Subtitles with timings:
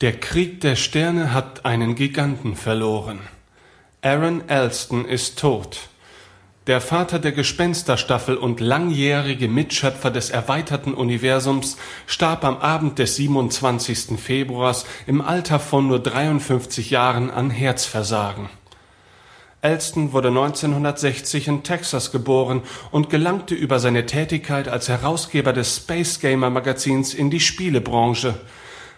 [0.00, 3.20] Der Krieg der Sterne hat einen Giganten verloren.
[4.02, 5.88] Aaron Alston ist tot.
[6.66, 11.76] Der Vater der Gespensterstaffel und langjährige Mitschöpfer des erweiterten Universums
[12.08, 14.18] starb am Abend des 27.
[14.18, 18.48] Februars im Alter von nur 53 Jahren an Herzversagen.
[19.62, 26.18] Alston wurde 1960 in Texas geboren und gelangte über seine Tätigkeit als Herausgeber des Space
[26.18, 28.34] Gamer Magazins in die Spielebranche.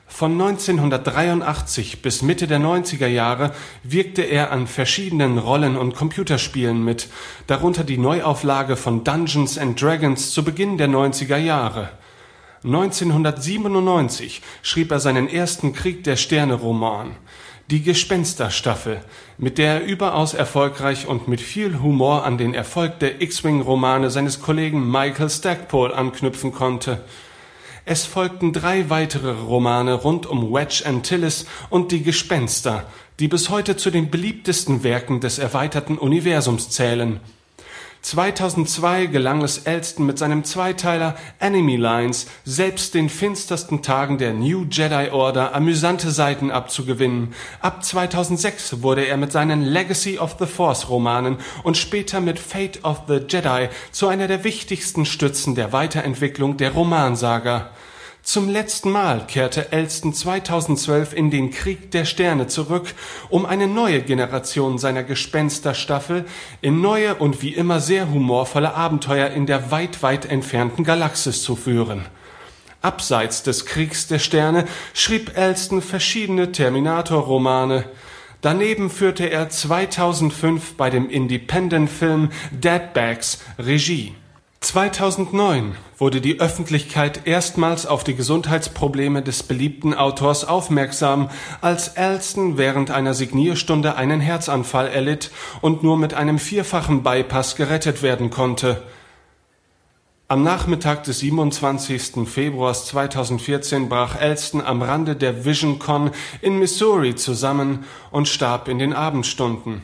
[0.09, 7.09] Von 1983 bis Mitte der 90er Jahre wirkte er an verschiedenen Rollen- und Computerspielen mit,
[7.47, 11.91] darunter die Neuauflage von Dungeons and Dragons zu Beginn der 90er Jahre.
[12.65, 17.17] 1997 schrieb er seinen ersten Krieg der Sterne Roman,
[17.71, 19.01] die Gespensterstaffel,
[19.39, 24.11] mit der er überaus erfolgreich und mit viel Humor an den Erfolg der X-Wing Romane
[24.11, 27.05] seines Kollegen Michael Stackpole anknüpfen konnte.
[27.89, 32.85] Es folgten drei weitere Romane rund um Wedge Antilles und die Gespenster,
[33.21, 37.21] die bis heute zu den beliebtesten Werken des erweiterten Universums zählen.
[38.07, 44.65] 2002 gelang es Elston mit seinem Zweiteiler Enemy Lines selbst den finstersten Tagen der New
[44.71, 47.35] Jedi Order amüsante Seiten abzugewinnen.
[47.61, 52.85] Ab 2006 wurde er mit seinen Legacy of the Force Romanen und später mit Fate
[52.85, 57.71] of the Jedi zu einer der wichtigsten Stützen der Weiterentwicklung der Romansaga.
[58.27, 62.93] Zum letzten Mal kehrte Elston 2012 in den Krieg der Sterne zurück,
[63.29, 66.25] um eine neue Generation seiner Gespensterstaffel
[66.61, 71.55] in neue und wie immer sehr humorvolle Abenteuer in der weit, weit entfernten Galaxis zu
[71.55, 72.05] führen.
[72.83, 77.85] Abseits des Kriegs der Sterne schrieb Elston verschiedene Terminator-Romane.
[78.41, 84.15] Daneben führte er 2005 bei dem Independent-Film Deadbags Regie.
[84.67, 92.91] 2009 wurde die Öffentlichkeit erstmals auf die Gesundheitsprobleme des beliebten Autors aufmerksam, als Alston während
[92.91, 98.83] einer Signierstunde einen Herzanfall erlitt und nur mit einem vierfachen Bypass gerettet werden konnte.
[100.27, 102.29] Am Nachmittag des 27.
[102.29, 106.11] Februars 2014 brach Alston am Rande der VisionCon
[106.43, 109.83] in Missouri zusammen und starb in den Abendstunden.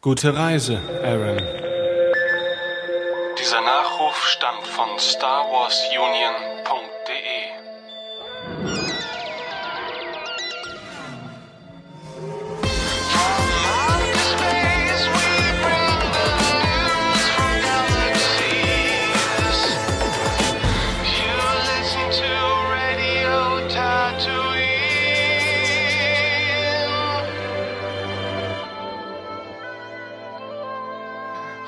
[0.00, 1.79] Gute Reise, Aaron.
[3.40, 6.99] Dieser Nachruf stammt von StarWarsUnion.de.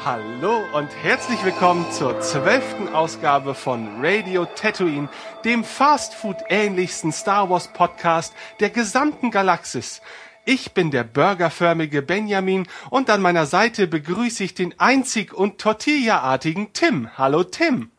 [0.04, 5.08] Hallo und herzlich willkommen zur zwölften Ausgabe von Radio Tatooine,
[5.44, 10.02] dem Fastfood-ähnlichsten Star Wars Podcast der gesamten Galaxis.
[10.44, 16.72] Ich bin der burgerförmige Benjamin und an meiner Seite begrüße ich den einzig und Tortilla-artigen
[16.72, 17.16] Tim.
[17.16, 17.92] Hallo Tim.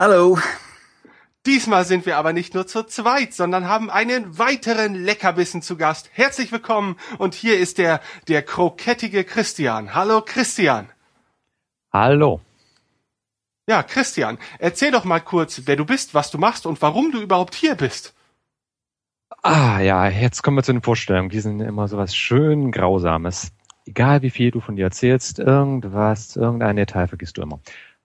[0.00, 0.40] Hallo.
[1.46, 6.10] Diesmal sind wir aber nicht nur zu zweit, sondern haben einen weiteren Leckerbissen zu Gast.
[6.12, 9.94] Herzlich willkommen und hier ist der, der krokettige Christian.
[9.94, 10.88] Hallo Christian.
[11.98, 12.42] Hallo.
[13.66, 17.22] Ja, Christian, erzähl doch mal kurz, wer du bist, was du machst und warum du
[17.22, 18.12] überhaupt hier bist.
[19.42, 21.30] Ah ja, jetzt kommen wir zu den Vorstellungen.
[21.30, 23.50] Die sind immer so was schön Grausames.
[23.86, 27.60] Egal wie viel du von dir erzählst, irgendwas, irgendein Detail vergisst du immer.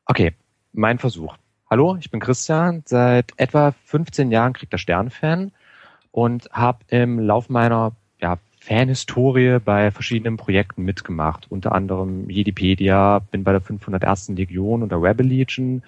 [0.05, 0.35] Okay,
[0.71, 1.35] mein Versuch.
[1.69, 5.51] Hallo, ich bin Christian, seit etwa 15 Jahren kriegt der Sternfan
[6.11, 7.91] und habe im Lauf meiner
[8.61, 14.29] Fanhistorie bei verschiedenen Projekten mitgemacht, unter anderem Jedipedia, bin bei der 501.
[14.29, 15.81] Legion und der Rebel Legion,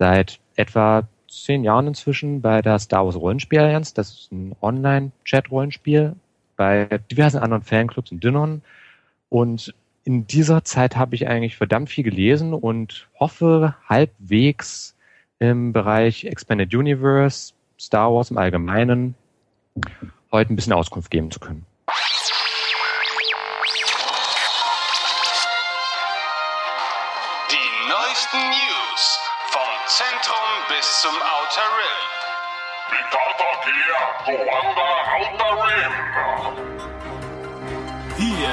[0.00, 6.16] seit etwa zehn Jahren inzwischen bei der Star Wars Rollenspiel Allianz, das ist ein Online-Chat-Rollenspiel,
[6.56, 8.62] bei diversen anderen Fanclubs in Dinnern
[9.28, 14.96] und in dieser Zeit habe ich eigentlich verdammt viel gelesen und hoffe halbwegs
[15.38, 19.14] im Bereich Expanded Universe, Star Wars im Allgemeinen
[20.32, 21.64] heute ein bisschen Auskunft geben zu können.
[38.16, 38.52] Hier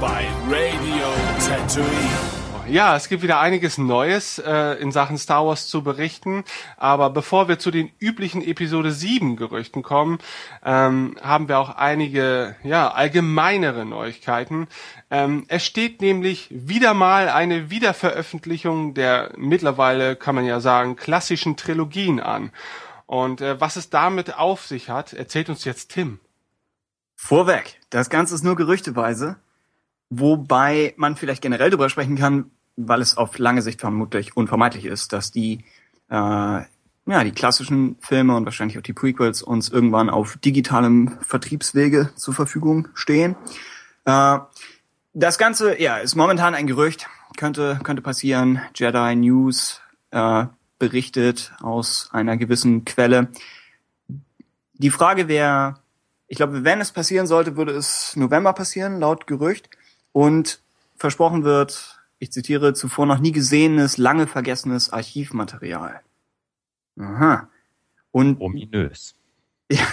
[0.00, 1.08] bei Radio
[1.46, 2.36] Tatooine.
[2.68, 6.42] Ja, es gibt wieder einiges Neues äh, in Sachen Star Wars zu berichten.
[6.76, 10.18] Aber bevor wir zu den üblichen Episode 7 Gerüchten kommen,
[10.64, 14.66] ähm, haben wir auch einige ja, allgemeinere Neuigkeiten.
[15.12, 21.56] Ähm, es steht nämlich wieder mal eine Wiederveröffentlichung der mittlerweile, kann man ja sagen, klassischen
[21.56, 22.50] Trilogien an.
[23.06, 26.18] Und äh, was es damit auf sich hat, erzählt uns jetzt Tim.
[27.14, 29.36] Vorweg, das Ganze ist nur gerüchteweise,
[30.10, 35.12] wobei man vielleicht generell darüber sprechen kann, weil es auf lange Sicht vermutlich unvermeidlich ist,
[35.12, 35.64] dass die
[36.10, 42.10] äh, ja die klassischen Filme und wahrscheinlich auch die Prequels uns irgendwann auf digitalem Vertriebswege
[42.16, 43.36] zur Verfügung stehen.
[44.04, 44.38] Äh,
[45.14, 48.60] das Ganze, ja, ist momentan ein Gerücht, könnte könnte passieren.
[48.74, 49.80] Jedi News
[50.10, 50.44] äh,
[50.78, 53.28] berichtet aus einer gewissen Quelle.
[54.74, 55.80] Die Frage wäre,
[56.28, 59.70] ich glaube, wenn es passieren sollte, würde es November passieren, laut Gerücht.
[60.12, 60.60] Und
[60.96, 66.00] versprochen wird, ich zitiere, zuvor noch nie gesehenes, lange vergessenes Archivmaterial.
[66.98, 67.48] Aha.
[68.10, 69.14] Und Ominös.
[69.70, 69.84] ja,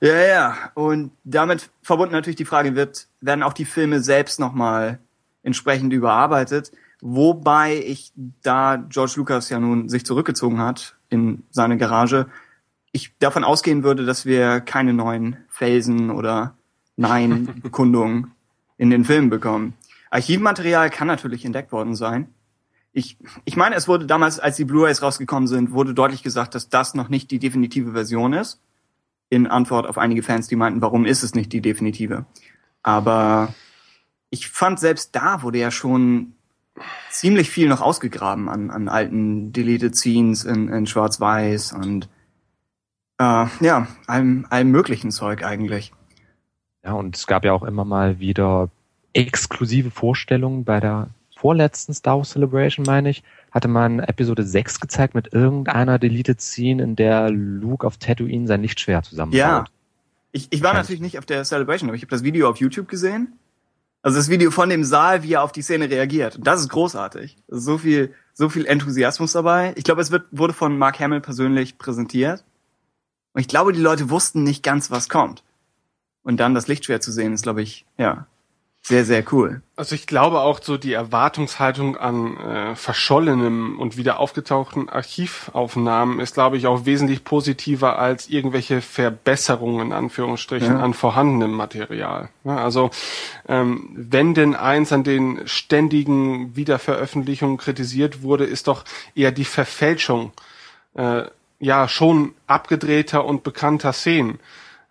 [0.00, 0.56] ja, ja.
[0.74, 5.00] Und damit verbunden natürlich die Frage wird, werden auch die Filme selbst nochmal
[5.42, 6.72] entsprechend überarbeitet?
[7.00, 8.12] Wobei ich,
[8.42, 12.26] da George Lucas ja nun sich zurückgezogen hat in seine Garage,
[12.92, 16.56] ich davon ausgehen würde, dass wir keine neuen Felsen oder
[16.96, 18.32] Nein-Bekundungen
[18.78, 19.74] in den Filmen bekommen.
[20.10, 22.28] Archivmaterial kann natürlich entdeckt worden sein.
[22.92, 26.70] Ich, ich meine, es wurde damals, als die Blu-rays rausgekommen sind, wurde deutlich gesagt, dass
[26.70, 28.62] das noch nicht die definitive Version ist.
[29.28, 32.24] In Antwort auf einige Fans, die meinten, warum ist es nicht die definitive?
[32.82, 33.52] Aber
[34.30, 36.35] ich fand selbst da wurde ja schon
[37.10, 42.08] ziemlich viel noch ausgegraben an, an alten Deleted Scenes in, in Schwarz-Weiß und
[43.18, 45.92] äh, ja, allem, allem möglichen Zeug eigentlich.
[46.84, 48.70] Ja, und es gab ja auch immer mal wieder
[49.12, 55.14] exklusive Vorstellungen bei der vorletzten Star Wars Celebration, meine ich, hatte man Episode 6 gezeigt
[55.14, 59.38] mit irgendeiner Deleted Scene, in der Luke auf Tatooine sein Lichtschwert zusammenbaut.
[59.38, 59.64] Ja.
[60.32, 62.88] Ich, ich war natürlich nicht auf der Celebration, aber ich habe das Video auf YouTube
[62.88, 63.38] gesehen.
[64.06, 66.38] Also das Video von dem Saal, wie er auf die Szene reagiert.
[66.40, 67.36] Das ist großartig.
[67.48, 69.72] So viel, so viel Enthusiasmus dabei.
[69.74, 72.44] Ich glaube, es wird, wurde von Mark Hamill persönlich präsentiert.
[73.32, 75.42] Und ich glaube, die Leute wussten nicht ganz, was kommt.
[76.22, 78.28] Und dann das Lichtschwert zu sehen, ist, glaube ich, ja,
[78.88, 79.62] sehr, sehr cool.
[79.74, 86.34] Also ich glaube auch so die Erwartungshaltung an äh, verschollenem und wieder aufgetauchten Archivaufnahmen ist,
[86.34, 90.78] glaube ich, auch wesentlich positiver als irgendwelche Verbesserungen in Anführungsstrichen Ja.
[90.84, 92.28] an vorhandenem Material.
[92.44, 92.90] Ja, also
[93.48, 98.84] ähm, wenn denn eins an den ständigen Wiederveröffentlichungen kritisiert wurde, ist doch
[99.16, 100.30] eher die Verfälschung
[100.94, 101.24] äh,
[101.58, 104.38] ja schon abgedrehter und bekannter Szenen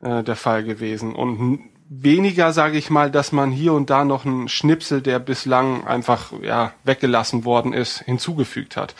[0.02, 4.26] äh, der Fall gewesen und weniger, sage ich mal, dass man hier und da noch
[4.26, 8.96] einen Schnipsel, der bislang einfach ja weggelassen worden ist, hinzugefügt hat.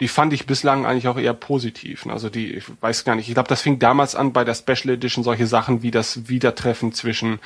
[0.00, 2.06] Die fand ich bislang eigentlich auch eher positiv.
[2.06, 4.94] Also die, ich weiß gar nicht, ich glaube, das fing damals an bei der Special
[4.94, 7.40] Edition solche Sachen wie das Wiedertreffen zwischen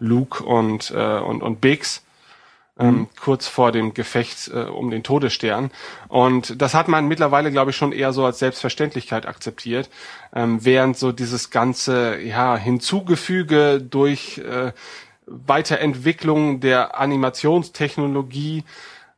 [0.00, 2.02] Luke und äh, und und Biggs
[2.80, 5.70] ähm, kurz vor dem Gefecht äh, um den Todesstern.
[6.08, 9.90] Und das hat man mittlerweile, glaube ich, schon eher so als Selbstverständlichkeit akzeptiert,
[10.34, 14.72] ähm, während so dieses ganze ja, Hinzugefüge durch äh,
[15.26, 18.64] Weiterentwicklung der Animationstechnologie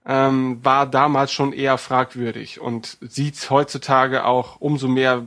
[0.04, 5.26] ähm, war damals schon eher fragwürdig und sieht heutzutage auch umso mehr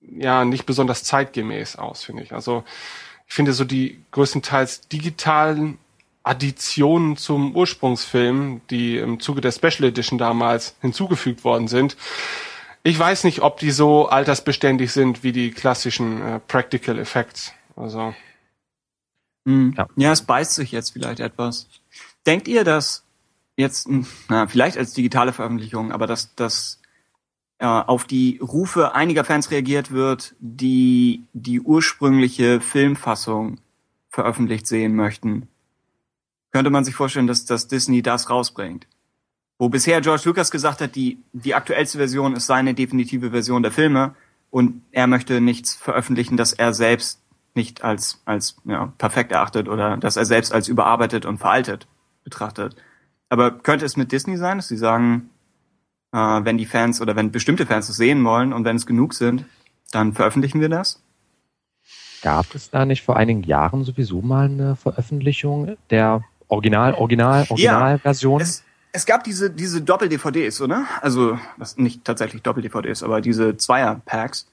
[0.00, 2.32] ja nicht besonders zeitgemäß aus, finde ich.
[2.32, 2.64] Also
[3.26, 5.78] ich finde so die größtenteils digitalen
[6.22, 11.96] Additionen zum Ursprungsfilm, die im Zuge der Special Edition damals hinzugefügt worden sind.
[12.82, 17.52] Ich weiß nicht, ob die so altersbeständig sind wie die klassischen äh, Practical Effects.
[17.76, 18.14] Also
[19.44, 19.74] Mhm.
[19.76, 19.88] Ja.
[19.96, 20.12] Ja.
[20.12, 21.68] es beißt sich jetzt vielleicht etwas.
[22.26, 23.04] Denkt ihr, dass
[23.56, 26.80] jetzt, hm, na, vielleicht als digitale Veröffentlichung, aber dass, dass
[27.58, 33.58] äh, auf die Rufe einiger Fans reagiert wird, die die ursprüngliche Filmfassung
[34.08, 35.48] veröffentlicht sehen möchten?
[36.52, 38.86] Könnte man sich vorstellen, dass, dass Disney das rausbringt?
[39.58, 43.72] Wo bisher George Lucas gesagt hat, die, die aktuellste Version ist seine definitive Version der
[43.72, 44.14] Filme
[44.50, 47.20] und er möchte nichts veröffentlichen, das er selbst
[47.54, 51.86] nicht als, als ja, perfekt erachtet oder dass er selbst als überarbeitet und veraltet
[52.24, 52.76] betrachtet.
[53.28, 55.30] Aber könnte es mit Disney sein, dass sie sagen,
[56.12, 59.14] äh, wenn die Fans oder wenn bestimmte Fans es sehen wollen und wenn es genug
[59.14, 59.44] sind,
[59.92, 61.02] dann veröffentlichen wir das?
[62.22, 68.40] Gab es da nicht vor einigen Jahren sowieso mal eine Veröffentlichung der Original, Original, Originalversion?
[68.40, 70.84] Es, es gab diese, diese Doppel-DVDs, oder?
[71.00, 74.48] Also, das nicht tatsächlich Doppel-DVDs, aber diese Zweier-Packs.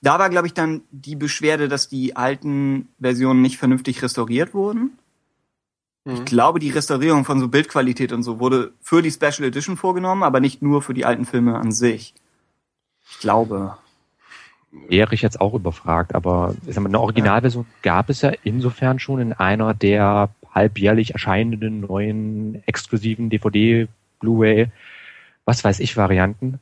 [0.00, 4.98] Da war, glaube ich, dann die Beschwerde, dass die alten Versionen nicht vernünftig restauriert wurden.
[6.04, 10.24] Ich glaube, die Restaurierung von so Bildqualität und so wurde für die Special Edition vorgenommen,
[10.24, 12.14] aber nicht nur für die alten Filme an sich.
[13.08, 13.76] Ich glaube.
[14.88, 18.98] Wäre ich jetzt auch überfragt, aber ich sag mal, eine Originalversion gab es ja insofern
[18.98, 23.88] schon in einer der halbjährlich erscheinenden neuen exklusiven DVD,
[24.20, 24.68] Blu-ray,
[25.44, 26.60] was weiß ich, Varianten.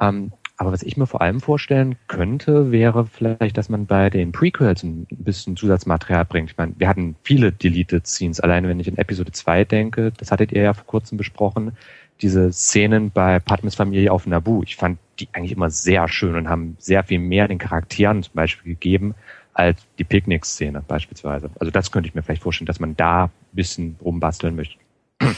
[0.00, 4.32] Ähm, Aber was ich mir vor allem vorstellen könnte, wäre vielleicht, dass man bei den
[4.32, 6.50] Prequels ein bisschen Zusatzmaterial bringt.
[6.50, 8.38] Ich meine, wir hatten viele Deleted Scenes.
[8.40, 11.72] Alleine wenn ich in Episode 2 denke, das hattet ihr ja vor kurzem besprochen,
[12.20, 14.62] diese Szenen bei Padmes Familie auf Naboo.
[14.62, 18.34] Ich fand die eigentlich immer sehr schön und haben sehr viel mehr den Charakteren zum
[18.34, 19.14] Beispiel gegeben
[19.54, 21.50] als die Picknick-Szene beispielsweise.
[21.58, 24.78] Also das könnte ich mir vielleicht vorstellen, dass man da ein bisschen rumbasteln möchte.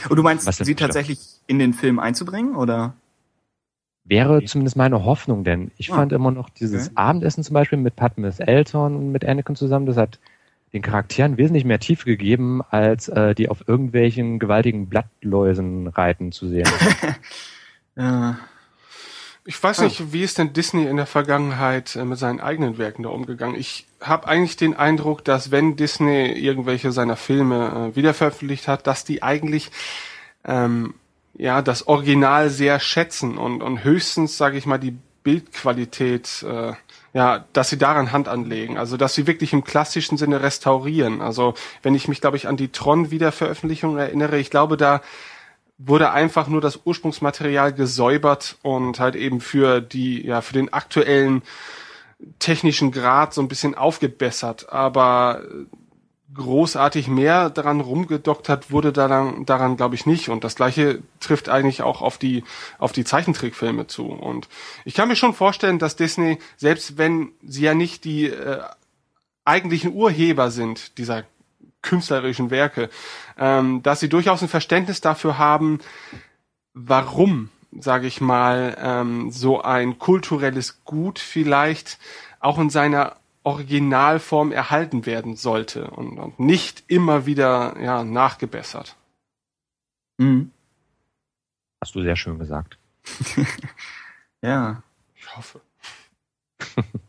[0.09, 2.95] Und du meinst, sie tatsächlich in den Film einzubringen, oder?
[4.03, 5.95] Wäre zumindest meine Hoffnung, denn ich oh.
[5.95, 6.95] fand immer noch dieses okay.
[6.95, 10.19] Abendessen zum Beispiel mit Padmes Eltern und mit Anakin zusammen, das hat
[10.73, 16.47] den Charakteren wesentlich mehr Tiefe gegeben, als äh, die auf irgendwelchen gewaltigen Blattläusen reiten zu
[16.47, 16.67] sehen.
[17.95, 18.37] ja.
[19.47, 23.03] Ich weiß nicht, wie ist denn Disney in der Vergangenheit äh, mit seinen eigenen Werken
[23.03, 23.55] da umgegangen?
[23.55, 29.05] Ich habe eigentlich den Eindruck, dass wenn Disney irgendwelche seiner Filme äh, wiederveröffentlicht hat, dass
[29.05, 29.69] die eigentlich
[30.45, 30.95] ähm,
[31.35, 36.73] ja das Original sehr schätzen und, und höchstens, sage ich mal, die Bildqualität, äh,
[37.13, 38.79] ja, dass sie daran Hand anlegen.
[38.79, 41.21] Also dass sie wirklich im klassischen Sinne restaurieren.
[41.21, 45.01] Also wenn ich mich, glaube ich, an die Tron-Wiederveröffentlichung erinnere, ich glaube, da
[45.77, 51.41] wurde einfach nur das Ursprungsmaterial gesäubert und halt eben für die, ja, für den aktuellen
[52.39, 54.71] technischen Grad so ein bisschen aufgebessert.
[54.71, 55.41] Aber
[56.33, 60.29] großartig mehr daran rumgedoktert wurde daran, daran glaube ich nicht.
[60.29, 62.43] Und das gleiche trifft eigentlich auch auf die,
[62.77, 64.05] auf die Zeichentrickfilme zu.
[64.07, 64.47] Und
[64.83, 68.61] ich kann mir schon vorstellen, dass Disney, selbst wenn sie ja nicht die äh,
[69.45, 71.23] eigentlichen Urheber sind dieser
[71.85, 72.89] künstlerischen Werke,
[73.37, 75.79] ähm, dass sie durchaus ein Verständnis dafür haben,
[76.73, 81.97] warum, sage ich mal, ähm, so ein kulturelles Gut vielleicht
[82.39, 88.95] auch in seiner Originalform erhalten werden sollte und, und nicht immer wieder ja, nachgebessert.
[90.17, 90.51] Mhm.
[91.81, 92.79] Hast du sehr schön gesagt.
[94.41, 94.81] ja.
[95.15, 95.61] Ich hoffe.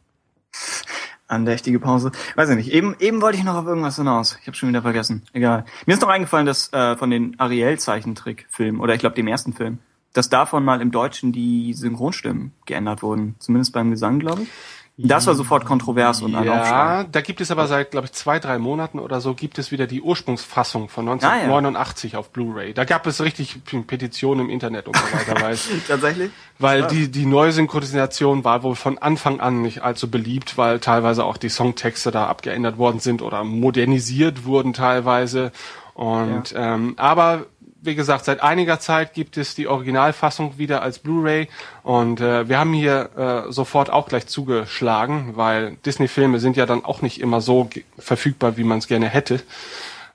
[1.28, 2.12] Andächtige Pause.
[2.36, 2.72] Weiß ich nicht.
[2.72, 4.38] Eben, eben wollte ich noch auf irgendwas hinaus.
[4.40, 5.22] Ich habe schon wieder vergessen.
[5.32, 5.64] Egal.
[5.84, 9.78] Mir ist noch eingefallen, dass äh, von den Ariel-Zeichentrickfilmen, oder ich glaube dem ersten Film,
[10.12, 13.34] dass davon mal im Deutschen die Synchronstimmen geändert wurden.
[13.38, 14.48] Zumindest beim Gesang, glaube ich.
[14.98, 18.38] Das war sofort kontrovers und ein Ja, da gibt es aber seit, glaube ich, zwei,
[18.38, 22.18] drei Monaten oder so gibt es wieder die Ursprungsfassung von 1989 ah, ja.
[22.20, 22.72] auf Blu-ray.
[22.72, 25.34] Da gab es richtig Petitionen im Internet und so weiter.
[25.42, 26.30] Weil, Tatsächlich?
[26.58, 26.86] Weil ja.
[26.86, 31.36] die, die neue Synchronisation war wohl von Anfang an nicht allzu beliebt, weil teilweise auch
[31.36, 35.52] die Songtexte da abgeändert worden sind oder modernisiert wurden teilweise.
[35.92, 36.74] Und ja.
[36.74, 37.46] ähm, aber
[37.86, 41.48] wie gesagt, seit einiger Zeit gibt es die Originalfassung wieder als Blu-ray
[41.82, 46.84] und äh, wir haben hier äh, sofort auch gleich zugeschlagen, weil Disney-Filme sind ja dann
[46.84, 49.40] auch nicht immer so verfügbar, wie man es gerne hätte.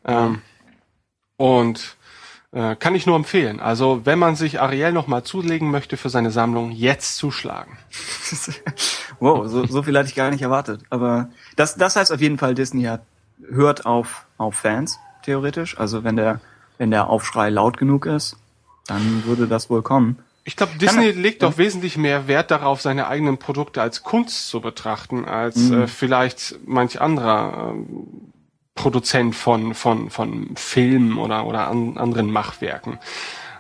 [0.06, 0.42] Ähm,
[1.38, 1.96] und
[2.52, 3.60] äh, kann ich nur empfehlen.
[3.60, 7.78] Also wenn man sich Ariel nochmal zulegen möchte für seine Sammlung, jetzt zuschlagen.
[9.20, 10.82] wow, so, so viel hatte ich gar nicht erwartet.
[10.90, 13.02] Aber das, das heißt auf jeden Fall, Disney hat,
[13.50, 15.78] hört auf, auf Fans, theoretisch.
[15.80, 16.42] Also wenn der
[16.82, 18.38] wenn der Aufschrei laut genug ist,
[18.88, 20.18] dann würde das wohl kommen.
[20.46, 21.48] Ich glaube, Disney Kann, legt ja.
[21.48, 25.84] doch wesentlich mehr Wert darauf, seine eigenen Produkte als Kunst zu betrachten, als mhm.
[25.84, 27.84] äh, vielleicht manch anderer äh,
[28.74, 32.98] Produzent von von von Filmen oder oder an, anderen Machwerken.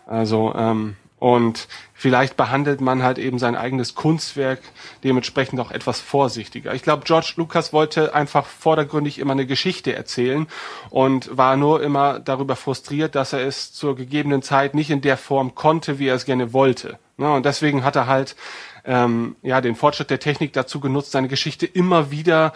[0.07, 1.67] Also ähm, und
[2.01, 4.59] vielleicht behandelt man halt eben sein eigenes Kunstwerk
[5.03, 6.73] dementsprechend auch etwas vorsichtiger.
[6.73, 10.47] Ich glaube, George Lucas wollte einfach vordergründig immer eine Geschichte erzählen
[10.89, 15.15] und war nur immer darüber frustriert, dass er es zur gegebenen Zeit nicht in der
[15.15, 16.97] Form konnte, wie er es gerne wollte.
[17.17, 18.35] Ne, und deswegen hat er halt
[18.83, 22.51] ähm, ja den Fortschritt der Technik dazu genutzt, seine Geschichte immer wieder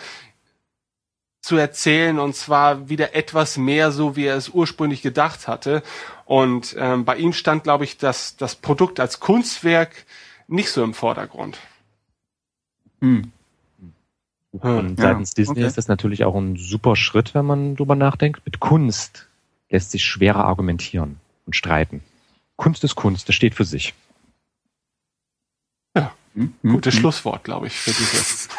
[1.46, 5.84] zu erzählen und zwar wieder etwas mehr so, wie er es ursprünglich gedacht hatte.
[6.26, 10.06] Und ähm, bei ihm stand, glaube ich, das, das Produkt als Kunstwerk
[10.48, 11.60] nicht so im Vordergrund.
[13.00, 13.32] Hm.
[14.54, 15.68] Und seitens ja, Disney okay.
[15.68, 18.44] ist das natürlich auch ein super Schritt, wenn man drüber nachdenkt.
[18.44, 19.28] Mit Kunst
[19.70, 22.02] lässt sich schwerer argumentieren und streiten.
[22.56, 23.94] Kunst ist Kunst, das steht für sich.
[25.96, 27.02] Ja, hm, gutes hm.
[27.02, 28.50] Schlusswort, glaube ich, für diese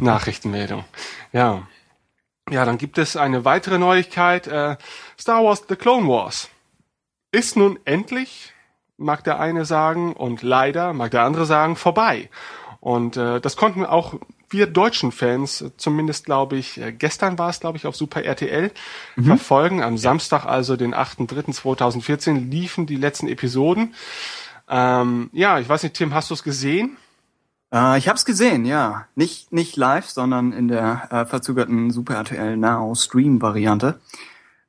[0.04, 0.84] Nachrichtenmeldung.
[1.32, 1.66] Ja.
[2.50, 4.46] Ja, dann gibt es eine weitere Neuigkeit.
[4.46, 4.76] Äh,
[5.18, 6.48] Star Wars The Clone Wars
[7.32, 8.52] ist nun endlich,
[8.96, 12.30] mag der eine sagen, und leider mag der andere sagen, vorbei.
[12.80, 14.14] Und äh, das konnten auch
[14.48, 18.70] wir deutschen Fans, zumindest glaube ich, äh, gestern war es, glaube ich, auf Super RTL,
[19.16, 19.24] mhm.
[19.24, 19.82] verfolgen.
[19.82, 23.94] Am Samstag, also den 8.3.2014, liefen die letzten Episoden.
[24.68, 26.96] Ähm, ja, ich weiß nicht, Tim, hast du es gesehen?
[27.76, 29.06] Äh, ich habe es gesehen, ja.
[29.14, 34.00] Nicht, nicht live, sondern in der äh, verzögerten Super RTL Now Stream Variante.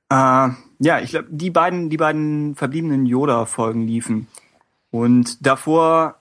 [0.10, 0.50] Äh,
[0.80, 4.28] ja, ich glaube, die beiden, die beiden verbliebenen Yoda-Folgen liefen.
[4.92, 6.16] Und davor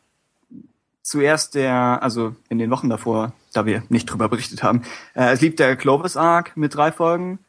[1.02, 4.82] zuerst der, also in den Wochen davor, da wir nicht drüber berichtet haben,
[5.14, 7.40] äh, es lief der Clovis Arc mit drei Folgen.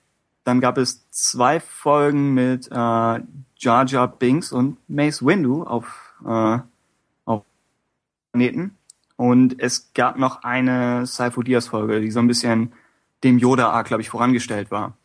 [0.46, 6.60] Dann gab es zwei Folgen mit äh, Jar Jar Binks und Mace Windu auf, äh,
[7.26, 7.44] auf
[8.32, 8.77] Planeten.
[9.18, 12.72] Und es gab noch eine Sifo Diaz Folge, die so ein bisschen
[13.24, 14.96] dem Yoda Arc, glaube ich, vorangestellt war.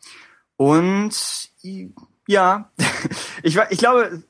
[0.55, 1.49] Und
[2.27, 2.71] ja,
[3.43, 4.23] ich, ich glaube,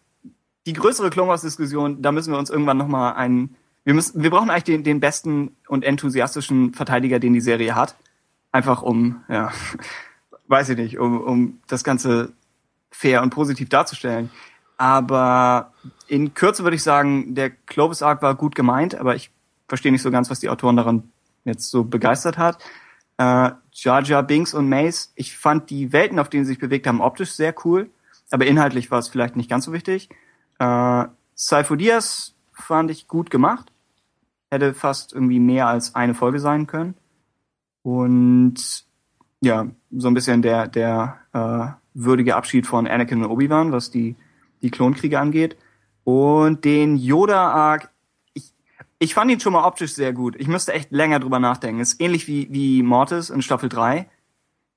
[0.66, 4.24] die größere Clone Wars Diskussion, da müssen wir uns irgendwann noch mal einen wir müssen
[4.24, 7.96] wir brauchen eigentlich den, den besten und enthusiastischen Verteidiger, den die Serie hat,
[8.52, 9.52] einfach um ja,
[10.48, 12.32] weiß ich nicht, um um das ganze
[12.92, 14.30] fair und positiv darzustellen.
[14.78, 15.74] Aber
[16.08, 19.32] in Kürze würde ich sagen, der Clovis Arc war gut gemeint, aber ich
[19.68, 21.12] verstehe nicht so ganz, was die Autoren daran
[21.46, 22.64] jetzt so begeistert hat.
[23.18, 26.88] Äh, Jar Jar Binks und Mace, ich fand die Welten, auf denen sie sich bewegt
[26.88, 27.90] haben, optisch sehr cool,
[28.32, 30.10] aber inhaltlich war es vielleicht nicht ganz so wichtig.
[30.60, 31.06] Äh,
[31.36, 33.72] Saifo Diaz fand ich gut gemacht,
[34.52, 36.96] hätte fast irgendwie mehr als eine Folge sein können.
[37.82, 38.86] Und
[39.42, 44.16] ja, so ein bisschen der, der äh, würdige Abschied von Anakin und Obi-Wan, was die,
[44.62, 45.58] die Klonkriege angeht.
[46.04, 47.90] Und den Yoda-Arc,
[49.04, 50.36] ich fand ihn schon mal optisch sehr gut.
[50.38, 51.82] Ich müsste echt länger drüber nachdenken.
[51.82, 54.08] Ist ähnlich wie, wie Mortis in Staffel 3,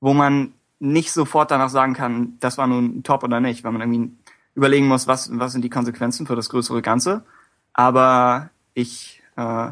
[0.00, 3.80] wo man nicht sofort danach sagen kann, das war nun top oder nicht, weil man
[3.80, 4.12] irgendwie
[4.54, 7.24] überlegen muss, was, was sind die Konsequenzen für das größere Ganze.
[7.72, 9.70] Aber ich, äh,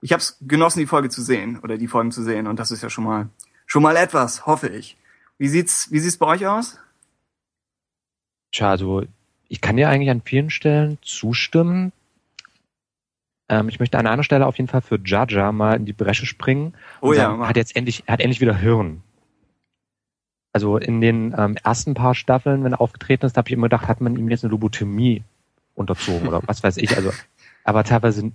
[0.00, 2.70] ich habe es genossen, die Folge zu sehen oder die Folgen zu sehen und das
[2.70, 3.28] ist ja schon mal
[3.72, 4.98] schon mal etwas, hoffe ich.
[5.38, 6.78] Wie sieht's, wie sieht's bei euch aus?
[8.50, 9.02] Tja, also
[9.48, 11.92] ich kann dir eigentlich an vielen Stellen zustimmen.
[13.52, 16.24] Ähm, ich möchte an einer Stelle auf jeden Fall für Jaja mal in die Bresche
[16.24, 16.72] springen.
[17.02, 17.24] Oh ja.
[17.24, 19.02] Sagen, hat jetzt endlich, hat endlich wieder Hirn.
[20.54, 23.88] Also in den ähm, ersten paar Staffeln, wenn er aufgetreten ist, habe ich immer gedacht,
[23.88, 25.22] hat man ihm jetzt eine Lobotomie
[25.74, 26.96] unterzogen oder was weiß ich.
[26.96, 27.12] Also,
[27.64, 28.32] aber teilweise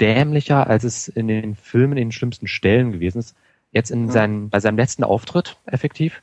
[0.00, 3.36] dämlicher, als es in den Filmen in den schlimmsten Stellen gewesen ist.
[3.70, 4.26] Jetzt in ja.
[4.50, 6.22] bei seinem letzten Auftritt effektiv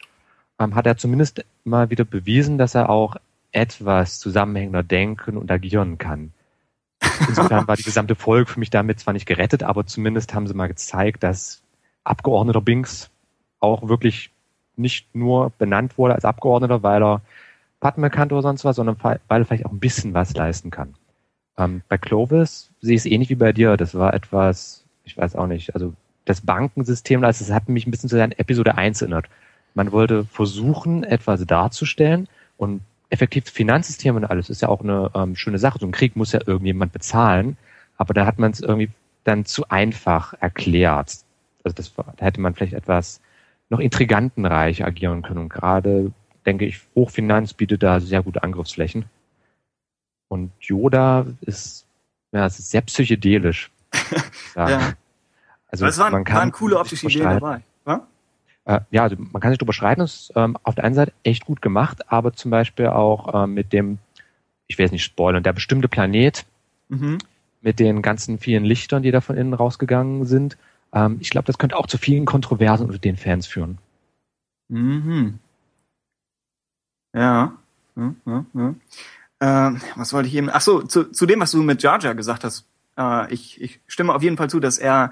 [0.58, 3.18] ähm, hat er zumindest mal wieder bewiesen, dass er auch
[3.52, 6.34] etwas zusammenhängender denken und agieren kann.
[7.28, 10.54] Insofern war die gesamte Folge für mich damit zwar nicht gerettet, aber zumindest haben sie
[10.54, 11.62] mal gezeigt, dass
[12.04, 13.10] Abgeordneter Binks
[13.60, 14.32] auch wirklich
[14.76, 17.22] nicht nur benannt wurde als Abgeordneter, weil er
[17.80, 20.96] Padme kannte oder sonst was, sondern weil er vielleicht auch ein bisschen was leisten kann.
[21.58, 23.78] Ähm, bei Clovis sehe ich es ähnlich wie bei dir.
[23.78, 25.94] Das war etwas, ich weiß auch nicht, also
[26.26, 29.26] das Bankensystem, das hat mich ein bisschen zu der Episode 1 erinnert.
[29.74, 35.36] Man wollte versuchen, etwas darzustellen und effektiv Finanzsystem und alles ist ja auch eine ähm,
[35.36, 35.80] schöne Sache.
[35.80, 37.58] So ein Krieg muss ja irgendjemand bezahlen,
[37.98, 38.90] aber da hat man es irgendwie
[39.24, 41.18] dann zu einfach erklärt.
[41.64, 43.22] Also das, da hätte man vielleicht etwas
[43.70, 45.40] noch intrigantenreich agieren können.
[45.40, 46.12] Und gerade,
[46.46, 49.06] denke ich, Hochfinanz bietet da sehr gute Angriffsflächen.
[50.28, 51.86] Und Yoda ist,
[52.32, 53.70] ja, es ist sehr psychedelisch.
[54.56, 54.94] ja.
[55.68, 57.62] Also es waren, man kann waren coole optische Ideen dabei.
[58.68, 58.78] Ja?
[58.78, 61.14] Äh, ja, also man kann sich darüber streiten, es ist ähm, auf der einen Seite
[61.24, 63.98] echt gut gemacht, aber zum Beispiel auch ähm, mit dem,
[64.68, 66.46] ich will jetzt nicht spoilern, der bestimmte Planet
[66.90, 67.18] mhm.
[67.62, 70.58] mit den ganzen vielen Lichtern, die da von innen rausgegangen sind.
[70.94, 73.78] Ähm, ich glaube, das könnte auch zu vielen Kontroversen unter den Fans führen.
[74.70, 75.40] Mhm.
[77.14, 77.58] Ja.
[77.96, 78.76] ja, ja, ja.
[79.42, 80.50] Ähm, was wollte ich eben?
[80.52, 82.66] Ach so, zu, zu dem, was du mit Jar Jar gesagt hast.
[82.98, 85.12] Äh, ich, ich stimme auf jeden Fall zu, dass er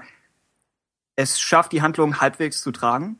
[1.16, 3.18] es schafft, die Handlung halbwegs zu tragen.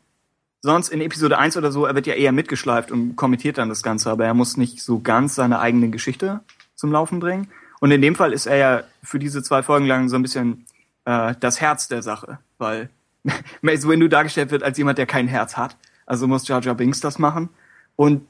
[0.63, 3.83] Sonst in Episode 1 oder so, er wird ja eher mitgeschleift und kommentiert dann das
[3.83, 6.41] Ganze, aber er muss nicht so ganz seine eigene Geschichte
[6.75, 7.49] zum Laufen bringen.
[7.81, 10.67] Und in dem Fall ist er ja für diese zwei Folgen lang so ein bisschen
[11.07, 12.91] äh, das Herz der Sache, weil
[13.63, 15.77] Mace Windu dargestellt wird als jemand, der kein Herz hat.
[16.05, 17.49] Also muss Jar Jar Binks das machen.
[17.97, 18.27] Und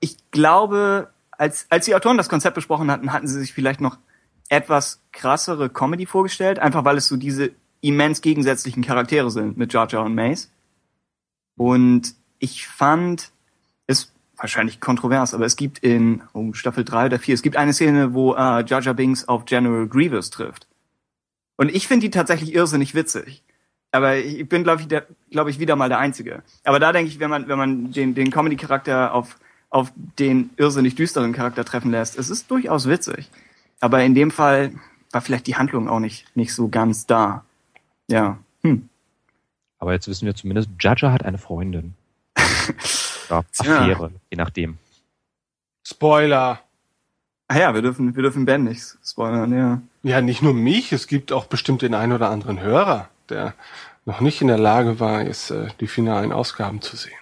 [0.00, 3.98] ich glaube, als, als die Autoren das Konzept besprochen hatten, hatten sie sich vielleicht noch
[4.48, 9.88] etwas krassere Comedy vorgestellt, einfach weil es so diese immens gegensätzlichen Charaktere sind mit Jar
[9.88, 10.50] Jar und Mace.
[11.56, 13.30] Und ich fand
[13.86, 17.72] es wahrscheinlich kontrovers, aber es gibt in oh, Staffel 3 oder 4, es gibt eine
[17.72, 20.66] Szene, wo äh, Jar Binks auf General Grievous trifft.
[21.56, 23.42] Und ich finde die tatsächlich irrsinnig witzig.
[23.92, 24.88] Aber ich bin, glaube ich,
[25.30, 26.42] glaube ich, wieder mal der Einzige.
[26.64, 29.36] Aber da denke ich, wenn man, wenn man den, den Comedy-Charakter auf
[29.74, 32.16] auf den irrsinnig düsteren Charakter treffen lässt.
[32.16, 33.28] Es ist durchaus witzig.
[33.80, 34.70] Aber in dem Fall
[35.10, 37.44] war vielleicht die Handlung auch nicht, nicht so ganz da.
[38.06, 38.38] Ja.
[38.62, 38.88] Hm.
[39.84, 41.92] Aber jetzt wissen wir zumindest, Jaja hat eine Freundin.
[43.28, 44.20] ja, Affäre, ja.
[44.30, 44.78] je nachdem.
[45.86, 46.60] Spoiler.
[47.48, 49.82] Ah ja, wir dürfen, wir dürfen Ben nicht spoilern, ja.
[50.02, 53.52] Ja, nicht nur mich, es gibt auch bestimmt den einen oder anderen Hörer, der
[54.06, 57.12] noch nicht in der Lage war, jetzt äh, die finalen Ausgaben zu sehen.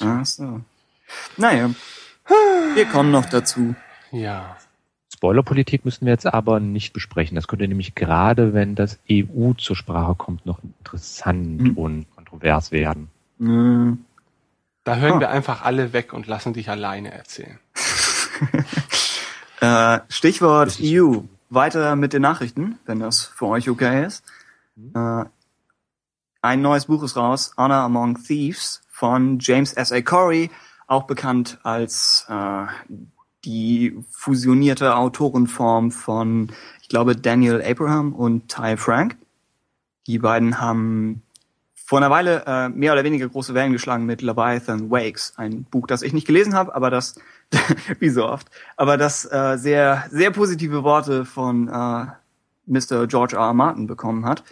[0.00, 0.60] Ach so.
[1.36, 1.70] Naja,
[2.74, 3.76] wir kommen noch dazu.
[4.10, 4.56] Ja.
[5.22, 7.36] Spoilerpolitik müssen wir jetzt aber nicht besprechen.
[7.36, 11.76] Das könnte nämlich gerade, wenn das EU zur Sprache kommt, noch interessant Mhm.
[11.76, 13.08] und kontrovers werden.
[13.38, 14.04] Mhm.
[14.82, 15.20] Da hören Ah.
[15.20, 17.60] wir einfach alle weg und lassen dich alleine erzählen.
[19.60, 21.20] Äh, Stichwort EU.
[21.48, 24.24] Weiter mit den Nachrichten, wenn das für euch okay ist.
[24.92, 25.24] Äh,
[26.40, 29.92] ein neues Buch ist raus, Honor Among Thieves von James S.
[29.92, 30.00] A.
[30.00, 30.50] Corey,
[30.88, 32.66] auch bekannt als äh,
[33.44, 36.50] die fusionierte Autorenform von,
[36.80, 39.16] ich glaube, Daniel Abraham und Ty Frank.
[40.06, 41.22] Die beiden haben
[41.74, 45.86] vor einer Weile äh, mehr oder weniger große Wellen geschlagen mit Leviathan Wakes, ein Buch,
[45.86, 47.16] das ich nicht gelesen habe, aber das,
[47.98, 52.06] wie so oft, aber das äh, sehr, sehr positive Worte von äh,
[52.66, 53.06] Mr.
[53.06, 53.42] George R.
[53.42, 53.52] R.
[53.52, 54.42] Martin bekommen hat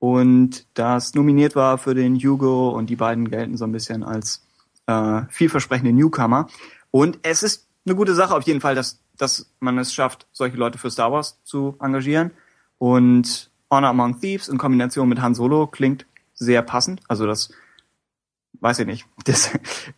[0.00, 4.42] und das nominiert war für den Hugo und die beiden gelten so ein bisschen als
[4.86, 6.48] äh, vielversprechende Newcomer.
[6.90, 10.56] Und es ist eine gute Sache auf jeden Fall, dass, dass man es schafft, solche
[10.56, 12.30] Leute für Star Wars zu engagieren.
[12.78, 17.00] Und Honor Among Thieves in Kombination mit Han Solo klingt sehr passend.
[17.08, 17.50] Also das
[18.60, 19.06] weiß ich nicht.
[19.24, 19.50] Das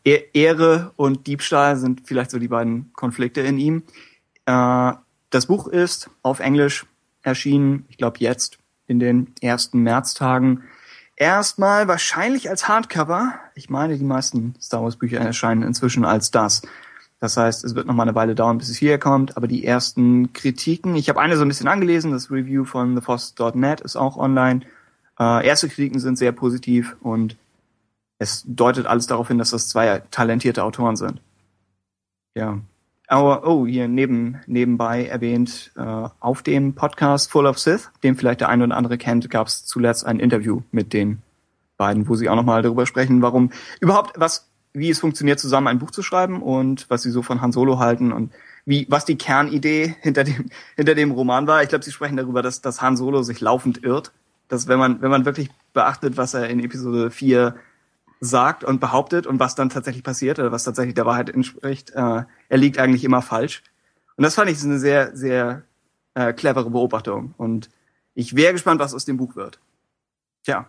[0.04, 3.82] E- Ehre und Diebstahl sind vielleicht so die beiden Konflikte in ihm.
[4.46, 4.92] Äh,
[5.30, 6.86] das Buch ist auf Englisch
[7.22, 10.64] erschienen, ich glaube jetzt in den ersten Märztagen.
[11.16, 13.34] Erstmal wahrscheinlich als Hardcover.
[13.54, 16.62] Ich meine, die meisten Star Wars Bücher erscheinen inzwischen als das.
[17.22, 19.36] Das heißt, es wird noch mal eine Weile dauern, bis es hierher kommt.
[19.36, 23.80] Aber die ersten Kritiken, ich habe eine so ein bisschen angelesen, das Review von thefoss.net
[23.80, 24.62] ist auch online.
[25.20, 27.36] Äh, erste Kritiken sind sehr positiv und
[28.18, 31.20] es deutet alles darauf hin, dass das zwei talentierte Autoren sind.
[32.34, 32.58] Ja.
[33.06, 38.40] Aber, oh, hier neben, nebenbei erwähnt, äh, auf dem Podcast Full of Sith, den vielleicht
[38.40, 41.22] der eine oder andere kennt, gab es zuletzt ein Interview mit den
[41.76, 45.78] beiden, wo sie auch nochmal darüber sprechen, warum überhaupt was, wie es funktioniert, zusammen ein
[45.78, 48.32] Buch zu schreiben und was sie so von Han Solo halten und
[48.64, 51.62] wie, was die Kernidee hinter dem, hinter dem Roman war.
[51.62, 54.12] Ich glaube, sie sprechen darüber, dass, dass Han Solo sich laufend irrt.
[54.48, 57.54] Dass wenn man, wenn man wirklich beachtet, was er in Episode 4
[58.20, 62.22] sagt und behauptet und was dann tatsächlich passiert oder was tatsächlich der Wahrheit entspricht, äh,
[62.48, 63.62] er liegt eigentlich immer falsch.
[64.16, 65.62] Und das fand ich eine sehr, sehr
[66.14, 67.34] äh, clevere Beobachtung.
[67.36, 67.70] Und
[68.14, 69.58] ich wäre gespannt, was aus dem Buch wird.
[70.44, 70.68] Tja,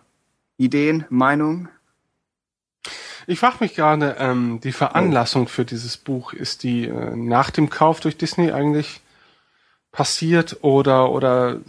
[0.56, 1.68] Ideen, Meinung?
[3.26, 7.70] Ich frage mich gerade, ähm, die Veranlassung für dieses Buch, ist die äh, nach dem
[7.70, 9.00] Kauf durch Disney eigentlich
[9.92, 11.60] passiert oder, oder äh,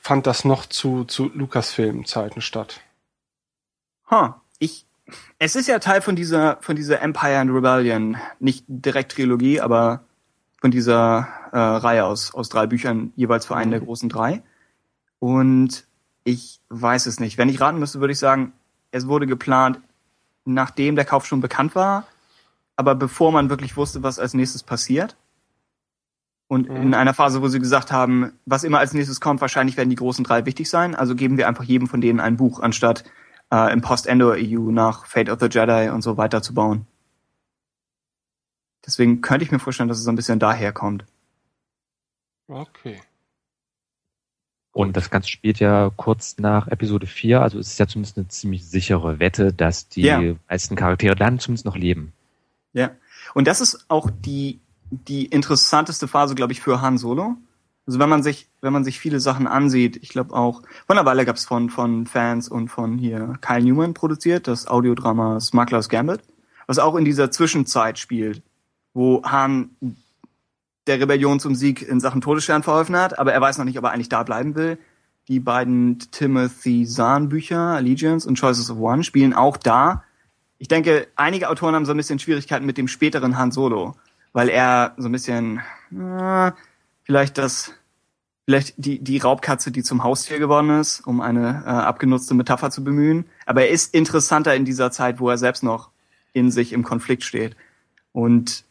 [0.00, 2.80] fand das noch zu, zu Lucasfilm-Zeiten statt?
[4.10, 4.86] Ha, ich,
[5.38, 10.04] es ist ja Teil von dieser, von dieser Empire and Rebellion, nicht direkt Trilogie, aber
[10.60, 14.42] von dieser äh, Reihe aus, aus drei Büchern, jeweils für einen der großen drei.
[15.18, 15.84] Und
[16.24, 17.36] ich weiß es nicht.
[17.36, 18.52] Wenn ich raten müsste, würde ich sagen,
[18.90, 19.80] es wurde geplant,
[20.46, 22.06] nachdem der Kauf schon bekannt war,
[22.76, 25.16] aber bevor man wirklich wusste, was als nächstes passiert.
[26.48, 26.76] Und Mhm.
[26.76, 29.96] in einer Phase, wo sie gesagt haben, was immer als nächstes kommt, wahrscheinlich werden die
[29.96, 33.04] großen drei wichtig sein, also geben wir einfach jedem von denen ein Buch, anstatt
[33.50, 36.86] äh, im Post-Endor-EU nach Fate of the Jedi und so weiter zu bauen.
[38.84, 41.04] Deswegen könnte ich mir vorstellen, dass es so ein bisschen daher kommt.
[42.48, 43.00] Okay.
[44.76, 48.28] Und das Ganze spielt ja kurz nach Episode 4, also es ist ja zumindest eine
[48.28, 50.20] ziemlich sichere Wette, dass die Ja.
[50.50, 52.12] meisten Charaktere dann zumindest noch leben.
[52.74, 52.90] Ja.
[53.32, 54.60] Und das ist auch die,
[54.90, 57.36] die interessanteste Phase, glaube ich, für Han Solo.
[57.86, 61.06] Also wenn man sich, wenn man sich viele Sachen ansieht, ich glaube auch, vor einer
[61.06, 65.88] Weile gab es von, von Fans und von hier Kyle Newman produziert, das Audiodrama Smuggler's
[65.88, 66.20] Gambit,
[66.66, 68.42] was auch in dieser Zwischenzeit spielt,
[68.92, 69.70] wo Han
[70.86, 73.84] der Rebellion zum Sieg in Sachen Todesstern verholfen hat, aber er weiß noch nicht, ob
[73.84, 74.78] er eigentlich da bleiben will.
[75.28, 80.04] Die beiden Timothy Zahn Bücher, Allegiance und Choices of One, spielen auch da.
[80.58, 83.96] Ich denke, einige Autoren haben so ein bisschen Schwierigkeiten mit dem späteren Han Solo,
[84.32, 86.52] weil er so ein bisschen äh,
[87.02, 87.72] vielleicht das
[88.44, 92.84] vielleicht die die Raubkatze, die zum Haustier geworden ist, um eine äh, abgenutzte Metapher zu
[92.84, 95.90] bemühen, aber er ist interessanter in dieser Zeit, wo er selbst noch
[96.32, 97.56] in sich im Konflikt steht.
[98.12, 98.65] Und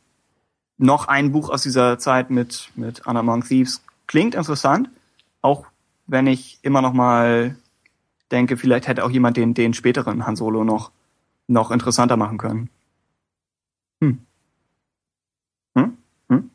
[0.78, 4.90] noch ein Buch aus dieser Zeit mit mit Anna Among Thieves klingt interessant,
[5.42, 5.68] auch
[6.08, 7.56] wenn ich immer noch mal
[8.32, 10.92] denke, vielleicht hätte auch jemand den den späteren Han Solo noch
[11.48, 12.70] noch interessanter machen können.
[14.02, 14.20] Hm?
[15.76, 15.98] Hm?
[16.30, 16.50] Hm.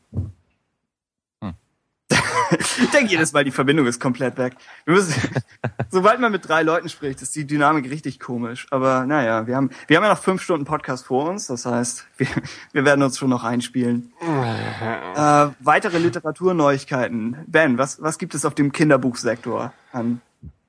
[2.50, 4.54] Ich denke jedes Mal, die Verbindung ist komplett weg.
[4.84, 5.14] Wir müssen,
[5.90, 8.66] sobald man mit drei Leuten spricht, ist die Dynamik richtig komisch.
[8.70, 11.46] Aber naja, wir haben, wir haben ja noch fünf Stunden Podcast vor uns.
[11.46, 12.28] Das heißt, wir,
[12.72, 14.12] wir werden uns schon noch einspielen.
[14.20, 17.36] Äh, weitere Literaturneuigkeiten.
[17.46, 20.20] Ben, was, was gibt es auf dem Kinderbuchsektor an,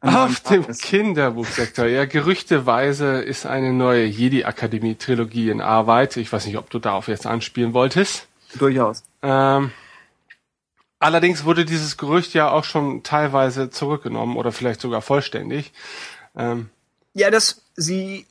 [0.02, 0.66] Auf dem?
[0.68, 6.18] Kinderbuchsektor, ja, gerüchteweise ist eine neue Jedi-Akademie-Trilogie in Arbeit.
[6.18, 8.28] Ich weiß nicht, ob du darauf jetzt anspielen wolltest.
[8.56, 9.04] Durchaus.
[9.22, 9.72] Ähm,
[11.02, 15.74] Allerdings wurde dieses Gerücht ja auch schon teilweise zurückgenommen oder vielleicht sogar vollständig.
[16.36, 16.70] Ähm,
[17.16, 18.28] Ja, das, sie,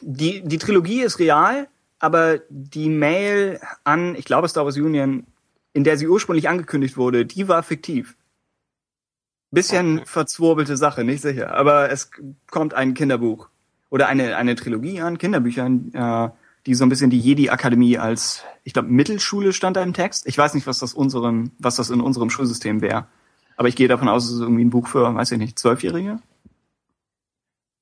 [0.00, 1.66] die, die Trilogie ist real,
[1.98, 5.26] aber die Mail an, ich glaube Star Wars Union,
[5.72, 8.14] in der sie ursprünglich angekündigt wurde, die war fiktiv.
[9.50, 10.06] Bisschen Okay.
[10.06, 11.54] verzwurbelte Sache, nicht sicher.
[11.56, 12.12] Aber es
[12.52, 13.48] kommt ein Kinderbuch
[13.90, 16.28] oder eine, eine Trilogie an Kinderbüchern, äh,
[16.66, 20.26] die so ein bisschen die Jedi-Akademie als, ich glaube, Mittelschule stand da im Text.
[20.26, 23.06] Ich weiß nicht, was das unserem, was das in unserem Schulsystem wäre.
[23.56, 26.18] Aber ich gehe davon aus, es ist irgendwie ein Buch für, weiß ich nicht, Zwölfjährige?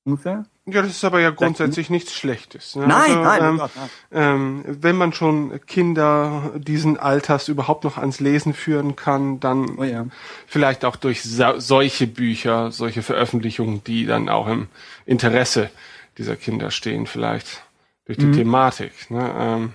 [0.03, 0.45] Ungefähr?
[0.65, 2.75] ja, das ist aber ja grundsätzlich nichts Schlechtes.
[2.75, 2.87] ne?
[2.87, 3.89] Nein, Also, nein, oh ähm, Gott, nein.
[4.11, 9.83] ähm, wenn man schon Kinder diesen Alters überhaupt noch ans Lesen führen kann, dann Oh
[9.83, 10.07] ja.
[10.47, 14.67] vielleicht auch durch so, solche Bücher, solche Veröffentlichungen, die dann auch im
[15.05, 15.69] Interesse
[16.17, 17.63] dieser Kinder stehen, vielleicht
[18.05, 19.09] durch die Thematik.
[19.09, 19.35] Ne?
[19.37, 19.73] Ähm,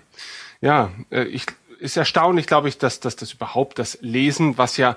[0.61, 1.47] ja, äh, ich,
[1.79, 4.97] ist erstaunlich, glaube ich, dass, dass das überhaupt das Lesen, was ja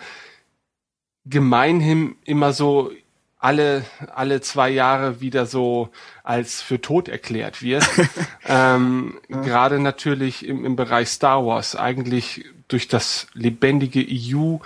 [1.26, 2.92] gemeinhin immer so
[3.38, 5.90] alle, alle zwei Jahre wieder so
[6.24, 7.88] als für tot erklärt wird.
[8.46, 14.58] ähm, Gerade natürlich im, im Bereich Star Wars eigentlich durch das lebendige EU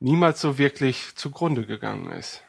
[0.00, 2.42] niemals so wirklich zugrunde gegangen ist.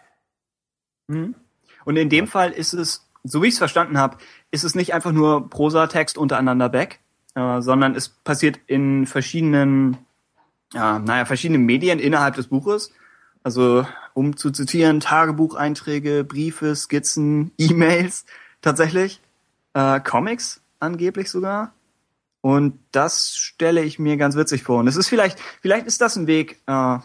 [1.08, 1.36] Mhm.
[1.84, 4.18] Und in dem Fall ist es, so wie ich es verstanden habe,
[4.52, 7.00] ist es nicht einfach nur Prosatext untereinander back,
[7.34, 9.98] äh, sondern es passiert in verschiedenen,
[10.74, 12.92] ja, naja, verschiedenen Medien innerhalb des Buches.
[13.44, 18.26] Also, um zu zitieren, Tagebucheinträge, Briefe, Skizzen, E-Mails,
[18.62, 19.22] tatsächlich,
[19.74, 21.74] äh, Comics angeblich sogar.
[22.42, 24.80] Und das stelle ich mir ganz witzig vor.
[24.80, 27.00] Und es ist vielleicht, vielleicht ist das ein Weg, äh,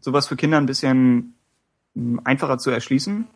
[0.00, 1.34] sowas für Kinder ein bisschen
[1.94, 3.26] mh, einfacher zu erschließen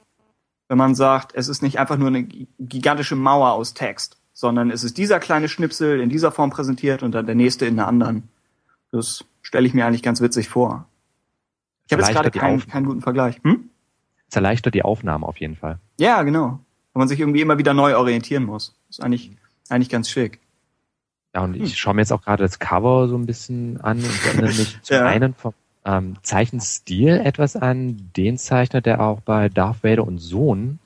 [0.68, 4.70] wenn man sagt, es ist nicht einfach nur eine gi- gigantische Mauer aus Text, sondern
[4.70, 7.86] es ist dieser kleine Schnipsel in dieser Form präsentiert und dann der nächste in der
[7.88, 8.28] anderen.
[8.92, 10.86] Das stelle ich mir eigentlich ganz witzig vor.
[11.86, 13.40] Ich habe jetzt gerade keinen, keinen guten Vergleich.
[13.42, 13.70] Hm?
[14.28, 15.78] Es erleichtert die Aufnahme auf jeden Fall.
[15.98, 16.60] Ja, genau.
[16.92, 18.74] Wenn man sich irgendwie immer wieder neu orientieren muss.
[18.90, 19.32] ist eigentlich,
[19.70, 20.38] eigentlich ganz schick.
[21.34, 21.62] Ja, und Hm.
[21.64, 24.78] ich schaue mir jetzt auch gerade das Cover so ein bisschen an und erinnere mich
[24.82, 25.06] zum Ja.
[25.06, 25.54] einen vom
[25.88, 30.80] ähm, Zeichenstil etwas an den Zeichner, der auch bei Darth Vader und Sohn,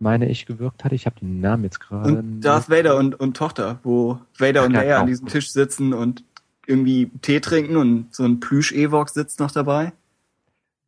[0.00, 0.92] meine ich, gewirkt hat.
[0.92, 2.16] Ich habe den Namen jetzt gerade.
[2.16, 5.06] Und Darth Vader und, und Tochter, wo Vader und Leia an genau.
[5.06, 6.24] diesem Tisch sitzen und
[6.66, 9.92] irgendwie Tee trinken und so ein Plüsch-Ewok sitzt noch dabei.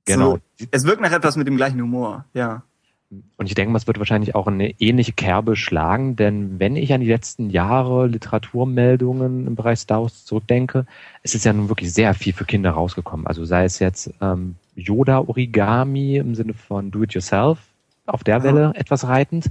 [0.06, 0.38] Genau.
[0.58, 2.62] So, es wirkt nach etwas mit dem gleichen Humor, ja.
[3.10, 7.00] Und ich denke es wird wahrscheinlich auch eine ähnliche Kerbe schlagen, denn wenn ich an
[7.00, 10.86] die letzten Jahre Literaturmeldungen im Bereich Star Wars zurückdenke,
[11.24, 13.26] es ist ja nun wirklich sehr viel für Kinder rausgekommen.
[13.26, 17.58] Also sei es jetzt ähm, Yoda-Origami im Sinne von Do-it-yourself,
[18.06, 18.44] auf der.
[18.44, 19.50] Welle etwas reitend,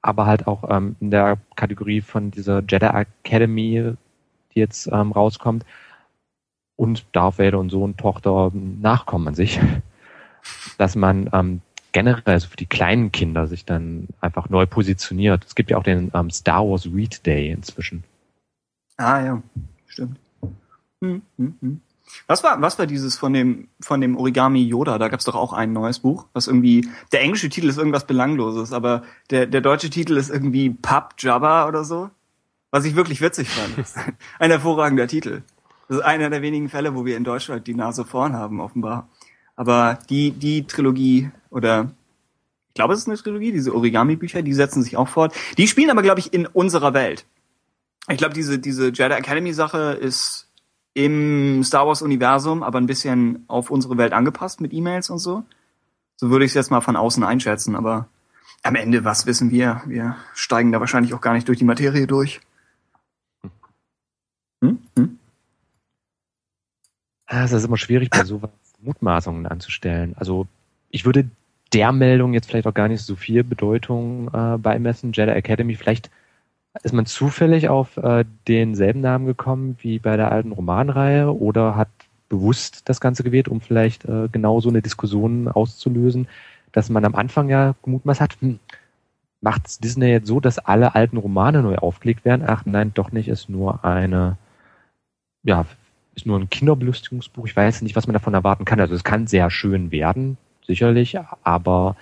[0.00, 3.92] aber halt auch ähm, in der Kategorie von dieser Jedi Academy,
[4.54, 5.64] die jetzt ähm, rauskommt,
[6.76, 9.60] und Darth Vader und Sohn, Tochter, Nachkommen an sich,
[10.78, 11.60] dass man ähm,
[11.92, 15.44] generell also für die kleinen Kinder sich dann einfach neu positioniert.
[15.46, 18.04] Es gibt ja auch den ähm, Star Wars Read Day inzwischen.
[18.96, 19.42] Ah ja,
[19.86, 20.18] stimmt.
[21.00, 21.80] Hm, hm, hm.
[22.26, 24.98] Was war, was war dieses von dem, von dem Origami Yoda?
[24.98, 28.72] Da gab's doch auch ein neues Buch, was irgendwie, der englische Titel ist irgendwas Belangloses,
[28.72, 32.10] aber der, der deutsche Titel ist irgendwie Pub Jabba oder so.
[32.70, 33.86] Was ich wirklich witzig fand.
[34.38, 35.42] Ein hervorragender Titel.
[35.88, 39.08] Das ist einer der wenigen Fälle, wo wir in Deutschland die Nase vorn haben, offenbar.
[39.58, 41.90] Aber die, die Trilogie oder
[42.68, 45.34] ich glaube, es ist eine Trilogie, diese Origami-Bücher, die setzen sich auch fort.
[45.56, 47.26] Die spielen aber, glaube ich, in unserer Welt.
[48.08, 50.46] Ich glaube, diese, diese Jedi Academy-Sache ist
[50.94, 55.42] im Star Wars-Universum, aber ein bisschen auf unsere Welt angepasst mit E-Mails und so.
[56.18, 58.06] So würde ich es jetzt mal von außen einschätzen, aber
[58.62, 59.82] am Ende, was wissen wir?
[59.86, 62.40] Wir steigen da wahrscheinlich auch gar nicht durch die Materie durch.
[64.62, 64.78] Hm?
[64.96, 65.18] Hm?
[67.26, 70.14] Es ist immer schwierig, bei sowas Mutmaßungen anzustellen.
[70.16, 70.46] Also
[70.90, 71.28] ich würde
[71.72, 75.12] der Meldung jetzt vielleicht auch gar nicht so viel Bedeutung äh, beimessen.
[75.12, 76.10] Jedi Academy, vielleicht
[76.82, 81.88] ist man zufällig auf äh, denselben Namen gekommen wie bei der alten Romanreihe oder hat
[82.28, 86.28] bewusst das Ganze gewählt, um vielleicht äh, genau so eine Diskussion auszulösen,
[86.72, 88.58] dass man am Anfang ja gemutmaßt hat, hm,
[89.40, 92.44] macht Disney jetzt so, dass alle alten Romane neu aufgelegt werden?
[92.46, 94.36] Ach nein, doch nicht, ist nur eine,
[95.42, 95.64] ja,
[96.18, 97.46] ist nur ein Kinderbelustigungsbuch.
[97.46, 98.80] Ich weiß nicht, was man davon erwarten kann.
[98.80, 101.96] Also es kann sehr schön werden, sicherlich, aber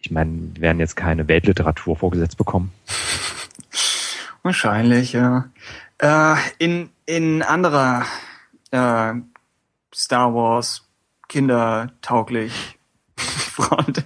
[0.00, 2.72] ich meine, wir werden jetzt keine Weltliteratur vorgesetzt bekommen.
[4.42, 5.48] Wahrscheinlich, ja.
[5.98, 8.04] Äh, in, in anderer
[8.72, 9.14] äh,
[9.94, 10.88] Star Wars
[11.28, 12.78] kindertauglich
[13.16, 14.02] Front.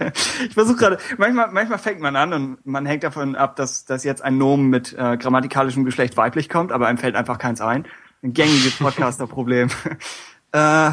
[0.46, 4.04] Ich versuche gerade, manchmal, manchmal fängt man an und man hängt davon ab, dass, dass
[4.04, 7.86] jetzt ein Nomen mit äh, grammatikalischem Geschlecht weiblich kommt, aber einem fällt einfach keins ein.
[8.22, 9.68] Ein gängiges Podcaster-Problem.
[10.52, 10.90] äh,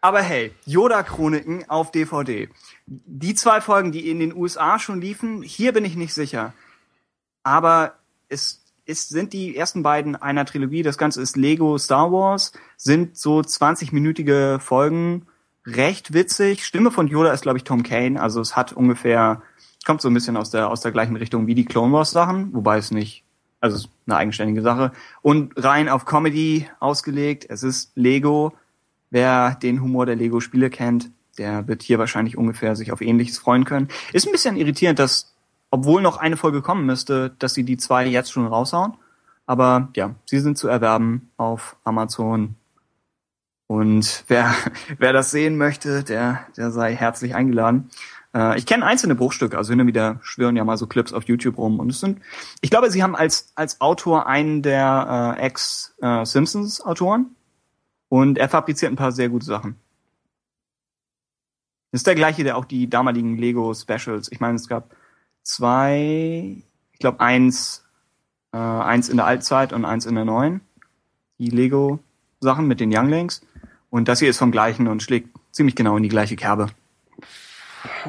[0.00, 2.48] Aber hey, Yoda-Chroniken auf DVD.
[2.86, 6.54] Die zwei Folgen, die in den USA schon liefen, hier bin ich nicht sicher.
[7.42, 7.94] Aber
[8.28, 10.82] es ist, sind die ersten beiden einer Trilogie.
[10.82, 15.26] Das Ganze ist Lego Star Wars, sind so 20-minütige Folgen,
[15.66, 16.64] recht witzig.
[16.64, 18.20] Stimme von Yoda ist, glaube ich, Tom Kane.
[18.20, 19.42] Also es hat ungefähr,
[19.84, 22.54] kommt so ein bisschen aus der, aus der gleichen Richtung wie die Clone Wars Sachen,
[22.54, 23.24] wobei es nicht,
[23.60, 24.92] also es ist eine eigenständige Sache.
[25.22, 27.46] Und rein auf Comedy ausgelegt.
[27.48, 28.52] Es ist Lego.
[29.10, 33.64] Wer den Humor der Lego-Spiele kennt, der wird hier wahrscheinlich ungefähr sich auf Ähnliches freuen
[33.64, 33.88] können.
[34.12, 35.34] Ist ein bisschen irritierend, dass,
[35.70, 38.94] obwohl noch eine Folge kommen müsste, dass sie die zwei jetzt schon raushauen.
[39.46, 42.56] Aber ja, sie sind zu erwerben auf Amazon.
[43.66, 44.54] Und wer,
[44.98, 47.90] wer das sehen möchte, der, der sei herzlich eingeladen.
[48.34, 51.24] Äh, ich kenne einzelne Bruchstücke, also hin und wieder schwirren ja mal so Clips auf
[51.24, 51.80] YouTube rum.
[51.80, 52.20] Und es sind,
[52.60, 57.34] ich glaube, sie haben als, als Autor einen der äh, Ex-Simpsons-Autoren.
[58.08, 59.76] Und er fabriziert ein paar sehr gute Sachen.
[61.90, 64.30] Das ist der gleiche, der auch die damaligen Lego Specials.
[64.30, 64.94] Ich meine, es gab
[65.42, 66.62] zwei,
[66.92, 67.84] ich glaube eins,
[68.52, 70.60] äh, eins in der Altzeit und eins in der neuen.
[71.38, 71.98] Die Lego
[72.40, 73.42] Sachen mit den Younglings.
[73.90, 76.68] Und das hier ist vom gleichen und schlägt ziemlich genau in die gleiche Kerbe.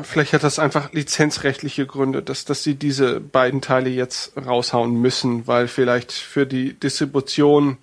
[0.04, 5.48] Vielleicht hat das einfach lizenzrechtliche Gründe, dass, dass sie diese beiden Teile jetzt raushauen müssen,
[5.48, 7.78] weil vielleicht für die Distribution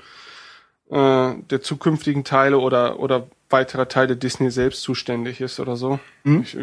[0.91, 6.01] äh, der zukünftigen Teile oder, oder weiterer Teile Disney selbst zuständig ist oder so.
[6.25, 6.43] Mhm.
[6.43, 6.57] Ich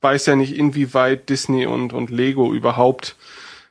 [0.00, 3.16] weiß ja nicht, inwieweit Disney und, und Lego überhaupt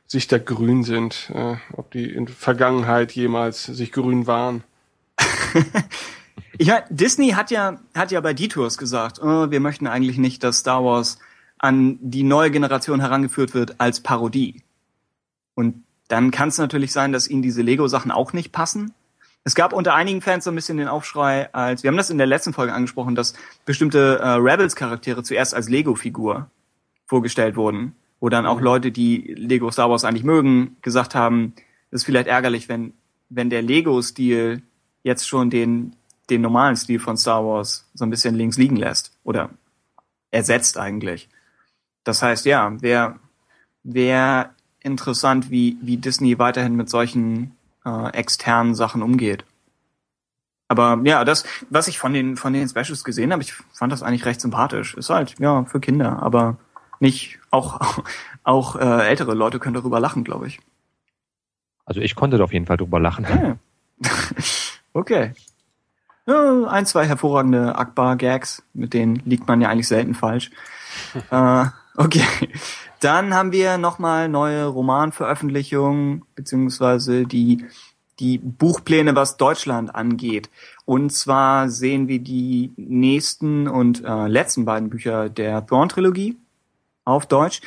[0.06, 4.64] sich da grün sind, äh, ob die in Vergangenheit jemals sich grün waren.
[6.58, 10.42] ich meine, Disney hat ja, hat ja bei Detours gesagt, oh, wir möchten eigentlich nicht,
[10.44, 11.18] dass Star Wars
[11.58, 14.62] an die neue Generation herangeführt wird als Parodie.
[15.54, 18.92] Und dann kann es natürlich sein, dass ihnen diese Lego-Sachen auch nicht passen.
[19.44, 22.18] Es gab unter einigen Fans so ein bisschen den Aufschrei, als wir haben das in
[22.18, 26.50] der letzten Folge angesprochen, dass bestimmte äh, Rebels-Charaktere zuerst als Lego-Figur
[27.06, 28.64] vorgestellt wurden, wo dann auch mhm.
[28.64, 31.54] Leute, die Lego Star Wars eigentlich mögen, gesagt haben,
[31.90, 32.92] es ist vielleicht ärgerlich, wenn
[33.30, 34.62] wenn der Lego-Stil
[35.02, 35.94] jetzt schon den
[36.30, 39.50] den normalen Stil von Star Wars so ein bisschen links liegen lässt oder
[40.30, 41.28] ersetzt eigentlich.
[42.04, 43.18] Das heißt, ja, wäre
[43.82, 49.44] wär interessant, wie wie Disney weiterhin mit solchen äh, externen Sachen umgeht.
[50.68, 54.02] Aber ja, das, was ich von den von den Specials gesehen habe, ich fand das
[54.02, 54.94] eigentlich recht sympathisch.
[54.94, 56.58] Ist halt ja für Kinder, aber
[57.00, 58.02] nicht auch
[58.44, 60.60] auch äh, ältere Leute können darüber lachen, glaube ich.
[61.84, 63.24] Also ich konnte auf jeden Fall drüber lachen.
[63.24, 63.56] Ja.
[64.92, 65.32] okay.
[66.28, 70.50] Ein, zwei hervorragende Akbar-Gags, mit denen liegt man ja eigentlich selten falsch.
[71.30, 71.64] äh,
[71.96, 72.22] okay.
[73.00, 77.64] Dann haben wir nochmal neue Romanveröffentlichungen, beziehungsweise die,
[78.18, 80.50] die Buchpläne, was Deutschland angeht.
[80.84, 86.36] Und zwar sehen wir die nächsten und äh, letzten beiden Bücher der Thrawn-Trilogie
[87.06, 87.62] auf Deutsch.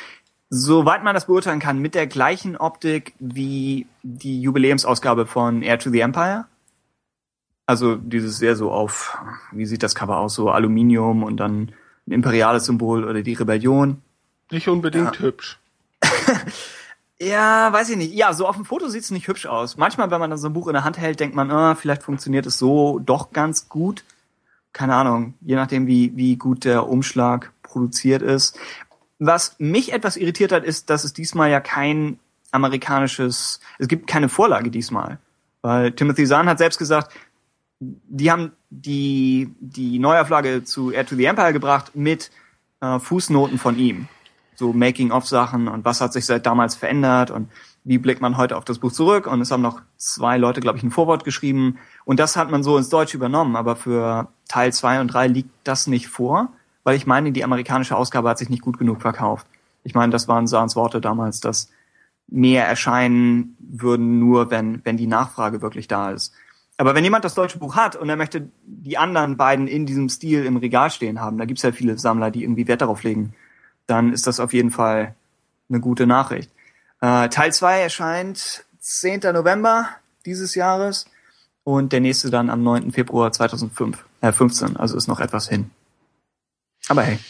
[0.50, 5.90] Soweit man das beurteilen kann, mit der gleichen Optik wie die Jubiläumsausgabe von Air to
[5.90, 6.44] the Empire.
[7.66, 9.18] Also dieses sehr so auf,
[9.52, 11.72] wie sieht das Cover aus, so Aluminium und dann
[12.06, 14.02] ein imperiales Symbol oder die Rebellion.
[14.50, 15.22] Nicht unbedingt ja.
[15.22, 15.58] hübsch.
[17.20, 18.12] ja, weiß ich nicht.
[18.12, 19.76] Ja, so auf dem Foto sieht es nicht hübsch aus.
[19.76, 22.02] Manchmal, wenn man dann so ein Buch in der Hand hält, denkt man, oh, vielleicht
[22.02, 24.04] funktioniert es so doch ganz gut.
[24.72, 28.58] Keine Ahnung, je nachdem, wie, wie gut der Umschlag produziert ist.
[29.18, 32.18] Was mich etwas irritiert hat, ist, dass es diesmal ja kein
[32.50, 35.18] amerikanisches, es gibt keine Vorlage diesmal.
[35.62, 37.12] Weil Timothy Zahn hat selbst gesagt,
[38.08, 42.30] die haben die, die Neuauflage zu Air to the Empire gebracht mit
[42.80, 44.08] äh, Fußnoten von ihm
[44.54, 47.48] so Making-of-Sachen und was hat sich seit damals verändert und
[47.84, 49.26] wie blickt man heute auf das Buch zurück.
[49.26, 51.78] Und es haben noch zwei Leute, glaube ich, ein Vorwort geschrieben.
[52.04, 53.56] Und das hat man so ins Deutsche übernommen.
[53.56, 56.52] Aber für Teil zwei und drei liegt das nicht vor,
[56.84, 59.46] weil ich meine, die amerikanische Ausgabe hat sich nicht gut genug verkauft.
[59.82, 61.70] Ich meine, das waren Sahns Worte damals, dass
[62.28, 66.32] mehr erscheinen würden nur, wenn, wenn die Nachfrage wirklich da ist.
[66.82, 70.08] Aber wenn jemand das deutsche Buch hat und er möchte die anderen beiden in diesem
[70.08, 73.34] Stil im Regal stehen haben, da gibt's ja viele Sammler, die irgendwie Wert darauf legen,
[73.86, 75.14] dann ist das auf jeden Fall
[75.68, 76.50] eine gute Nachricht.
[77.00, 79.20] Äh, Teil 2 erscheint 10.
[79.32, 79.90] November
[80.26, 81.06] dieses Jahres
[81.62, 82.90] und der nächste dann am 9.
[82.90, 85.70] Februar 2005, äh, 15, also ist noch etwas hin.
[86.88, 87.20] Aber hey.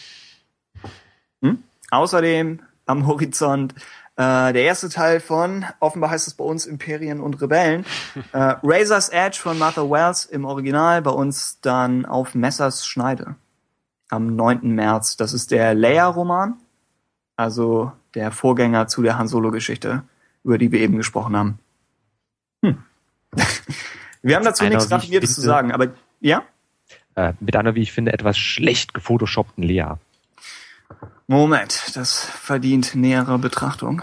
[1.43, 1.61] Hm?
[1.91, 3.75] Außerdem am Horizont
[4.15, 7.85] äh, der erste Teil von, offenbar heißt es bei uns Imperien und Rebellen,
[8.31, 13.35] äh, Razor's Edge von Martha Wells im Original, bei uns dann auf Messers Schneide
[14.09, 14.75] am 9.
[14.75, 15.17] März.
[15.17, 16.55] Das ist der Leia-Roman,
[17.35, 20.03] also der Vorgänger zu der Han Solo-Geschichte,
[20.43, 21.59] über die wir eben gesprochen haben.
[22.61, 22.83] Hm.
[24.21, 25.87] wir haben dazu nichts Raffiniertes zu sagen, aber
[26.21, 26.43] ja?
[27.15, 29.95] Äh, mit einer, wie ich finde, etwas schlecht gefotoshoppten Lea.
[31.27, 34.01] Moment, das verdient nähere Betrachtung.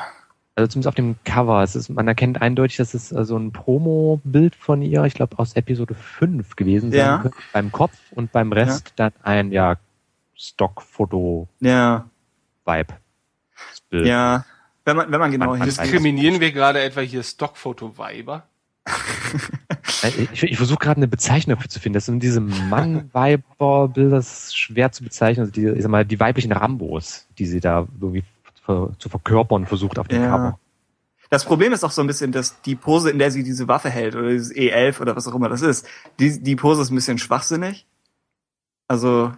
[0.56, 1.62] Also zumindest auf dem Cover.
[1.62, 5.38] Es ist, man erkennt eindeutig, dass es äh, so ein Promo-Bild von ihr, ich glaube
[5.38, 7.18] aus Episode 5 gewesen sein Ja.
[7.18, 7.36] könnte.
[7.52, 9.76] Beim Kopf und beim Rest dann ein, ja,
[10.34, 11.48] Stockfoto-Vibe.
[13.92, 14.44] Ja, ja.
[14.84, 15.62] Wenn man, wenn man genau Man-.
[15.62, 18.42] Diskriminieren wir gerade etwa hier Stockfoto-Weiber?
[20.02, 21.94] Äh, Ich, ich versuche gerade eine Bezeichnung dafür zu finden.
[21.94, 25.42] Das sind diese Mann-Weiber-Bilder, das ist schwer zu bezeichnen.
[25.42, 28.24] Also die, ich sag mal, die weiblichen Rambos, die sie da irgendwie
[28.98, 30.30] zu verkörpern versucht auf dem Ja.
[30.30, 30.58] Cover.
[31.28, 33.88] Das Problem ist auch so ein bisschen, dass die Pose, in der sie diese Waffe
[33.88, 35.86] hält, oder dieses E11 oder was auch immer das ist,
[36.18, 37.86] die, die Pose ist ein bisschen schwachsinnig.
[38.88, 39.32] Also,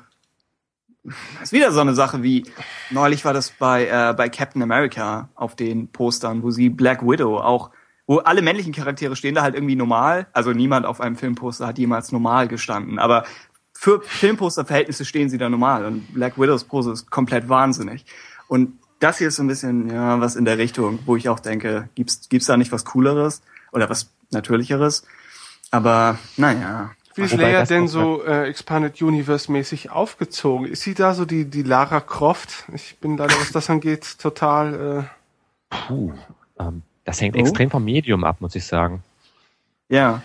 [1.43, 2.47] ist wieder so eine Sache wie,
[2.91, 7.39] neulich war das bei, äh, bei Captain America auf den Postern, wo sie Black Widow
[7.39, 7.71] auch,
[8.07, 10.27] wo alle männlichen Charaktere stehen da halt irgendwie normal.
[10.33, 12.99] Also niemand auf einem Filmposter hat jemals normal gestanden.
[12.99, 13.25] Aber
[13.73, 15.85] für Filmposterverhältnisse stehen sie da normal.
[15.85, 18.05] Und Black Widows Pose ist komplett wahnsinnig.
[18.49, 21.41] Und das hier ist so ein bisschen, ja, was in der Richtung, wo ich auch
[21.41, 23.43] denke, gibt's, gibt's da nicht was Cooleres
[23.73, 25.05] oder was Natürlicheres?
[25.71, 26.93] Aber, naja.
[27.15, 30.67] Wie ist Leia denn so äh, Expanded Universe-mäßig aufgezogen?
[30.67, 32.65] Ist sie da so die, die Lara Croft?
[32.73, 35.09] Ich bin leider, was das angeht, total...
[35.71, 36.13] Äh, Puh.
[36.59, 37.41] Ähm, das hängt Oh.
[37.41, 39.03] extrem vom Medium ab, muss ich sagen.
[39.89, 40.23] Ja,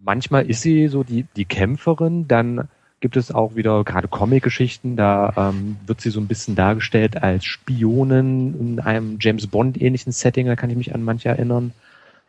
[0.00, 2.68] Manchmal ist sie so die, die Kämpferin, dann
[3.00, 7.44] gibt es auch wieder gerade Comic-Geschichten, da ähm, wird sie so ein bisschen dargestellt als
[7.44, 11.72] Spionin in einem James Bond-ähnlichen Setting, da kann ich mich an manche erinnern.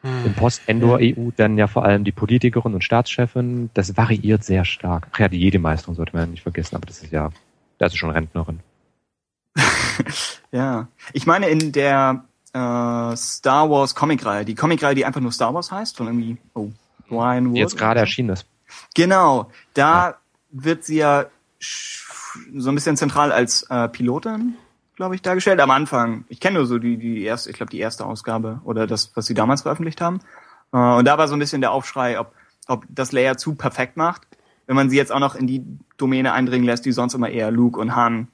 [0.02, 3.70] Im Post-Endor-EU dann ja vor allem die Politikerin und Staatschefin.
[3.74, 5.10] Das variiert sehr stark.
[5.12, 7.32] Ach ja, die Jedi-Meisterin sollte man ja nicht vergessen, aber das ist ja,
[7.78, 8.62] da ist sie schon Rentnerin.
[10.54, 10.88] ja.
[11.12, 12.24] Ich meine, in der
[12.54, 16.70] äh, Star Wars Comicreihe, die Comicreihe, die einfach nur Star Wars heißt, von irgendwie, oh,
[17.12, 17.56] Ryan Wood.
[17.56, 18.46] Die jetzt gerade erschienen ist.
[18.96, 20.18] Genau, da
[20.52, 21.26] wird sie ja
[22.56, 24.56] so ein bisschen zentral als äh, Pilotin,
[24.96, 25.60] glaube ich, dargestellt.
[25.60, 28.88] Am Anfang, ich kenne nur so die, die erste, ich glaube die erste Ausgabe oder
[28.88, 30.20] das, was sie damals veröffentlicht haben.
[30.72, 32.34] Äh, und da war so ein bisschen der Aufschrei, ob,
[32.68, 34.28] ob das Layer zu perfekt macht,
[34.68, 35.66] wenn man sie jetzt auch noch in die
[35.98, 38.28] Domäne eindringen lässt, die sonst immer eher Luke und Han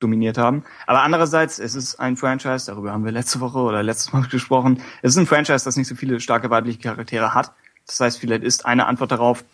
[0.00, 0.64] dominiert haben.
[0.86, 4.80] Aber andererseits, es ist ein Franchise, darüber haben wir letzte Woche oder letztes Mal gesprochen,
[5.02, 7.52] es ist ein Franchise, das nicht so viele starke weibliche Charaktere hat.
[7.86, 9.44] Das heißt, vielleicht ist eine Antwort darauf,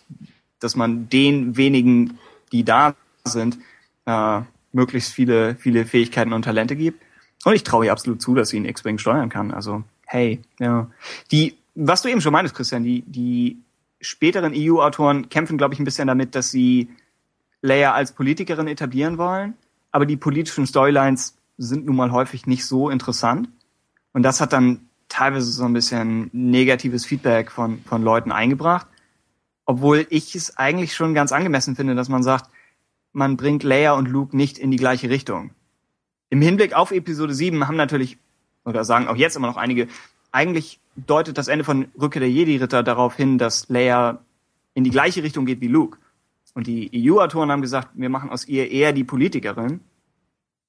[0.59, 2.19] dass man den wenigen,
[2.51, 3.57] die da sind,
[4.05, 4.41] äh,
[4.71, 7.01] möglichst viele, viele Fähigkeiten und Talente gibt.
[7.45, 9.51] Und ich traue ihr absolut zu, dass sie einen X-Wing steuern kann.
[9.51, 10.87] Also, hey, ja.
[11.31, 13.59] Die, was du eben schon meintest, Christian, die, die
[14.01, 16.89] späteren EU-Autoren kämpfen, glaube ich, ein bisschen damit, dass sie
[17.61, 19.55] Leia als Politikerin etablieren wollen.
[19.95, 23.47] Aber die politischen Storylines sind nun mal häufig nicht so interessant.
[24.11, 28.87] Und das hat dann teilweise so ein bisschen negatives Feedback von, von Leuten eingebracht.
[29.65, 32.51] Obwohl ich es eigentlich schon ganz angemessen finde, dass man sagt,
[33.13, 35.51] man bringt Leia und Luke nicht in die gleiche Richtung.
[36.29, 38.17] Im Hinblick auf Episode 7 haben natürlich,
[38.65, 39.87] oder sagen auch jetzt immer noch einige,
[40.33, 44.19] eigentlich deutet das Ende von Rückkehr der Jedi-Ritter darauf hin, dass Leia
[44.73, 45.99] in die gleiche Richtung geht wie Luke.
[46.55, 49.81] Und die EU-Autoren haben gesagt, wir machen aus ihr eher die Politikerin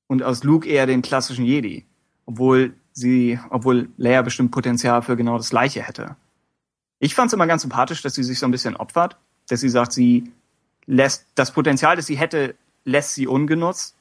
[0.09, 1.87] und aus Luke eher den klassischen Jedi.
[2.26, 6.16] Obwohl sie, obwohl Leia bestimmt Potenzial für genau das Gleiche hätte.
[6.99, 9.16] Ich fand es immer ganz sympathisch, dass sie sich so ein bisschen opfert,
[9.49, 10.32] dass sie sagt, sie
[10.87, 13.97] lässt das Potenzial, das sie hätte, lässt sie ungenutzt,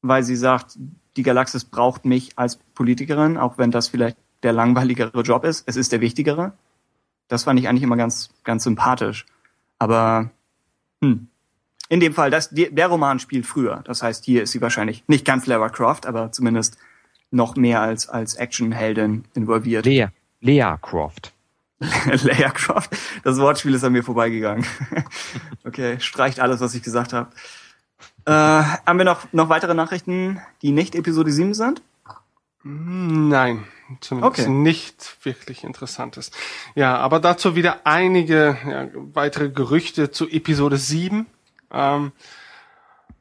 [0.00, 0.76] weil sie sagt,
[1.16, 5.64] die Galaxis braucht mich als Politikerin, auch wenn das vielleicht der langweiligere Job ist.
[5.68, 6.52] Es ist der wichtigere.
[7.28, 9.26] Das fand ich eigentlich immer ganz, ganz sympathisch.
[9.78, 10.30] Aber
[11.02, 11.28] hm.
[11.88, 13.82] in dem Fall, das, der Roman spielt früher.
[13.84, 16.78] Das heißt, hier ist sie wahrscheinlich nicht ganz Lara Croft, aber zumindest
[17.30, 19.84] noch mehr als, als Actionheldin involviert.
[19.84, 20.08] Lea,
[20.40, 21.32] Lea Croft.
[22.22, 22.90] Leia Croft.
[23.24, 24.64] Das Wortspiel ist an mir vorbeigegangen.
[25.64, 27.30] okay, streicht alles, was ich gesagt habe.
[28.24, 31.82] Äh, haben wir noch, noch weitere Nachrichten, die nicht Episode 7 sind?
[32.62, 33.64] Nein,
[34.00, 34.50] zumindest Okay.
[34.50, 36.30] nicht wirklich Interessantes.
[36.74, 41.26] Ja, aber dazu wieder einige ja, weitere Gerüchte zu Episode 7.
[41.72, 42.12] Ähm,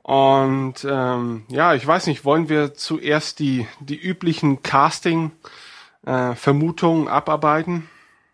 [0.03, 7.87] und ähm, ja, ich weiß nicht, wollen wir zuerst die, die üblichen Casting-Vermutungen abarbeiten?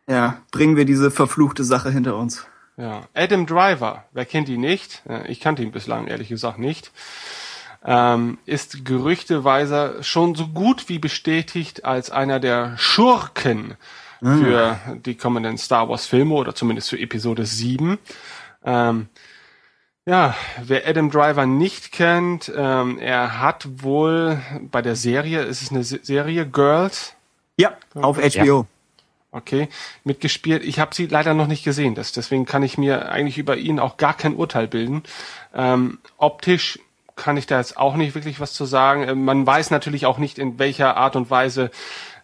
[0.07, 2.45] Ja, bringen wir diese verfluchte Sache hinter uns.
[2.78, 5.03] Ja, Adam Driver, wer kennt ihn nicht?
[5.09, 6.91] Äh, Ich kannte ihn bislang ehrlich gesagt nicht.
[7.86, 13.75] Ähm, ist gerüchteweise schon so gut wie bestätigt als einer der Schurken
[14.19, 17.99] für die kommenden Star Wars Filme oder zumindest für Episode 7.
[18.65, 19.09] Ähm,
[20.07, 25.69] ja, wer Adam Driver nicht kennt, ähm, er hat wohl bei der Serie, ist es
[25.71, 27.13] eine Se- Serie Girls?
[27.57, 28.65] Ja, auf HBO.
[29.32, 29.67] okay,
[30.03, 30.63] mitgespielt.
[30.63, 33.80] Ich habe sie leider noch nicht gesehen, das, deswegen kann ich mir eigentlich über ihn
[33.80, 35.03] auch gar kein Urteil bilden.
[35.53, 36.80] Ähm, optisch
[37.18, 39.03] kann ich da jetzt auch nicht wirklich was zu sagen.
[39.03, 41.72] Ähm, man weiß natürlich auch nicht, in welcher Art und Weise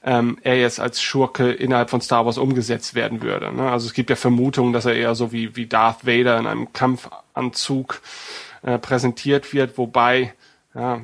[0.05, 3.53] ähm, er jetzt als Schurke innerhalb von Star Wars umgesetzt werden würde.
[3.53, 3.69] Ne?
[3.69, 6.71] Also es gibt ja Vermutungen, dass er eher so wie, wie Darth Vader in einem
[6.73, 8.01] Kampfanzug
[8.61, 10.33] äh, präsentiert wird, wobei
[10.75, 11.01] ja,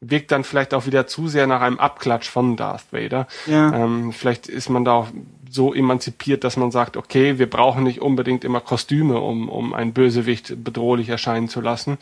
[0.00, 3.26] wirkt dann vielleicht auch wieder zu sehr nach einem Abklatsch von Darth Vader.
[3.46, 3.72] Ja.
[3.72, 5.08] Ähm, vielleicht ist man da auch
[5.50, 9.92] so emanzipiert, dass man sagt, okay, wir brauchen nicht unbedingt immer Kostüme, um, um ein
[9.92, 11.98] Bösewicht bedrohlich erscheinen zu lassen.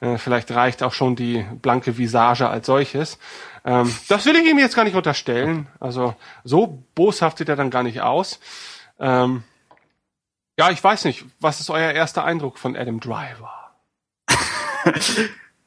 [0.00, 3.18] Äh, vielleicht reicht auch schon die blanke Visage als solches.
[3.64, 5.66] Ähm, das will ich ihm jetzt gar nicht unterstellen.
[5.80, 8.38] Also so boshaft sieht er dann gar nicht aus.
[9.00, 9.42] Ähm,
[10.58, 11.24] ja, ich weiß nicht.
[11.40, 13.72] Was ist euer erster Eindruck von Adam Driver?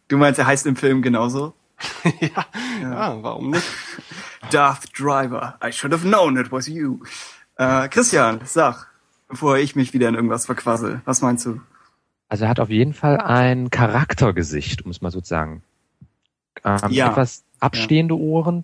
[0.08, 1.54] du meinst, er heißt im Film genauso?
[2.22, 2.30] ja,
[2.82, 3.66] ja, ja, warum nicht?
[4.52, 7.00] Darth Driver, I should have known it was you.
[7.58, 8.88] Äh, Christian, sag,
[9.28, 11.62] bevor ich mich wieder in irgendwas verquassel, was meinst du?
[12.28, 15.64] Also er hat auf jeden Fall ein Charaktergesicht, um es mal so zu sagen.
[16.64, 17.12] Ähm, ja.
[17.12, 18.20] Etwas abstehende ja.
[18.20, 18.64] Ohren,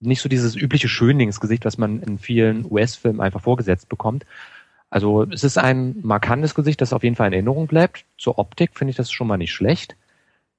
[0.00, 4.24] nicht so dieses übliche Schönlingsgesicht, was man in vielen US-Filmen einfach vorgesetzt bekommt.
[4.90, 8.04] Also es ist ein markantes Gesicht, das auf jeden Fall in Erinnerung bleibt.
[8.18, 9.96] Zur Optik finde ich das schon mal nicht schlecht.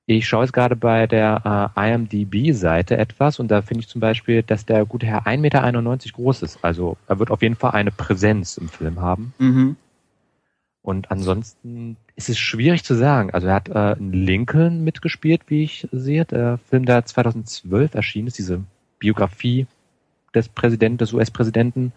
[0.06, 4.44] Ich schaue jetzt gerade bei der äh, IMDB-Seite etwas und da finde ich zum Beispiel,
[4.44, 5.72] dass der gute Herr 1,91 Meter
[6.14, 6.60] groß ist.
[6.62, 9.34] Also er wird auf jeden Fall eine Präsenz im Film haben.
[9.38, 9.78] Mhm.
[10.82, 13.32] Und ansonsten ist es schwierig zu sagen.
[13.32, 16.26] Also er hat äh, in Lincoln mitgespielt, wie ich sehe.
[16.26, 18.62] Der Film, der 2012 erschienen ist, diese
[19.00, 19.68] Biografie
[20.36, 21.94] des Präsidenten, des US-Präsidenten.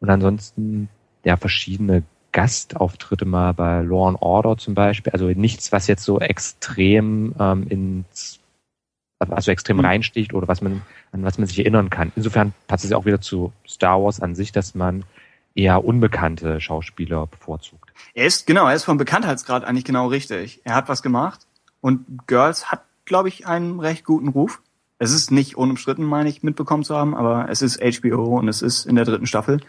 [0.00, 0.88] Und ansonsten
[1.24, 2.02] ja verschiedene
[2.36, 5.10] Gastauftritte mal bei Law and Order zum Beispiel.
[5.10, 8.40] Also nichts, was jetzt so extrem ähm, ins
[9.18, 9.86] also extrem mhm.
[9.86, 10.82] reinsticht oder was man
[11.12, 12.12] an was man sich erinnern kann.
[12.14, 15.04] Insofern passt es ja auch wieder zu Star Wars an sich, dass man
[15.54, 17.90] eher unbekannte Schauspieler bevorzugt.
[18.12, 20.60] Er ist genau, er ist vom Bekanntheitsgrad eigentlich genau richtig.
[20.64, 21.46] Er hat was gemacht
[21.80, 24.60] und Girls hat, glaube ich, einen recht guten Ruf.
[24.98, 28.60] Es ist nicht unumstritten, meine ich, mitbekommen zu haben, aber es ist HBO und es
[28.60, 29.62] ist in der dritten Staffel.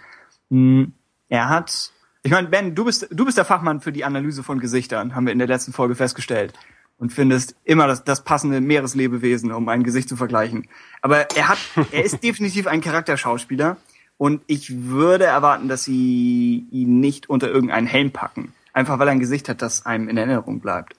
[0.50, 0.92] Hm,
[1.30, 1.94] er hat
[2.24, 5.26] ich meine, Ben, du bist, du bist der Fachmann für die Analyse von Gesichtern, haben
[5.26, 6.54] wir in der letzten Folge festgestellt.
[7.00, 10.68] Und findest immer das, das passende Meereslebewesen, um ein Gesicht zu vergleichen.
[11.04, 11.60] Aber er hat,
[11.92, 13.78] er ist definitiv ein Charakterschauspieler.
[14.18, 18.54] Und ich würde erwarten, dass sie ihn nicht unter irgendeinen Helm packen.
[18.74, 20.96] Einfach weil er ein Gesicht hat, das einem in Erinnerung bleibt.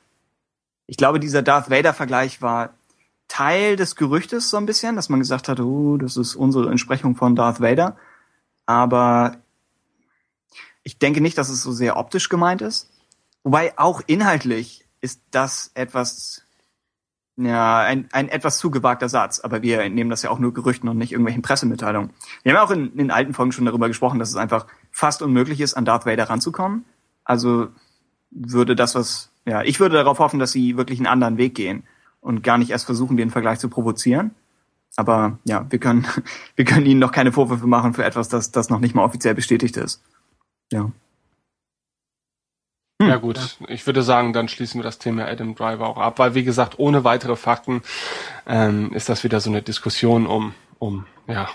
[0.87, 2.71] Ich glaube, dieser Darth Vader-Vergleich war
[3.27, 7.15] Teil des Gerüchtes so ein bisschen, dass man gesagt hat, oh, das ist unsere Entsprechung
[7.15, 7.97] von Darth Vader.
[8.67, 9.37] Aber
[10.83, 12.91] ich denke nicht, dass es so sehr optisch gemeint ist.
[13.45, 16.43] Wobei auch inhaltlich ist das etwas,
[17.37, 19.41] ja, ein, ein etwas zu gewagter Satz.
[19.41, 22.11] Aber wir entnehmen das ja auch nur Gerüchten und nicht irgendwelchen Pressemitteilungen.
[22.43, 25.61] Wir haben auch in, in alten Folgen schon darüber gesprochen, dass es einfach fast unmöglich
[25.61, 26.85] ist, an Darth Vader ranzukommen.
[27.25, 27.69] Also
[28.31, 31.85] würde das, was, ja, ich würde darauf hoffen, dass sie wirklich einen anderen Weg gehen
[32.21, 34.33] und gar nicht erst versuchen, den Vergleich zu provozieren.
[34.97, 36.07] Aber ja, wir können,
[36.57, 39.35] wir können ihnen noch keine Vorwürfe machen für etwas, das, das noch nicht mal offiziell
[39.35, 40.03] bestätigt ist.
[40.73, 40.91] Ja.
[43.01, 43.09] Hm.
[43.09, 46.35] Ja gut, ich würde sagen, dann schließen wir das Thema Adam Driver auch ab, weil
[46.35, 47.83] wie gesagt, ohne weitere Fakten
[48.47, 51.49] ähm, ist das wieder so eine Diskussion um, um, ja,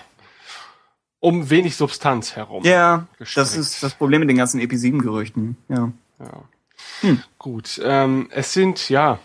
[1.20, 2.64] um wenig Substanz herum.
[2.64, 3.36] Ja, gestrickt.
[3.36, 5.56] das ist das Problem mit den ganzen EP7-Gerüchten.
[5.68, 5.92] Ja.
[6.18, 6.44] ja.
[7.00, 7.22] Hm.
[7.38, 9.18] Gut, ähm, es sind, ja,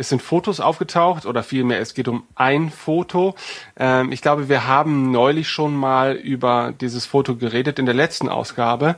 [0.00, 3.34] es sind Fotos aufgetaucht oder vielmehr es geht um ein Foto.
[3.76, 8.30] Ähm, ich glaube, wir haben neulich schon mal über dieses Foto geredet in der letzten
[8.30, 8.96] Ausgabe,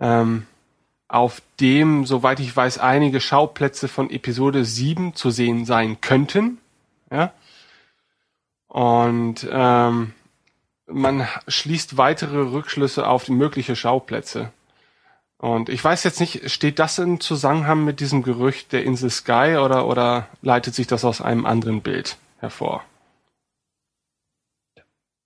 [0.00, 0.46] ähm,
[1.08, 6.56] auf dem, soweit ich weiß, einige Schauplätze von Episode 7 zu sehen sein könnten.
[7.12, 7.34] Ja.
[8.68, 10.14] Und ähm,
[10.86, 14.52] man schließt weitere Rückschlüsse auf mögliche Schauplätze.
[15.40, 19.56] Und ich weiß jetzt nicht, steht das in Zusammenhang mit diesem Gerücht der Insel Sky
[19.56, 22.84] oder, oder leitet sich das aus einem anderen Bild hervor?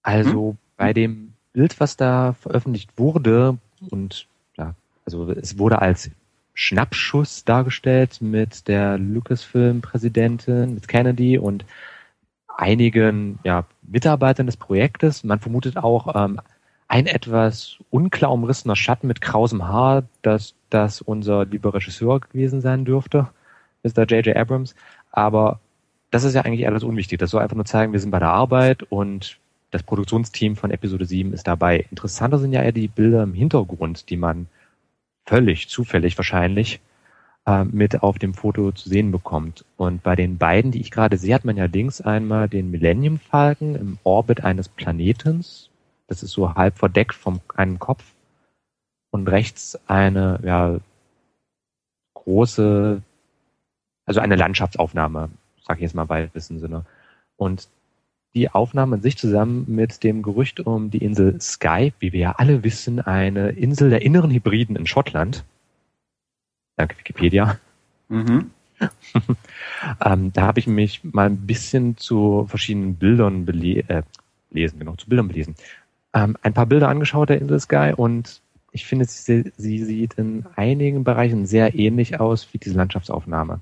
[0.05, 0.59] Also hm?
[0.77, 3.59] bei dem Bild, was da veröffentlicht wurde
[3.91, 6.13] und ja, also es wurde als
[6.53, 11.65] Schnappschuss dargestellt mit der Lucasfilm-Präsidentin, mit Kennedy und
[12.57, 15.25] einigen ja, Mitarbeitern des Projektes.
[15.25, 16.41] Man vermutet auch ähm,
[16.89, 22.85] ein etwas unklar umrissener Schatten mit krausem Haar, dass das unser lieber Regisseur gewesen sein
[22.85, 23.29] dürfte,
[23.83, 24.05] Mr.
[24.05, 24.37] J.J.
[24.37, 24.75] Abrams.
[25.11, 25.61] Aber
[26.11, 27.19] das ist ja eigentlich alles unwichtig.
[27.19, 29.39] Das soll einfach nur zeigen, wir sind bei der Arbeit und
[29.71, 31.87] das Produktionsteam von Episode 7 ist dabei.
[31.91, 34.47] Interessanter sind ja eher die Bilder im Hintergrund, die man
[35.27, 36.81] völlig zufällig wahrscheinlich
[37.47, 39.65] äh, mit auf dem Foto zu sehen bekommt.
[39.77, 43.19] Und bei den beiden, die ich gerade sehe, hat man ja links einmal den Millennium
[43.19, 45.71] Falcon im Orbit eines Planetens
[46.07, 48.05] Das ist so halb verdeckt vom einem Kopf
[49.11, 50.79] und rechts eine ja,
[52.15, 53.01] große,
[54.07, 55.31] also eine Landschaftsaufnahme,
[55.63, 56.85] sage ich jetzt mal bei wissen Sinne.
[57.37, 57.69] Und
[58.35, 62.33] die Aufnahme an sich zusammen mit dem Gerücht um die Insel Skye, wie wir ja
[62.33, 65.45] alle wissen, eine Insel der inneren Hybriden in Schottland.
[66.77, 67.59] Danke Wikipedia.
[68.09, 68.51] Mhm.
[70.05, 74.03] ähm, da habe ich mich mal ein bisschen zu verschiedenen Bildern bele äh,
[74.51, 75.55] belesen, genau, zu Bildern belesen.
[76.15, 78.41] Ähm, ein paar Bilder angeschaut der Insel Sky und
[78.71, 83.61] ich finde, sie, sie sieht in einigen Bereichen sehr ähnlich aus wie diese Landschaftsaufnahme.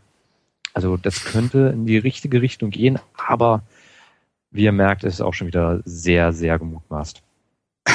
[0.74, 3.62] Also das könnte in die richtige Richtung gehen, aber
[4.50, 7.22] wie ihr merkt, ist es auch schon wieder sehr, sehr gemutmaßt.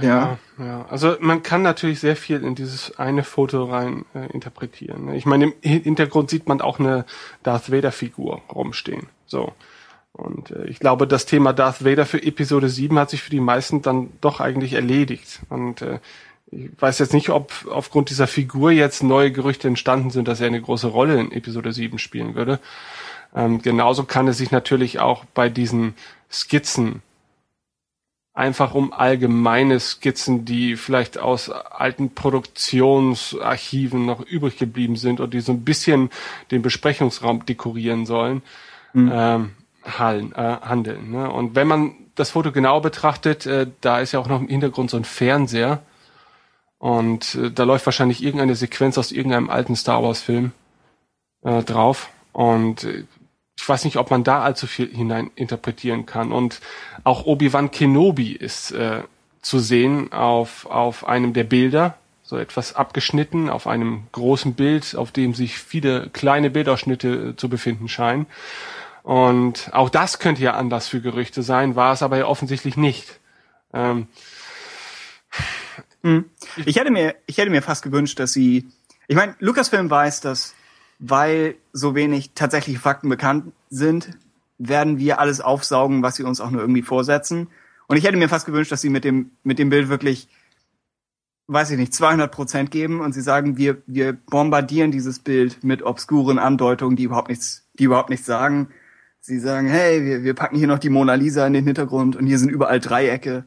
[0.00, 0.38] Ja.
[0.58, 5.06] ja, Also man kann natürlich sehr viel in dieses eine Foto rein äh, interpretieren.
[5.06, 5.16] Ne?
[5.16, 7.04] Ich meine, im Hintergrund sieht man auch eine
[7.42, 9.08] Darth Vader Figur rumstehen.
[9.26, 9.52] So.
[10.18, 13.40] Und äh, ich glaube, das Thema Darth Vader für Episode 7 hat sich für die
[13.40, 15.40] meisten dann doch eigentlich erledigt.
[15.48, 16.00] Und äh,
[16.50, 20.48] ich weiß jetzt nicht, ob aufgrund dieser Figur jetzt neue Gerüchte entstanden sind, dass er
[20.48, 22.58] eine große Rolle in Episode 7 spielen würde.
[23.34, 25.94] Ähm, genauso kann es sich natürlich auch bei diesen
[26.30, 27.02] Skizzen
[28.34, 35.40] einfach um allgemeine Skizzen, die vielleicht aus alten Produktionsarchiven noch übrig geblieben sind und die
[35.40, 36.10] so ein bisschen
[36.52, 38.42] den Besprechungsraum dekorieren sollen,
[38.92, 39.10] mhm.
[39.12, 39.57] ähm, äh,
[39.96, 41.10] handeln.
[41.10, 41.30] Ne?
[41.30, 44.90] Und wenn man das Foto genau betrachtet, äh, da ist ja auch noch im Hintergrund
[44.90, 45.80] so ein Fernseher
[46.78, 50.52] und äh, da läuft wahrscheinlich irgendeine Sequenz aus irgendeinem alten Star Wars Film
[51.42, 53.04] äh, drauf und äh,
[53.58, 56.30] ich weiß nicht, ob man da allzu viel hinein interpretieren kann.
[56.30, 56.60] Und
[57.02, 59.02] auch Obi-Wan Kenobi ist äh,
[59.42, 65.10] zu sehen auf, auf einem der Bilder, so etwas abgeschnitten, auf einem großen Bild, auf
[65.10, 68.26] dem sich viele kleine Bildausschnitte äh, zu befinden scheinen.
[69.08, 73.20] Und auch das könnte ja Anlass für Gerüchte sein, war es aber ja offensichtlich nicht.
[73.72, 74.06] Ähm,
[76.02, 76.26] hm.
[76.66, 78.68] ich hätte mir, ich hätte mir fast gewünscht, dass sie,
[79.06, 80.54] ich meine, Lucasfilm weiß, dass
[80.98, 84.10] weil so wenig tatsächliche Fakten bekannt sind,
[84.58, 87.48] werden wir alles aufsaugen, was sie uns auch nur irgendwie vorsetzen.
[87.86, 90.28] Und ich hätte mir fast gewünscht, dass sie mit dem, mit dem Bild wirklich,
[91.46, 95.82] weiß ich nicht, 200 Prozent geben und sie sagen, wir, wir bombardieren dieses Bild mit
[95.82, 98.68] obskuren Andeutungen, die überhaupt nichts, die überhaupt nichts sagen.
[99.28, 102.26] Sie sagen, hey, wir, wir packen hier noch die Mona Lisa in den Hintergrund und
[102.26, 103.44] hier sind überall Dreiecke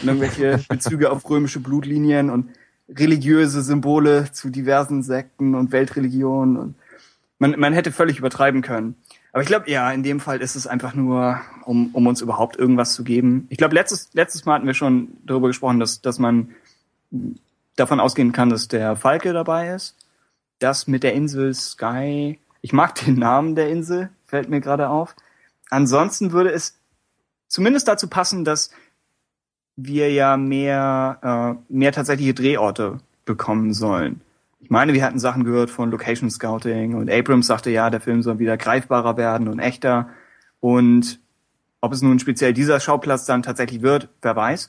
[0.00, 2.50] und irgendwelche Bezüge auf römische Blutlinien und
[2.88, 6.74] religiöse Symbole zu diversen Sekten und Weltreligionen und
[7.40, 8.94] man, man hätte völlig übertreiben können.
[9.32, 12.56] Aber ich glaube, ja, in dem Fall ist es einfach nur, um, um uns überhaupt
[12.56, 13.48] irgendwas zu geben.
[13.50, 16.50] Ich glaube, letztes, letztes Mal hatten wir schon darüber gesprochen, dass, dass man
[17.74, 19.96] davon ausgehen kann, dass der Falke dabei ist.
[20.60, 25.14] Das mit der Insel Sky, ich mag den Namen der Insel, fällt mir gerade auf.
[25.68, 26.78] Ansonsten würde es
[27.48, 28.70] zumindest dazu passen, dass
[29.76, 34.20] wir ja mehr, äh, mehr tatsächliche Drehorte bekommen sollen.
[34.60, 38.22] Ich meine, wir hatten Sachen gehört von Location Scouting und Abrams sagte, ja, der Film
[38.22, 40.08] soll wieder greifbarer werden und echter.
[40.60, 41.18] Und
[41.80, 44.68] ob es nun speziell dieser Schauplatz dann tatsächlich wird, wer weiß.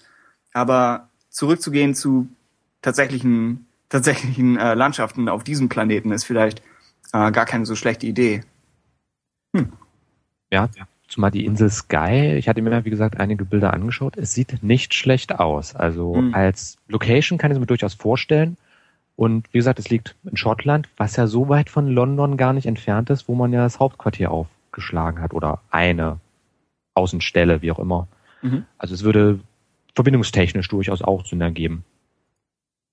[0.54, 2.30] Aber zurückzugehen zu
[2.82, 6.62] tatsächlichen, tatsächlichen äh, Landschaften auf diesem Planeten ist vielleicht
[7.14, 8.44] äh, gar keine so schlechte Idee.
[9.56, 9.74] Hm.
[10.52, 10.70] Ja.
[11.08, 14.16] Zumal die Insel Sky, ich hatte mir, wie gesagt, einige Bilder angeschaut.
[14.16, 15.76] Es sieht nicht schlecht aus.
[15.76, 16.34] Also mhm.
[16.34, 18.56] als Location kann ich es mir durchaus vorstellen.
[19.18, 22.66] Und wie gesagt, es liegt in Schottland, was ja so weit von London gar nicht
[22.66, 26.20] entfernt ist, wo man ja das Hauptquartier aufgeschlagen hat oder eine
[26.94, 28.08] Außenstelle, wie auch immer.
[28.42, 28.66] Mhm.
[28.78, 29.42] Also es würde
[29.94, 31.84] verbindungstechnisch durchaus auch Sinn ergeben.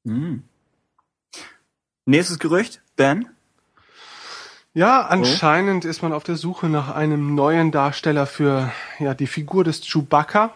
[0.03, 0.43] Mhm.
[2.05, 3.29] Nächstes Gerücht, Ben?
[4.75, 9.65] Ja, anscheinend ist man auf der Suche nach einem neuen Darsteller für ja die Figur
[9.65, 10.55] des Chewbacca.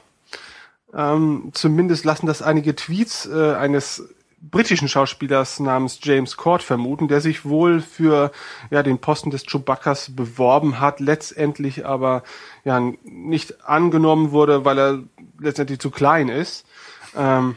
[0.94, 4.08] Ähm, zumindest lassen das einige Tweets äh, eines
[4.42, 8.32] britischen Schauspielers namens James Cord vermuten, der sich wohl für
[8.70, 12.22] ja den Posten des Chewbaccas beworben hat, letztendlich aber
[12.64, 14.98] ja nicht angenommen wurde, weil er
[15.38, 16.66] letztendlich zu klein ist.
[17.16, 17.56] Ähm,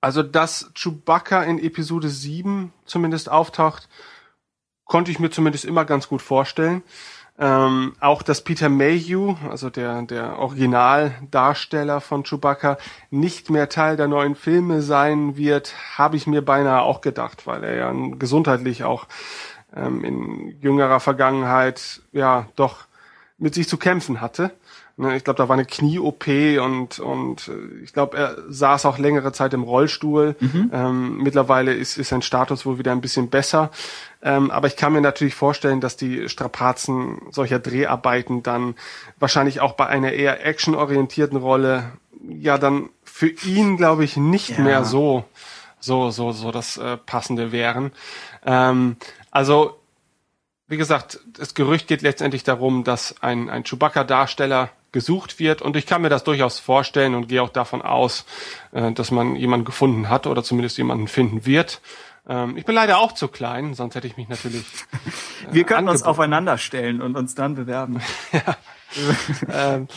[0.00, 3.88] also dass Chewbacca in Episode 7 zumindest auftaucht,
[4.84, 6.82] konnte ich mir zumindest immer ganz gut vorstellen.
[7.36, 12.78] Ähm, auch dass Peter Mayhew, also der, der Originaldarsteller von Chewbacca,
[13.10, 17.64] nicht mehr Teil der neuen Filme sein wird, habe ich mir beinahe auch gedacht, weil
[17.64, 19.06] er ja gesundheitlich auch
[19.74, 22.86] ähm, in jüngerer Vergangenheit ja doch
[23.36, 24.52] mit sich zu kämpfen hatte.
[24.96, 26.28] Ne, ich glaube, da war eine Knie-OP
[26.62, 30.36] und, und äh, ich glaube, er saß auch längere Zeit im Rollstuhl.
[30.38, 30.70] Mhm.
[30.72, 33.72] Ähm, mittlerweile ist, ist sein Status wohl wieder ein bisschen besser.
[34.22, 38.76] Ähm, aber ich kann mir natürlich vorstellen, dass die Strapazen solcher Dreharbeiten dann
[39.18, 41.90] wahrscheinlich auch bei einer eher actionorientierten Rolle
[42.28, 44.60] ja dann für ihn, glaube ich, nicht ja.
[44.60, 45.24] mehr so,
[45.80, 47.90] so, so, so das äh, Passende wären.
[48.46, 48.96] Ähm,
[49.32, 49.80] also
[50.68, 55.60] wie gesagt, das Gerücht geht letztendlich darum, dass ein, ein Chewbacca-Darsteller gesucht wird.
[55.60, 58.24] Und ich kann mir das durchaus vorstellen und gehe auch davon aus,
[58.72, 61.82] äh, dass man jemanden gefunden hat oder zumindest jemanden finden wird.
[62.26, 64.64] Ähm, ich bin leider auch zu klein, sonst hätte ich mich natürlich.
[65.50, 68.00] Äh, Wir könnten uns aufeinander stellen und uns dann bewerben.
[68.32, 68.56] ja.
[69.52, 69.88] ähm,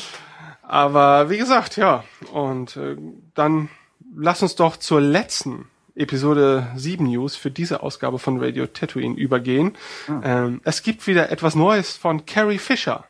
[0.61, 2.03] aber wie gesagt, ja.
[2.33, 2.97] Und äh,
[3.33, 3.69] dann
[4.13, 9.77] lass uns doch zur letzten Episode 7 News für diese Ausgabe von Radio Tatooine übergehen.
[10.09, 10.21] Ah.
[10.23, 13.05] Ähm, es gibt wieder etwas Neues von Carrie Fisher.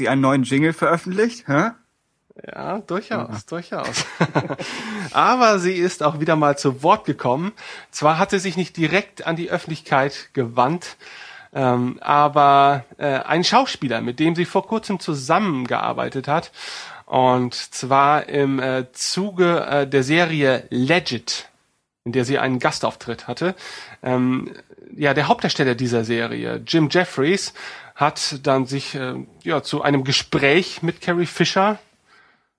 [0.00, 1.46] Sie einen neuen Jingle veröffentlicht?
[1.46, 1.70] Hä?
[2.46, 3.38] Ja, durchaus, ja.
[3.48, 4.06] durchaus.
[5.12, 7.52] Aber sie ist auch wieder mal zu Wort gekommen.
[7.90, 10.96] Zwar hat sie sich nicht direkt an die Öffentlichkeit gewandt,
[11.52, 16.52] ähm, aber äh, ein Schauspieler, mit dem sie vor kurzem zusammengearbeitet hat,
[17.06, 21.49] und zwar im äh, Zuge äh, der Serie Legit,
[22.04, 23.54] in der sie einen Gastauftritt hatte.
[24.02, 24.52] Ähm,
[24.96, 27.52] ja, der Hauptdarsteller dieser Serie, Jim Jeffries,
[27.94, 31.78] hat dann sich äh, ja zu einem Gespräch mit Carrie Fisher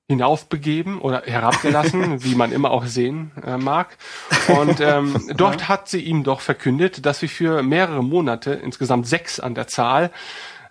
[0.08, 3.98] hinaufbegeben oder herabgelassen, wie man immer auch sehen äh, mag.
[4.48, 9.40] Und ähm, dort hat sie ihm doch verkündet, dass sie für mehrere Monate, insgesamt sechs
[9.40, 10.12] an der Zahl,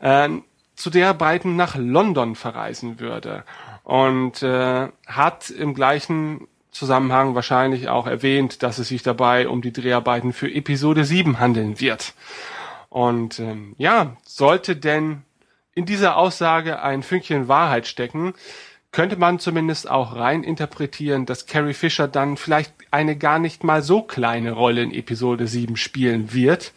[0.00, 0.28] äh,
[0.76, 3.44] zu der beiden nach London verreisen würde.
[3.82, 9.72] Und äh, hat im gleichen Zusammenhang wahrscheinlich auch erwähnt, dass es sich dabei um die
[9.72, 12.14] Dreharbeiten für Episode 7 handeln wird.
[12.88, 15.22] Und ähm, ja, sollte denn
[15.74, 18.34] in dieser Aussage ein Fünkchen Wahrheit stecken,
[18.92, 23.82] könnte man zumindest auch rein interpretieren, dass Carrie Fisher dann vielleicht eine gar nicht mal
[23.82, 26.72] so kleine Rolle in Episode 7 spielen wird,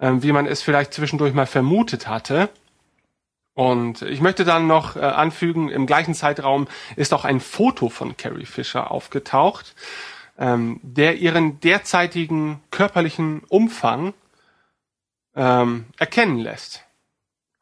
[0.00, 2.48] ähm, wie man es vielleicht zwischendurch mal vermutet hatte.
[3.54, 8.16] Und ich möchte dann noch äh, anfügen, im gleichen Zeitraum ist auch ein Foto von
[8.16, 9.74] Carrie Fisher aufgetaucht,
[10.38, 14.12] ähm, der ihren derzeitigen körperlichen Umfang
[15.36, 16.84] ähm, erkennen lässt.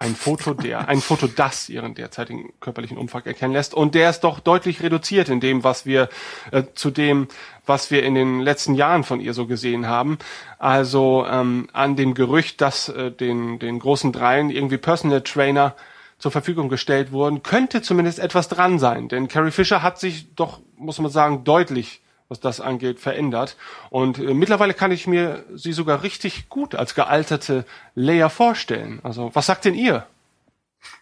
[0.02, 3.72] Ein Foto der, ein Foto, das ihren derzeitigen körperlichen Umfang erkennen lässt.
[3.72, 6.08] Und der ist doch deutlich reduziert in dem, was wir,
[6.50, 7.28] äh, zu dem,
[7.66, 10.18] was wir in den letzten Jahren von ihr so gesehen haben.
[10.58, 15.76] Also ähm, an dem Gerücht, dass äh, den, den großen Dreien irgendwie Personal Trainer
[16.18, 19.08] zur Verfügung gestellt wurden, könnte zumindest etwas dran sein.
[19.08, 22.01] Denn Carrie Fisher hat sich doch, muss man sagen, deutlich
[22.32, 23.56] was das angeht, verändert.
[23.90, 29.00] Und äh, mittlerweile kann ich mir sie sogar richtig gut als gealterte Leia vorstellen.
[29.02, 30.06] Also, was sagt denn ihr?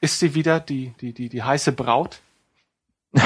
[0.00, 2.20] Ist sie wieder die, die, die, die heiße Braut?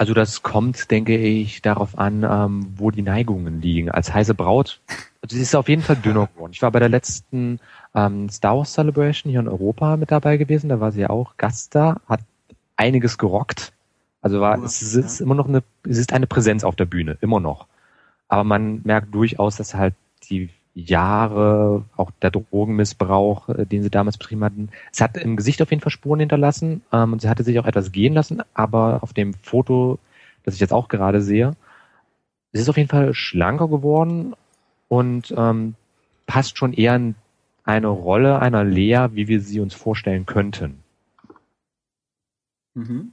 [0.00, 3.90] Also das kommt, denke ich, darauf an, ähm, wo die Neigungen liegen.
[3.90, 4.80] Als heiße Braut,
[5.22, 6.52] also sie ist auf jeden Fall dünner geworden.
[6.52, 7.58] Ich war bei der letzten
[7.96, 10.68] ähm, Star Wars Celebration hier in Europa mit dabei gewesen.
[10.68, 12.20] Da war sie ja auch Gast da, hat
[12.76, 13.72] einiges gerockt.
[14.20, 17.40] Also war, es ist immer noch eine, es ist eine Präsenz auf der Bühne, immer
[17.40, 17.66] noch.
[18.26, 19.94] Aber man merkt durchaus, dass halt
[20.28, 25.62] die Jahre, auch der Drogenmissbrauch, äh, den sie damals betrieben hatten, es hat im Gesicht
[25.62, 29.02] auf jeden Fall Spuren hinterlassen ähm, und sie hatte sich auch etwas gehen lassen, aber
[29.02, 29.98] auf dem Foto,
[30.44, 31.56] das ich jetzt auch gerade sehe,
[32.52, 34.34] es ist auf jeden Fall schlanker geworden
[34.88, 35.74] und ähm,
[36.26, 37.14] passt schon eher in
[37.64, 40.82] eine Rolle einer Lea, wie wir sie uns vorstellen könnten.
[42.74, 43.12] Mhm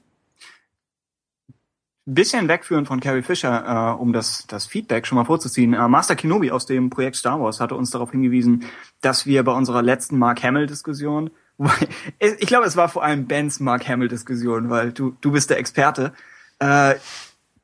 [2.06, 5.74] bisschen wegführen von Carrie Fisher, äh, um das, das Feedback schon mal vorzuziehen.
[5.74, 8.66] Äh, Master Kenobi aus dem Projekt Star Wars hatte uns darauf hingewiesen,
[9.01, 11.32] dass wir bei unserer letzten Mark Hamill-Diskussion,
[12.20, 16.14] ich glaube, es war vor allem Bens Mark Hamill-Diskussion, weil du, du bist der Experte.
[16.60, 16.95] Äh,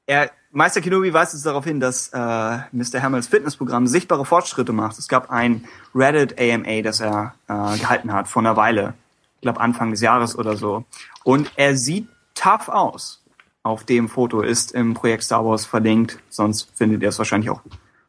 [0.07, 3.01] er, Meister Kenobi weist uns darauf hin, dass äh, Mr.
[3.01, 4.97] Hamills Fitnessprogramm sichtbare Fortschritte macht.
[4.97, 8.95] Es gab ein Reddit AMA, das er äh, gehalten hat vor einer Weile.
[9.35, 10.83] Ich glaube Anfang des Jahres oder so.
[11.23, 13.20] Und er sieht tough aus
[13.63, 16.19] auf dem Foto ist im Projekt Star Wars verlinkt.
[16.29, 17.61] Sonst findet ihr es wahrscheinlich auch,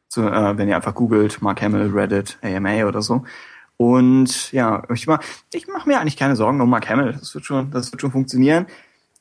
[0.09, 3.25] zu, äh, wenn ihr einfach googelt, Mark Hamill, Reddit, AMA oder so.
[3.77, 5.21] Und ja, ich mach,
[5.53, 7.15] ich mach mir eigentlich keine Sorgen um Mark Hamill.
[7.19, 8.67] Das wird schon, das wird schon funktionieren.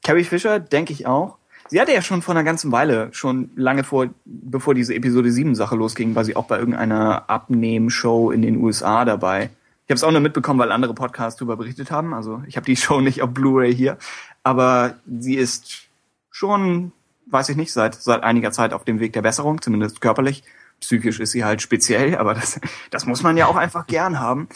[0.03, 1.37] Carrie Fisher, denke ich auch.
[1.69, 5.55] sie hatte ja schon vor einer ganzen Weile, schon lange vor, bevor diese Episode 7
[5.55, 9.49] Sache losging, war sie auch bei irgendeiner Abnehmshow in den USA dabei.
[9.85, 12.13] Ich habe es auch nur mitbekommen, weil andere Podcasts darüber berichtet haben.
[12.13, 13.97] Also ich habe die Show nicht auf Blu-ray hier,
[14.43, 15.90] aber sie ist
[16.31, 16.91] schon,
[17.27, 20.43] weiß ich nicht, seit seit einiger Zeit auf dem Weg der Besserung, zumindest körperlich.
[20.79, 22.59] Psychisch ist sie halt speziell, aber das,
[22.89, 24.49] das muss man ja auch einfach gern haben.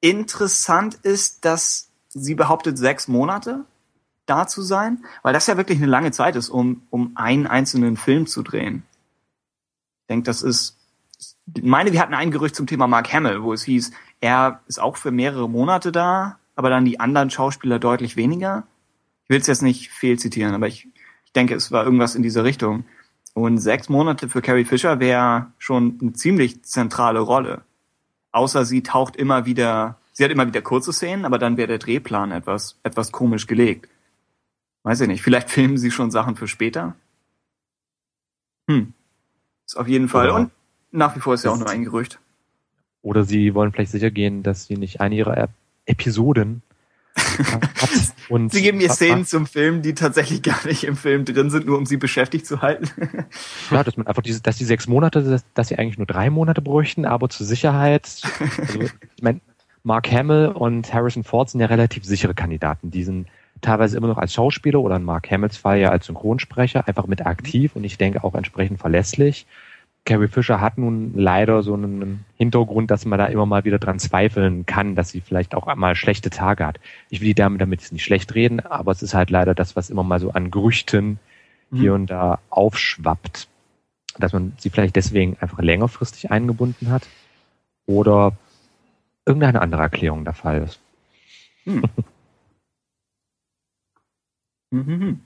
[0.00, 3.64] Interessant ist, dass sie behauptet, sechs Monate
[4.26, 7.96] da zu sein, weil das ja wirklich eine lange Zeit ist, um, um einen einzelnen
[7.96, 8.82] Film zu drehen.
[10.02, 10.76] Ich denke, das ist,
[11.54, 14.80] ich meine, wir hatten ein Gerücht zum Thema Mark Hamill, wo es hieß, er ist
[14.80, 18.66] auch für mehrere Monate da, aber dann die anderen Schauspieler deutlich weniger.
[19.24, 20.91] Ich will es jetzt nicht fehlzitieren, aber ich, ich
[21.36, 22.84] denke, es war irgendwas in diese Richtung.
[23.34, 27.62] Und sechs Monate für Carrie Fisher wäre schon eine ziemlich zentrale Rolle.
[28.32, 31.78] Außer sie taucht immer wieder, sie hat immer wieder kurze Szenen, aber dann wäre der
[31.78, 33.88] Drehplan etwas, etwas komisch gelegt.
[34.82, 36.94] Weiß ich nicht, vielleicht filmen sie schon Sachen für später.
[38.68, 38.92] Hm.
[39.66, 40.26] Ist auf jeden Fall.
[40.30, 40.50] Oder- Und
[40.90, 42.18] nach wie vor ist ja auch nur ein Gerücht.
[43.02, 45.50] Oder sie wollen vielleicht sicher gehen, dass sie nicht eine ihrer Ep-
[45.86, 46.62] Episoden.
[48.28, 51.66] Und Sie geben ihr Szenen zum Film, die tatsächlich gar nicht im Film drin sind,
[51.66, 52.90] nur um sie beschäftigt zu halten.
[53.70, 56.30] Ja, dass man einfach diese, dass die sechs Monate, dass, dass sie eigentlich nur drei
[56.30, 58.20] Monate bräuchten, aber zur Sicherheit,
[58.58, 59.40] also, ich mein,
[59.84, 62.90] Mark Hamill und Harrison Ford sind ja relativ sichere Kandidaten.
[62.90, 63.26] Die sind
[63.62, 67.24] teilweise immer noch als Schauspieler oder in Mark Hamills Fall ja als Synchronsprecher einfach mit
[67.24, 69.46] aktiv und ich denke auch entsprechend verlässlich.
[70.04, 74.00] Carrie Fisher hat nun leider so einen Hintergrund, dass man da immer mal wieder dran
[74.00, 76.80] zweifeln kann, dass sie vielleicht auch mal schlechte Tage hat.
[77.08, 79.76] Ich will die Dame damit jetzt nicht schlecht reden, aber es ist halt leider das,
[79.76, 81.20] was immer mal so an Gerüchten
[81.72, 83.48] hier und da aufschwappt,
[84.18, 87.08] dass man sie vielleicht deswegen einfach längerfristig eingebunden hat
[87.86, 88.36] oder
[89.24, 90.80] irgendeine andere Erklärung der Fall ist.
[94.72, 95.20] Mhm.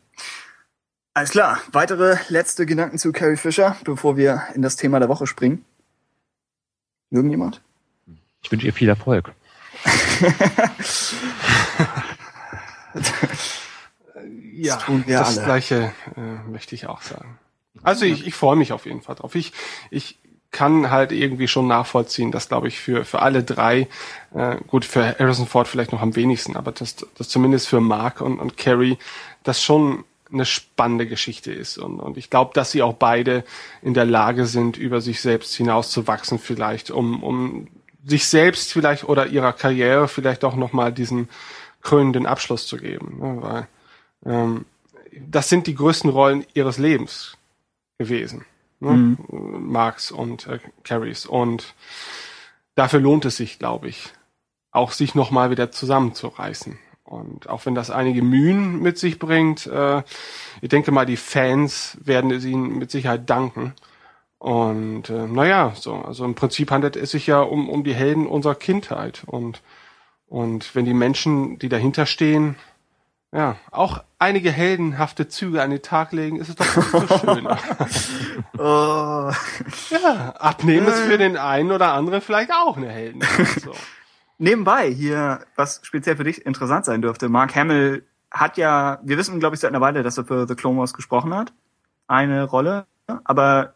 [1.16, 1.62] Alles klar.
[1.72, 5.64] Weitere letzte Gedanken zu Carrie Fisher, bevor wir in das Thema der Woche springen.
[7.10, 7.62] Irgendjemand?
[8.42, 9.32] Ich wünsche ihr viel Erfolg.
[14.58, 15.44] Ja, Das alle.
[15.44, 17.38] gleiche äh, möchte ich auch sagen.
[17.82, 19.34] Also ich, ich freue mich auf jeden Fall drauf.
[19.34, 19.52] Ich,
[19.90, 20.18] ich
[20.50, 23.86] kann halt irgendwie schon nachvollziehen, dass, glaube ich, für, für alle drei,
[24.34, 28.22] äh, gut, für Harrison Ford vielleicht noch am wenigsten, aber dass das zumindest für Mark
[28.22, 28.96] und, und Carrie
[29.42, 31.78] das schon eine spannende Geschichte ist.
[31.78, 33.44] Und, und ich glaube, dass sie auch beide
[33.82, 37.68] in der Lage sind, über sich selbst hinauszuwachsen, vielleicht, um, um
[38.04, 41.28] sich selbst vielleicht oder ihrer Karriere vielleicht auch nochmal diesen
[41.82, 43.18] krönenden Abschluss zu geben.
[43.20, 43.38] Ne?
[43.42, 43.68] Weil
[44.24, 44.64] ähm,
[45.12, 47.36] das sind die größten Rollen ihres Lebens
[47.98, 48.44] gewesen.
[48.80, 49.16] Ne?
[49.30, 51.26] Marks und äh, Carries.
[51.26, 51.74] Und
[52.74, 54.12] dafür lohnt es sich, glaube ich,
[54.70, 56.78] auch sich nochmal wieder zusammenzureißen.
[57.06, 60.02] Und auch wenn das einige Mühen mit sich bringt, äh,
[60.60, 63.74] ich denke mal, die Fans werden es ihnen mit Sicherheit danken.
[64.38, 68.26] Und äh, naja, so, also im Prinzip handelt es sich ja um, um die Helden
[68.26, 69.22] unserer Kindheit.
[69.26, 69.62] Und,
[70.26, 72.56] und wenn die Menschen, die dahinter stehen,
[73.32, 77.58] ja, auch einige heldenhafte Züge an den Tag legen, ist es doch umso schöner.
[78.58, 79.30] Oh.
[79.90, 83.60] ja, abnehmen ist für den einen oder anderen vielleicht auch eine Heldentat.
[83.62, 83.72] So.
[84.38, 87.28] Nebenbei hier, was speziell für dich interessant sein dürfte.
[87.28, 90.54] Mark Hamill hat ja, wir wissen, glaube ich, seit einer Weile, dass er für The
[90.54, 91.52] Clone Wars gesprochen hat.
[92.06, 92.86] Eine Rolle.
[93.24, 93.74] Aber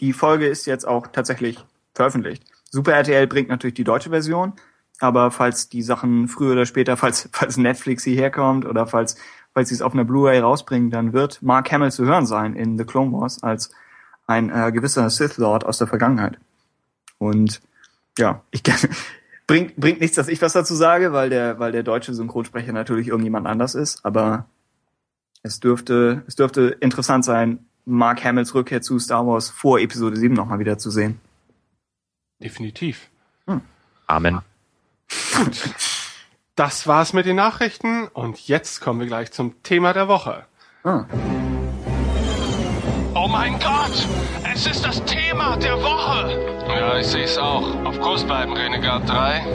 [0.00, 1.58] die Folge ist jetzt auch tatsächlich
[1.94, 2.44] veröffentlicht.
[2.70, 4.54] Super RTL bringt natürlich die deutsche Version.
[5.00, 9.16] Aber falls die Sachen früher oder später, falls, falls Netflix hierher kommt oder falls,
[9.52, 12.78] falls sie es auf einer Blu-ray rausbringen, dann wird Mark Hamill zu hören sein in
[12.78, 13.70] The Clone Wars als
[14.26, 16.38] ein äh, gewisser Sith Lord aus der Vergangenheit.
[17.18, 17.60] Und
[18.18, 18.62] ja, ich
[19.48, 23.08] bringt, bringt nichts, dass ich was dazu sage, weil der, weil der deutsche Synchronsprecher natürlich
[23.08, 24.46] irgendjemand anders ist, aber
[25.42, 30.34] es dürfte, es dürfte interessant sein, Mark Hamills Rückkehr zu Star Wars vor Episode 7
[30.34, 31.20] nochmal wieder zu sehen.
[32.38, 33.08] Definitiv.
[34.06, 34.40] Amen.
[36.54, 40.44] Das war's mit den Nachrichten und jetzt kommen wir gleich zum Thema der Woche.
[40.84, 41.04] Ah.
[43.40, 44.08] Mein Gott!
[44.52, 46.66] Es ist das Thema der Woche!
[46.66, 47.72] Ja, ich sehe es auch.
[47.84, 49.46] Auf Kurs bleiben, Renegade 3.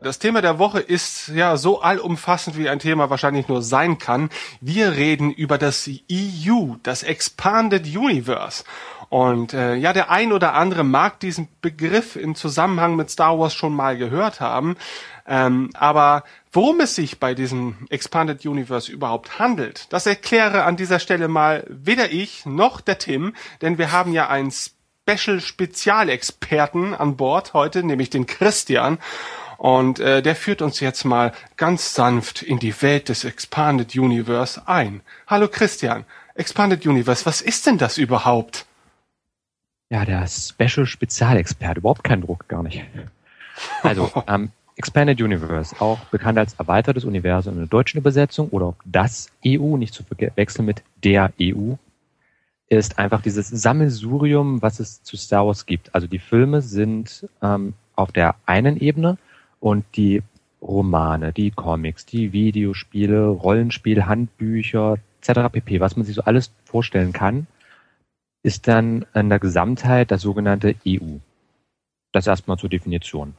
[0.00, 4.30] Das Thema der Woche ist ja so allumfassend, wie ein Thema wahrscheinlich nur sein kann.
[4.60, 8.62] Wir reden über das EU, das Expanded Universe.
[9.08, 13.54] Und äh, ja, der ein oder andere mag diesen Begriff im Zusammenhang mit Star Wars
[13.54, 14.76] schon mal gehört haben.
[15.28, 20.98] Ähm, aber worum es sich bei diesem Expanded Universe überhaupt handelt, das erkläre an dieser
[20.98, 27.16] Stelle mal weder ich noch der Tim, denn wir haben ja einen Special Spezialexperten an
[27.16, 28.98] Bord heute, nämlich den Christian.
[29.58, 34.62] Und äh, der führt uns jetzt mal ganz sanft in die Welt des Expanded Universe
[34.66, 35.02] ein.
[35.26, 36.04] Hallo Christian,
[36.36, 38.66] Expanded Universe, was ist denn das überhaupt?
[39.90, 42.84] Ja, der Special Spezialexperte, überhaupt kein Druck, gar nicht.
[43.82, 49.28] Also, ähm, Expanded Universe, auch bekannt als erweitertes Universum in der deutschen Übersetzung oder das
[49.44, 51.74] EU, nicht zu verwechseln mit der EU,
[52.68, 55.92] ist einfach dieses Sammelsurium, was es zu Star Wars gibt.
[55.96, 59.18] Also die Filme sind ähm, auf der einen Ebene
[59.58, 60.22] und die
[60.62, 65.50] Romane, die Comics, die Videospiele, Rollenspiele, Handbücher etc.
[65.50, 67.48] pp, was man sich so alles vorstellen kann,
[68.44, 71.16] ist dann in der Gesamtheit das sogenannte EU.
[72.12, 73.34] Das erstmal zur Definition.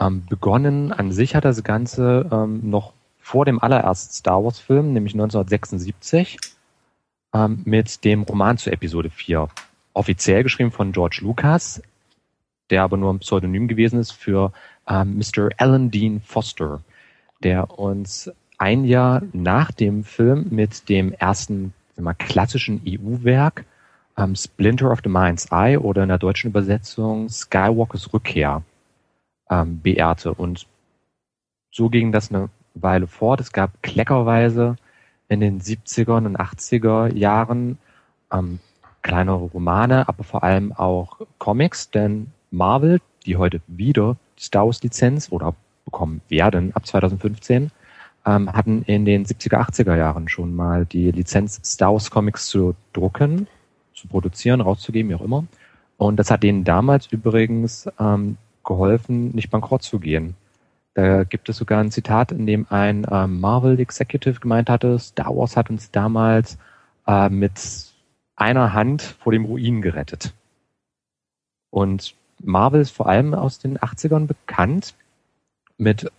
[0.00, 4.92] Ähm, begonnen an sich hat das Ganze ähm, noch vor dem allerersten Star Wars Film,
[4.92, 6.38] nämlich 1976,
[7.34, 9.48] ähm, mit dem Roman zu Episode 4.
[9.94, 11.82] Offiziell geschrieben von George Lucas,
[12.70, 14.52] der aber nur ein Pseudonym gewesen ist für
[14.88, 15.50] ähm, Mr.
[15.58, 16.80] Alan Dean Foster,
[17.42, 23.64] der uns ein Jahr nach dem Film mit dem ersten mal, klassischen EU-Werk
[24.16, 28.62] ähm, Splinter of the Mind's Eye oder in der deutschen Übersetzung Skywalkers Rückkehr
[29.52, 30.32] ähm, beehrte.
[30.32, 30.66] Und
[31.70, 33.40] so ging das eine Weile fort.
[33.40, 34.76] Es gab kleckerweise
[35.28, 37.78] in den 70er und 80er Jahren
[38.32, 38.60] ähm,
[39.02, 45.30] kleinere Romane, aber vor allem auch Comics, denn Marvel, die heute wieder Star Wars Lizenz
[45.30, 47.70] oder bekommen werden ab 2015,
[48.24, 52.74] ähm, hatten in den 70er, 80er Jahren schon mal die Lizenz Star Wars Comics zu
[52.92, 53.48] drucken,
[53.94, 55.44] zu produzieren, rauszugeben, wie auch immer.
[55.96, 60.34] Und das hat denen damals übrigens ähm, geholfen, nicht bankrott zu gehen.
[60.94, 65.34] Da gibt es sogar ein Zitat, in dem ein ähm, Marvel Executive gemeint hatte, Star
[65.34, 66.58] Wars hat uns damals
[67.06, 67.92] äh, mit
[68.36, 70.34] einer Hand vor dem Ruin gerettet.
[71.70, 74.94] Und Marvel ist vor allem aus den 80ern bekannt
[75.78, 76.10] mit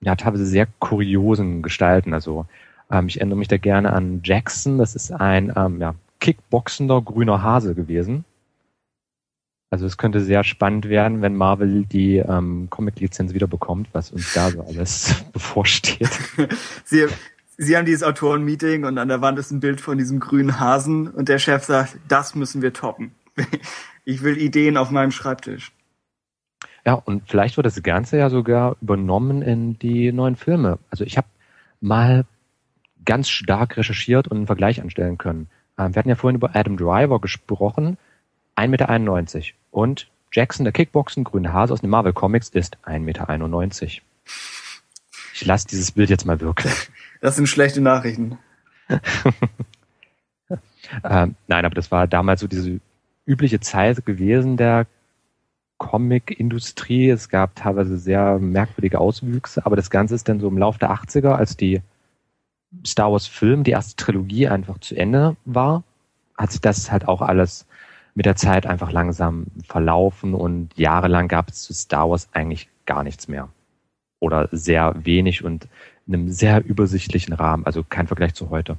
[0.00, 2.12] ja teilweise sehr kuriosen Gestalten.
[2.12, 2.46] Also
[2.90, 7.42] ähm, ich erinnere mich da gerne an Jackson, das ist ein ähm, ja, kickboxender grüner
[7.42, 8.26] Hase gewesen
[9.74, 14.32] also es könnte sehr spannend werden, wenn Marvel die ähm, Comic-Lizenz wieder bekommt, was uns
[14.32, 16.08] da so alles bevorsteht.
[16.84, 17.06] Sie,
[17.56, 21.08] Sie haben dieses Autoren-Meeting und an der Wand ist ein Bild von diesem grünen Hasen
[21.08, 23.12] und der Chef sagt, das müssen wir toppen.
[24.06, 25.72] Ich will Ideen auf meinem Schreibtisch.
[26.84, 30.78] Ja, und vielleicht wird das Ganze ja sogar übernommen in die neuen Filme.
[30.90, 31.26] Also ich habe
[31.80, 32.26] mal
[33.06, 35.48] ganz stark recherchiert und einen Vergleich anstellen können.
[35.78, 37.96] Ähm, wir hatten ja vorhin über Adam Driver gesprochen,
[38.56, 39.46] 1,91 Meter.
[39.74, 43.26] Und Jackson, der Kickboxen, grüne Hase aus den Marvel Comics, ist 1,91 Meter.
[45.34, 46.70] Ich lasse dieses Bild jetzt mal wirken.
[47.20, 48.36] Das sind schlechte Nachrichten.
[51.04, 52.80] ähm, nein, aber das war damals so diese
[53.24, 54.86] übliche Zeit gewesen der
[55.78, 57.08] Comic-Industrie.
[57.08, 60.90] Es gab teilweise sehr merkwürdige Auswüchse, aber das Ganze ist dann so im Laufe der
[60.90, 61.80] 80er, als die
[62.86, 65.82] Star Wars Film, die erste Trilogie einfach zu Ende war,
[66.36, 67.64] hat sich das halt auch alles
[68.14, 73.02] mit der Zeit einfach langsam verlaufen und jahrelang gab es zu Star Wars eigentlich gar
[73.02, 73.48] nichts mehr.
[74.20, 75.68] Oder sehr wenig und
[76.06, 78.76] in einem sehr übersichtlichen Rahmen, also kein Vergleich zu heute.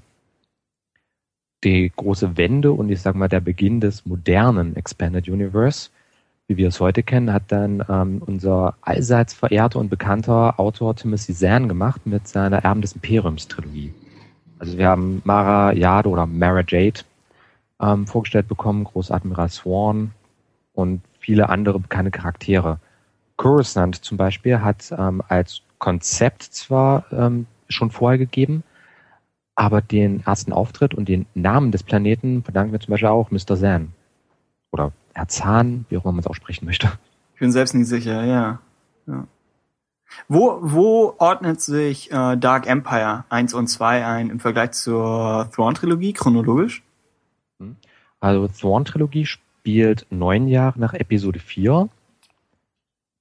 [1.64, 5.90] Die große Wende und ich sage mal der Beginn des modernen Expanded Universe,
[6.48, 11.34] wie wir es heute kennen, hat dann ähm, unser allseits verehrter und bekannter Autor Timothy
[11.34, 13.94] Zahn gemacht mit seiner Erben des Imperiums Trilogie.
[14.60, 17.02] Also wir haben Mara Jade oder Mara Jade
[17.82, 20.12] ähm, vorgestellt bekommen, Großadmiral Swan
[20.74, 22.80] und viele andere bekannte Charaktere.
[23.38, 28.64] Coruscant zum Beispiel hat ähm, als Konzept zwar ähm, schon vorher gegeben,
[29.56, 33.58] aber den ersten Auftritt und den Namen des Planeten verdanken wir zum Beispiel auch Mr.
[33.58, 33.94] Zan.
[34.72, 36.92] Oder Herr Zahn, wie auch immer man es aussprechen möchte.
[37.34, 38.60] Ich bin selbst nicht sicher, ja.
[39.08, 39.28] ja.
[40.28, 46.14] Wo, wo ordnet sich äh, Dark Empire 1 und 2 ein im Vergleich zur Thrawn-Trilogie
[46.14, 46.85] chronologisch?
[48.20, 51.89] Also Thrawn-Trilogie spielt neun Jahre nach Episode 4,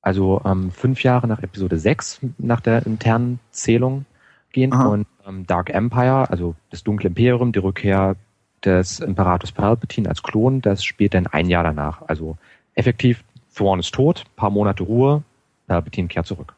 [0.05, 4.05] also ähm, fünf Jahre nach Episode 6 nach der internen Zählung
[4.53, 4.85] gehen Aha.
[4.85, 8.17] und ähm, Dark Empire, also das Dunkle Imperium, die Rückkehr
[8.63, 12.03] des Imperators Palpatine als Klon, das spielt dann ein Jahr danach.
[12.07, 12.37] Also
[12.75, 13.25] effektiv,
[13.55, 15.23] Thrawn ist tot, paar Monate Ruhe,
[15.69, 16.55] Palpatine kehrt zurück.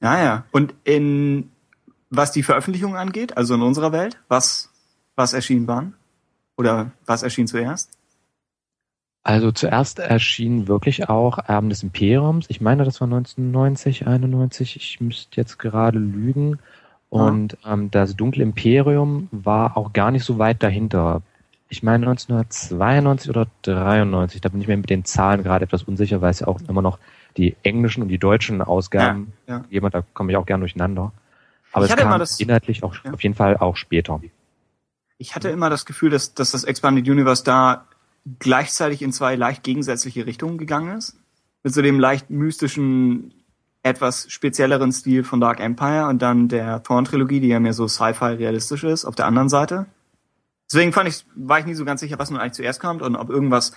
[0.00, 0.44] Ja, ja.
[0.50, 1.50] Und in
[2.10, 4.70] was die Veröffentlichung angeht, also in unserer Welt, was,
[5.14, 5.94] was erschienen waren?
[6.58, 7.90] Oder was erschien zuerst?
[9.22, 12.46] Also zuerst erschien wirklich auch Erben des Imperiums.
[12.48, 14.76] Ich meine, das war 1990, 91.
[14.76, 16.58] Ich müsste jetzt gerade lügen.
[17.10, 17.74] Und ah.
[17.74, 21.22] ähm, das Dunkle Imperium war auch gar nicht so weit dahinter.
[21.68, 26.20] Ich meine 1992 oder 93, da bin ich mir mit den Zahlen gerade etwas unsicher,
[26.20, 26.98] weil es ja auch immer noch
[27.36, 29.64] die englischen und die deutschen Ausgaben Ja, ja.
[29.70, 31.12] jemand, da komme ich auch gern durcheinander.
[31.72, 33.12] Aber Ich es kam das- inhaltlich auch Ja.
[33.12, 34.20] auf jeden Fall auch später.
[35.18, 37.86] Ich hatte immer das Gefühl, dass, dass das Expanded Universe da
[38.38, 41.16] gleichzeitig in zwei leicht gegensätzliche Richtungen gegangen ist.
[41.64, 43.34] Mit so dem leicht mystischen,
[43.82, 48.34] etwas spezielleren Stil von Dark Empire und dann der Thorn-Trilogie, die ja mehr so Sci-Fi
[48.34, 49.86] realistisch ist, auf der anderen Seite.
[50.70, 53.16] Deswegen fand ich, war ich nie so ganz sicher, was nun eigentlich zuerst kommt und
[53.16, 53.72] ob irgendwas,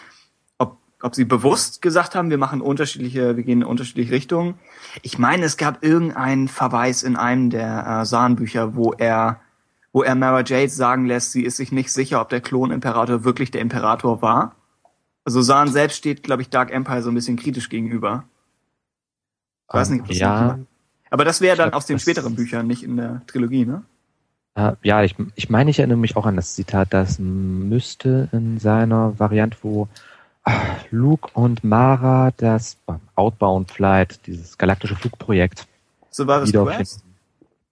[0.58, 4.56] ob, ob sie bewusst gesagt haben, wir machen unterschiedliche, wir gehen in unterschiedliche Richtungen.
[5.02, 9.40] Ich meine, es gab irgendeinen Verweis in einem der äh, Saan-Bücher, wo er
[9.94, 13.52] wo er Mara Jade sagen lässt, sie ist sich nicht sicher, ob der Klon-Imperator wirklich
[13.52, 14.56] der Imperator war.
[15.26, 18.24] Also Saan selbst steht, glaube ich, Dark Empire so ein bisschen kritisch gegenüber.
[19.70, 20.60] Ich weiß nicht, ob das ja,
[21.10, 23.84] Aber das wäre dann glaub, aus den späteren Büchern, nicht in der Trilogie, ne?
[24.84, 29.18] ja, ich, ich meine, ich erinnere mich auch an das Zitat, das müsste in seiner
[29.18, 29.88] Variante, wo
[30.44, 32.78] ah, Luke und Mara das
[33.16, 35.68] Outbound Flight, dieses galaktische Flugprojekt,
[36.10, 37.11] So war das wiederfinden.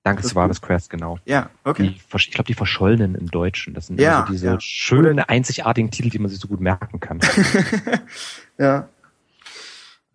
[0.04, 0.52] Danke, Das es war Buch?
[0.52, 1.20] das Quest, genau.
[1.26, 1.90] Ja, okay.
[1.90, 3.74] Die, ich glaube, die Verschollenen im Deutschen.
[3.74, 4.60] Das sind Ja, immer so diese ja.
[4.60, 7.20] schönen, einzigartigen Titel, die man sich so gut merken kann.
[8.58, 8.88] ja.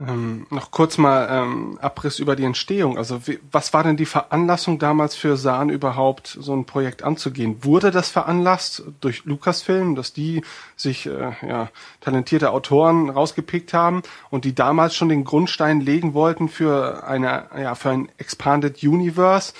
[0.06, 2.98] Ähm, noch kurz mal ähm, Abriss über die Entstehung.
[2.98, 7.62] Also wie, was war denn die Veranlassung damals für Sahn überhaupt, so ein Projekt anzugehen?
[7.62, 10.42] Wurde das veranlasst durch Lucasfilm, dass die
[10.76, 16.48] sich äh, ja, talentierte Autoren rausgepickt haben und die damals schon den Grundstein legen wollten
[16.48, 19.52] für eine ja für ein expanded Universe?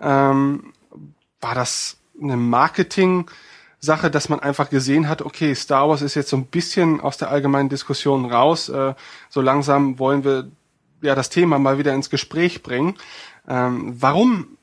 [0.00, 0.72] Ähm,
[1.40, 3.30] war das eine Marketing
[3.86, 7.16] Sache, dass man einfach gesehen hat, okay, Star Wars ist jetzt so ein bisschen aus
[7.16, 8.68] der allgemeinen Diskussion raus.
[8.68, 8.94] Äh,
[9.30, 10.50] so langsam wollen wir
[11.00, 12.96] ja das Thema mal wieder ins Gespräch bringen.
[13.48, 14.58] Ähm, warum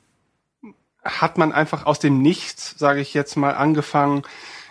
[1.03, 4.23] hat man einfach aus dem Nichts, sage ich jetzt mal, angefangen,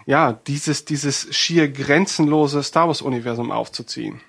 [0.07, 4.21] ja, dieses, dieses schier grenzenlose Star Wars Universum aufzuziehen?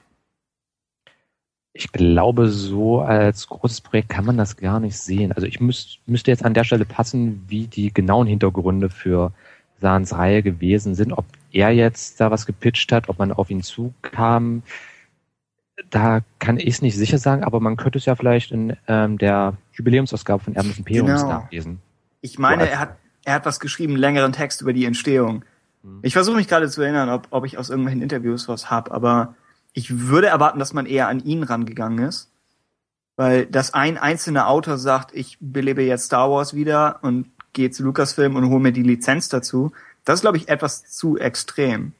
[1.76, 5.32] Ich glaube, so als großes Projekt kann man das gar nicht sehen.
[5.32, 9.34] Also ich müß, müsste jetzt an der Stelle passen, wie die genauen Hintergründe für
[9.84, 11.12] Sans Reihe gewesen sind.
[11.12, 14.64] Ob er jetzt da was gepitcht hat, ob man auf ihn zukam,
[15.90, 19.18] da kann ich es nicht sicher sagen, aber man könnte es ja vielleicht in ähm,
[19.18, 21.34] der Jubiläumsausgabe von Erben Imperiums Genau.
[21.34, 21.82] nachlesen.
[22.22, 25.44] Ich meine, So, er hat, er hat was geschrieben, längeren Text über die Entstehung.
[25.84, 26.00] Hm.
[26.02, 29.36] Ich versuche mich gerade zu erinnern, ob, ob ich aus irgendwelchen Interviews was hab, aber
[29.74, 32.30] ich würde erwarten, dass man eher an ihn rangegangen ist.
[33.16, 37.84] Weil, dass ein einzelner Autor sagt, ich belebe jetzt Star Wars wieder und gehe zu
[37.84, 39.72] Lucasfilm und hole mir die Lizenz dazu,
[40.06, 41.94] das ist, glaube ich, etwas zu extrem.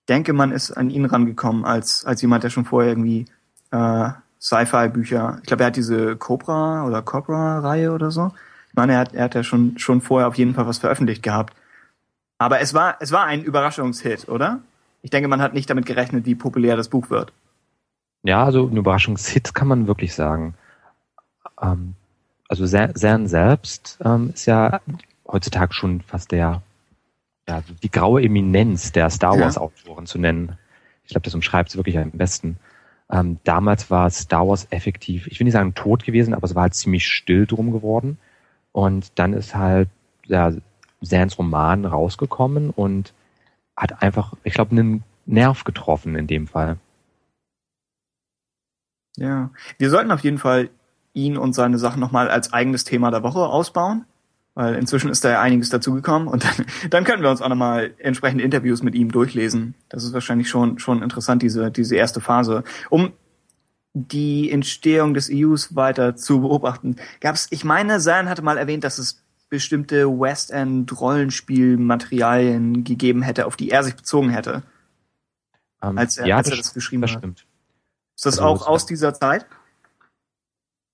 [0.00, 3.26] Ich denke, man ist an ihn rangekommen als, als jemand, der schon vorher irgendwie
[3.70, 4.10] äh,
[4.40, 8.32] Sci-Fi-Bücher, ich glaube, er hat diese Cobra oder Cobra-Reihe oder so.
[8.68, 11.22] Ich meine, er hat, er hat ja schon, schon vorher auf jeden Fall was veröffentlicht
[11.22, 11.54] gehabt.
[12.38, 14.60] Aber es war, es war ein Überraschungshit, oder?
[15.02, 17.32] Ich denke, man hat nicht damit gerechnet, wie populär das Buch wird.
[18.22, 20.54] Ja, also ein Überraschungshit kann man wirklich sagen.
[21.60, 21.94] Ähm,
[22.50, 24.80] also Zan selbst ähm, ist ja
[25.26, 26.62] heutzutage schon fast der,
[27.48, 29.42] ja, die graue Eminenz der Star Ja.
[29.42, 30.58] Wars Autoren zu nennen.
[31.04, 32.58] Ich glaube, das umschreibt es wirklich am besten.
[33.08, 36.62] Ähm, damals war Star Wars effektiv, ich will nicht sagen tot gewesen, aber es war
[36.62, 38.18] halt ziemlich still drum geworden.
[38.72, 39.88] Und dann ist halt
[40.26, 40.52] ja,
[41.00, 43.12] Sans Roman rausgekommen und
[43.76, 46.78] hat einfach, ich glaube, einen Nerv getroffen in dem Fall.
[49.16, 49.50] Ja.
[49.78, 50.70] Wir sollten auf jeden Fall
[51.12, 54.04] ihn und seine Sachen nochmal als eigenes Thema der Woche ausbauen.
[54.54, 57.94] Weil inzwischen ist da ja einiges dazugekommen und dann, dann können wir uns auch nochmal
[57.98, 59.74] entsprechende Interviews mit ihm durchlesen.
[59.88, 62.64] Das ist wahrscheinlich schon, schon interessant, diese, diese erste Phase.
[62.90, 63.12] Um
[63.92, 68.98] die Entstehung des EUs weiter zu beobachten, gab's, ich meine, Zan hatte mal erwähnt, dass
[68.98, 74.62] es bestimmte West End Rollenspielmaterialien gegeben hätte, auf die er sich bezogen hätte,
[75.82, 77.18] Ähm, als er, ja, als er das, das geschrieben das hat.
[77.18, 77.46] stimmt.
[78.16, 79.46] Ist das Also, auch aus dieser Zeit?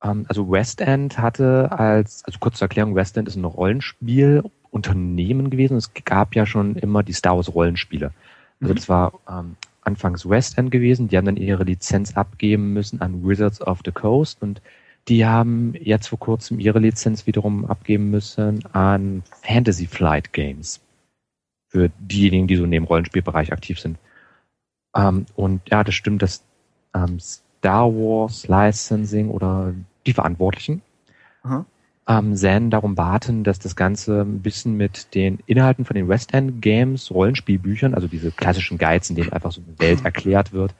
[0.06, 5.50] Ähm, also West End hatte als, also kurz zur Erklärung, West End ist ein Rollenspielunternehmen
[5.50, 5.76] gewesen.
[5.76, 8.12] Es gab ja schon immer die Star Wars Rollenspiele.
[8.60, 8.76] Also Mhm.
[8.76, 11.08] das war ähm, anfangs West End gewesen.
[11.08, 14.60] Die haben dann ihre Lizenz abgeben müssen an Wizards of the Coast und
[15.08, 20.80] die haben jetzt vor kurzem ihre Lizenz wiederum abgeben müssen an Fantasy Flight Games.
[21.68, 23.98] Für diejenigen, die so in dem Rollenspielbereich aktiv sind.
[24.96, 26.42] Ähm, und ja, das stimmt, dass
[26.94, 29.74] ähm, Star Wars Licensing oder
[30.06, 30.82] die Verantwortlichen
[31.42, 31.66] Aha.
[32.08, 36.34] ähm, Zen darum baten, dass das Ganze ein bisschen mit den Inhalten von den West
[36.34, 40.74] End Games, Rollenspielbüchern, also diese klassischen Guides, in denen einfach so eine Welt erklärt wird,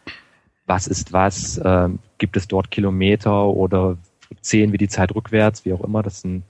[0.67, 3.97] was ist was, ähm, gibt es dort Kilometer oder
[4.41, 6.43] zählen wir die Zeit rückwärts, wie auch immer, das sind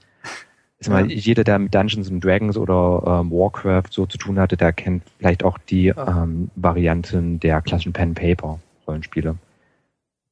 [0.79, 1.17] ist mal, Ja.
[1.17, 5.01] jeder, der mit Dungeons and Dragons oder ähm, Warcraft so zu tun hatte, der kennt
[5.17, 9.37] vielleicht auch die ähm, Varianten der klassischen Pen-Paper-Rollenspiele.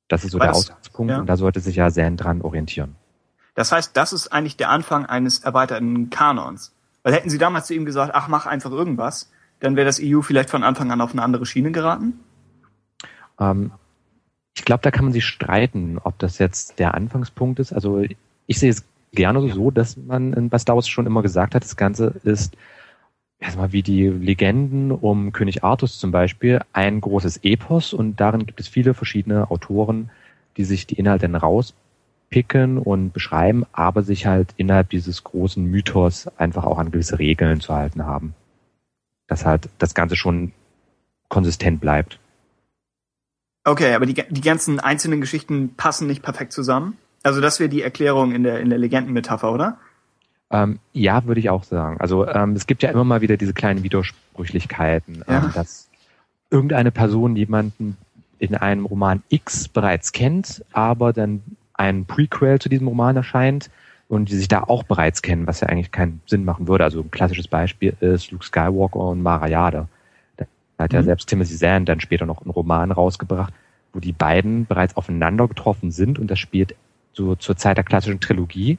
[0.08, 1.20] Das ist so Aber der das- Ausgangspunkt ja.
[1.20, 2.96] und da sollte sich ja Zan dran orientieren.
[3.56, 6.74] Das heißt, das ist eigentlich der Anfang eines erweiterten Kanons.
[7.04, 10.22] Weil hätten sie damals zu ihm gesagt, ach, mach einfach irgendwas, dann wäre das EU
[10.22, 12.20] vielleicht von Anfang an auf eine andere Schiene geraten.
[13.40, 13.72] Ähm,
[14.56, 17.74] ich glaube, da kann man sich streiten, ob das jetzt der Anfangspunkt ist.
[17.74, 18.04] Also
[18.48, 18.84] ich sehe es
[19.14, 22.56] gerne so, dass man in bei Star Wars schon immer gesagt hat, das Ganze ist
[23.40, 28.60] erstmal wie die Legenden um König Artus zum Beispiel ein großes Epos und darin gibt
[28.60, 30.10] es viele verschiedene Autoren,
[30.58, 36.28] die sich die Inhalte dann rauspicken und beschreiben, aber sich halt innerhalb dieses großen Mythos
[36.38, 38.34] einfach auch an gewisse Regeln zu halten haben.
[39.28, 40.52] Dass halt das Ganze schon
[41.30, 42.20] konsistent bleibt.
[43.68, 46.98] Okay, aber die, die ganzen einzelnen Geschichten passen nicht perfekt zusammen.
[47.24, 49.80] Also das wäre die Erklärung in der, in der Legendenmetapher, oder?
[50.64, 52.00] Ähm, ja, würde ich auch sagen.
[52.00, 55.46] Also ähm, es gibt ja immer mal wieder diese kleinen Widersprüchlichkeiten, Ja.
[55.46, 55.90] ähm, dass
[56.50, 57.98] irgendeine Person jemanden
[58.40, 61.42] in einem Roman X bereits kennt, aber dann
[61.74, 63.70] ein Prequel zu diesem Roman erscheint
[64.08, 66.84] und die sich da auch bereits kennen, was ja eigentlich keinen Sinn machen würde.
[66.84, 69.88] Also ein klassisches Beispiel ist Luke Skywalker und Mara Jade.
[70.38, 70.46] Da
[70.84, 71.06] hat ja Mhm.
[71.06, 73.54] selbst Timothy Zahn dann später noch einen Roman rausgebracht,
[73.94, 76.76] wo die beiden bereits aufeinander getroffen sind und das spielt
[77.14, 78.78] so zur Zeit der klassischen Trilogie.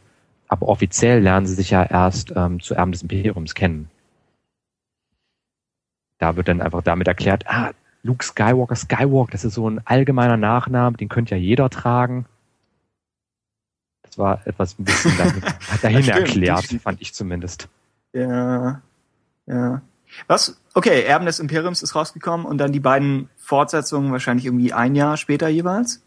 [0.48, 3.90] Aber offiziell lernen sie sich ja erst ähm, zu Erben des Imperiums kennen.
[6.18, 10.36] Da wird dann einfach damit erklärt, ah, Luke Skywalker, Skywalker, das ist so ein allgemeiner
[10.36, 12.26] Nachname, den könnte ja jeder tragen.
[14.02, 15.42] Das war etwas ein bisschen dahin,
[15.82, 16.82] dahin stimmt, erklärt, stimmt.
[16.82, 17.68] fand ich zumindest.
[18.12, 18.80] Ja,
[19.46, 19.82] ja.
[20.28, 20.60] Was?
[20.72, 25.16] Okay, Erben des Imperiums ist rausgekommen und dann die beiden Fortsetzungen wahrscheinlich irgendwie ein Jahr
[25.16, 26.02] später jeweils.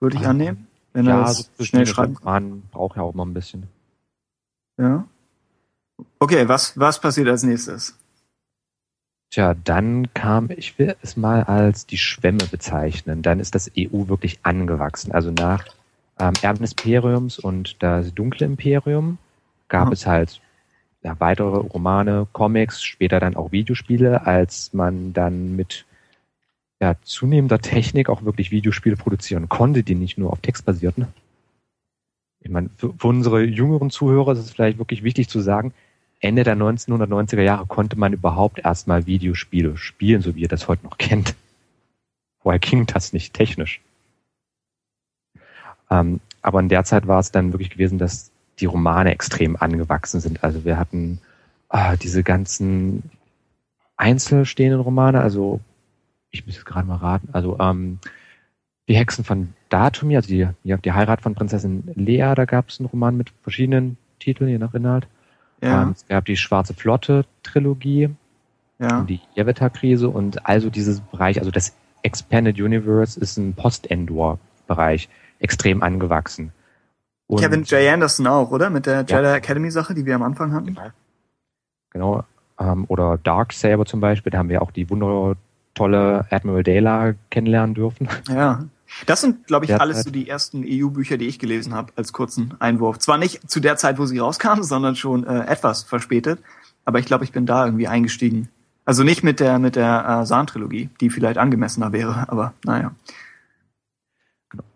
[0.00, 0.66] Würde ich annehmen.
[0.92, 3.66] Wenn er Ja, das so schnell schreiben Romanen braucht ja auch mal ein bisschen.
[4.78, 5.06] Ja.
[6.18, 7.96] Okay, was, was passiert als nächstes?
[9.30, 13.22] Tja, dann kam, ich will es mal als die Schwemme bezeichnen.
[13.22, 15.12] Dann ist das EU wirklich angewachsen.
[15.12, 15.64] Also nach
[16.18, 19.16] ähm, Erben des Imperiums und das Dunkle Imperium
[19.68, 19.92] gab Mhm.
[19.92, 20.40] es halt
[21.02, 25.84] ja, weitere Romane, Comics, später dann auch Videospiele, als man dann mit
[26.82, 31.06] ja, zunehmender Technik auch wirklich Videospiele produzieren konnte, die nicht nur auf Text basierten.
[32.40, 35.72] Ich meine, für, für unsere jüngeren Zuhörer ist es vielleicht wirklich wichtig zu sagen,
[36.18, 40.84] Ende der 1990er Jahre konnte man überhaupt erstmal Videospiele spielen, so wie ihr das heute
[40.84, 41.36] noch kennt.
[42.40, 43.80] Vorher ging das nicht technisch.
[45.88, 50.18] Ähm, aber in der Zeit war es dann wirklich gewesen, dass die Romane extrem angewachsen
[50.20, 50.42] sind.
[50.42, 51.20] Also wir hatten
[51.68, 53.04] ah, diese ganzen
[53.96, 55.60] einzelstehenden Romane, also
[56.32, 57.98] ich muss jetzt gerade mal raten, also ähm,
[58.88, 62.80] die Hexen von Datumir, also die, die, die Heirat von Prinzessin Lea, da gab es
[62.80, 65.06] einen Roman mit verschiedenen Titeln, je nach Inhalt.
[65.62, 68.10] Ja, Ähm, es gab die Schwarze Flotte Trilogie,
[68.80, 68.98] ja.
[68.98, 75.82] und die Yevata-Krise und also dieses Bereich, also das Expanded Universe ist ein Post-Endor-Bereich extrem
[75.82, 76.52] angewachsen.
[77.28, 77.88] Und Kevin J.
[77.92, 78.70] Anderson auch, oder?
[78.70, 80.76] Mit der Jedi Academy Sache, die wir am Anfang hatten.
[81.90, 82.24] Genau.
[82.58, 84.90] Ähm, oder Darksaber zum Beispiel, da haben wir auch die
[85.72, 88.08] wundertolle Admiral Dela kennenlernen dürfen.
[88.28, 88.64] Ja.
[89.06, 92.52] Das sind, glaube ich, alles so die ersten EU-Bücher, die ich gelesen habe, als kurzen
[92.58, 92.98] Einwurf.
[92.98, 96.40] Zwar nicht zu der Zeit, wo sie rauskamen, sondern schon äh, etwas verspätet,
[96.84, 98.50] aber ich glaube, ich bin da irgendwie eingestiegen.
[98.84, 102.94] Also nicht mit der mit der äh, Sahn-Trilogie, die vielleicht angemessener wäre, aber naja.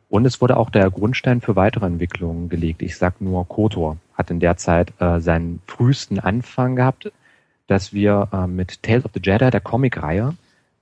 [0.08, 2.80] Und es wurde auch der Grundstein für weitere Entwicklungen gelegt.
[2.80, 7.12] Ich sag nur, Kotor hat in der Zeit äh, seinen frühesten Anfang gehabt,
[7.66, 10.34] dass wir äh, mit Tales of the Jedi, der Comicreihe,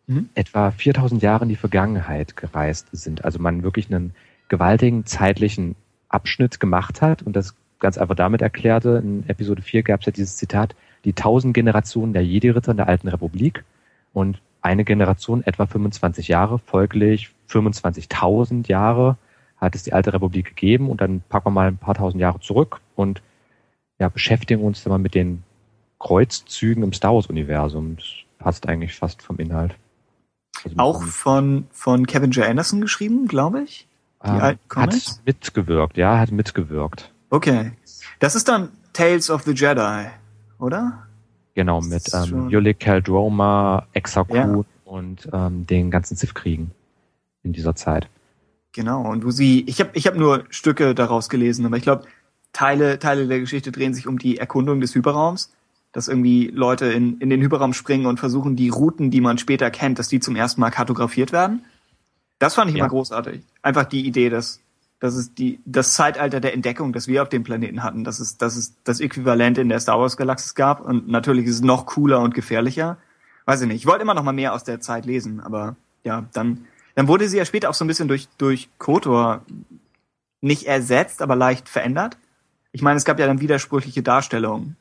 [0.06, 0.28] Mhm.
[0.34, 3.24] etwa 4000 Jahre in die Vergangenheit gereist sind.
[3.24, 4.14] Also man wirklich einen
[4.48, 5.76] gewaltigen zeitlichen
[6.08, 10.12] Abschnitt gemacht hat und das ganz einfach damit erklärte, in Episode 4 gab es ja
[10.12, 10.74] dieses Zitat,
[11.04, 13.64] die tausend Generationen der Jedi-Ritter in der Alten Republik
[14.12, 19.18] und eine Generation etwa 25 Jahre, folglich 25.000 Jahre
[19.56, 22.40] hat es die Alte Republik gegeben und dann packen wir mal ein paar tausend Jahre
[22.40, 23.22] zurück und
[23.98, 25.42] ja, beschäftigen uns dann mal mit den
[25.98, 27.96] Kreuzzügen im Star Wars-Universum.
[27.96, 28.06] Das
[28.38, 29.74] passt eigentlich fast vom Inhalt.
[30.76, 32.46] Auch von von Kevin J.
[32.46, 33.86] Anderson geschrieben, glaube ich.
[34.24, 35.20] die ähm, alten hat Comics?
[35.26, 37.12] mitgewirkt, ja, hat mitgewirkt.
[37.30, 37.72] Okay.
[38.20, 40.06] Das ist dann Tales of the Jedi,
[40.58, 41.06] oder?
[41.54, 44.64] Genau, mit ähm, Yulik Kaldroma, Exakut Ja.
[44.84, 46.70] und ähm, den ganzen Sith-Kriegen
[47.42, 48.08] in dieser Zeit.
[48.72, 52.04] Genau, und wo sie, ich habe ich hab nur Stücke daraus gelesen, aber ich glaube,
[52.52, 55.52] Teile, Teile der Geschichte drehen sich um die Erkundung des Hyperraums,
[55.94, 59.70] dass irgendwie Leute in, in den Hyperraum springen und versuchen, die Routen, die man später
[59.70, 61.64] kennt, dass die zum ersten Mal kartografiert werden.
[62.38, 62.84] Das fand ich Ja.
[62.84, 63.40] immer großartig.
[63.62, 64.60] Einfach die Idee, dass,
[65.00, 68.36] dass es die, das Zeitalter der Entdeckung, das wir auf dem Planeten hatten, dass es,
[68.36, 71.86] dass es das Äquivalent in der Star Wars Galaxis gab und natürlich ist es noch
[71.86, 72.98] cooler und gefährlicher.
[73.46, 73.76] Weiß ich nicht.
[73.76, 76.66] Ich wollte immer noch mal mehr aus der Zeit lesen, aber ja, dann,
[76.96, 79.42] Dann wurde sie ja später auch so ein bisschen durch, durch Kotor
[80.40, 82.16] nicht ersetzt, aber leicht verändert.
[82.72, 84.76] Ich meine, es gab ja dann widersprüchliche Darstellungen.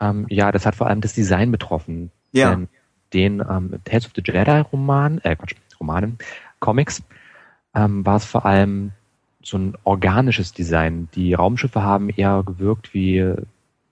[0.00, 2.10] Ähm, ja, das hat vor allem das Design betroffen.
[2.32, 2.50] Ja.
[2.50, 2.68] Denn
[3.12, 6.18] den ähm, Tales of the Jedi Roman, äh Quatsch, Romanen,
[6.60, 7.02] Comics,
[7.74, 8.92] ähm, war es vor allem
[9.42, 11.08] so ein organisches Design.
[11.14, 13.34] Die Raumschiffe haben eher gewirkt wie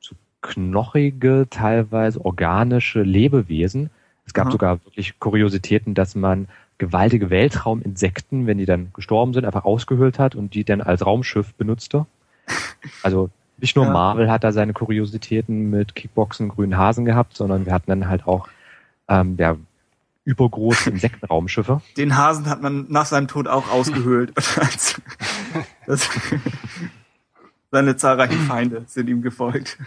[0.01, 3.91] so knochige, teilweise organische Lebewesen.
[4.27, 4.53] Es gab Aha.
[4.53, 10.35] sogar wirklich Kuriositäten, dass man gewaltige Weltrauminsekten, wenn die dann gestorben sind, einfach ausgehöhlt hat
[10.35, 12.07] und die dann als Raumschiff benutzte.
[13.03, 13.93] Also nicht nur Ja.
[13.93, 18.27] Marvel hat da seine Kuriositäten mit Kickboxen, grünen Hasen gehabt, sondern wir hatten dann halt
[18.27, 18.49] auch
[19.09, 19.57] ähm, ja,
[20.25, 21.81] übergroße Insektenraumschiffe.
[21.97, 24.33] Den Hasen hat man nach seinem Tod auch ausgehöhlt.
[25.87, 26.09] das,
[27.71, 29.79] seine zahlreichen Feinde sind ihm gefolgt.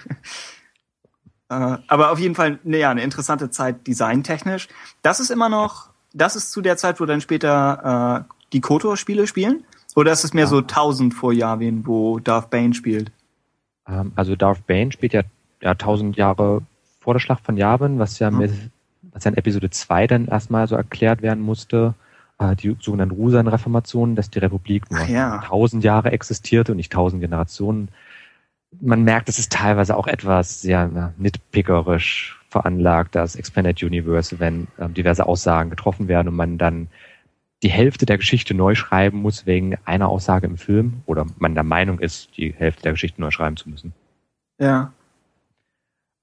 [1.50, 4.68] Äh, Aber auf jeden Fall, ne, ja, eine interessante Zeit designtechnisch.
[5.02, 9.28] Das ist immer noch, das ist zu der Zeit, wo dann später äh, die KOTOR-Spiele
[9.28, 9.64] spielen?
[9.96, 13.12] Oder ist es mehr so 1000 vor Yavin, wo Darth Bane spielt?
[13.90, 15.22] Ähm, also Darth Bane spielt ja,
[15.62, 16.62] ja tausend Jahre
[17.00, 18.38] vor der Schlacht von Yavin, was ja Mhm.
[18.38, 18.52] mit,
[19.14, 21.94] was ja in Episode 2 dann erstmal so erklärt werden musste,
[22.40, 25.42] äh, die sogenannten Rusan-Reformationen, dass die Republik nur ja.
[25.46, 27.90] tausend Jahre existierte und nicht tausend Generationen.
[28.80, 34.68] Man merkt, es ist teilweise auch etwas sehr na, nitpickerisch veranlagt, das Expanded Universe, wenn
[34.80, 36.88] ähm, diverse Aussagen getroffen werden und man dann
[37.64, 41.64] die Hälfte der Geschichte neu schreiben muss wegen einer Aussage im Film oder man der
[41.64, 43.94] Meinung ist, die Hälfte der Geschichte neu schreiben zu müssen.
[44.60, 44.94] Ja.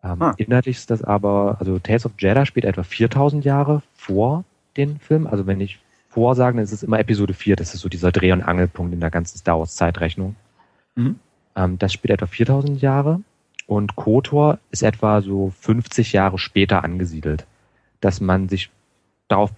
[0.02, 0.34] Ähm, Ah.
[0.36, 4.44] Inhaltlich ist das aber, also Tales of Jeddah spielt etwa 4000 Jahre vor
[4.76, 5.26] den Film.
[5.26, 7.56] Also wenn ich vorsage, dann ist es immer Episode 4.
[7.56, 10.36] Das ist so dieser Dreh- und Angelpunkt in der ganzen Star Wars Zeitrechnung.
[10.94, 11.18] Mhm.
[11.54, 13.20] Ähm, das spielt etwa 4000 Jahre
[13.66, 17.46] und KOTOR ist etwa so 50 Jahre später angesiedelt.
[18.00, 18.70] Dass man sich
[19.28, 19.52] darauf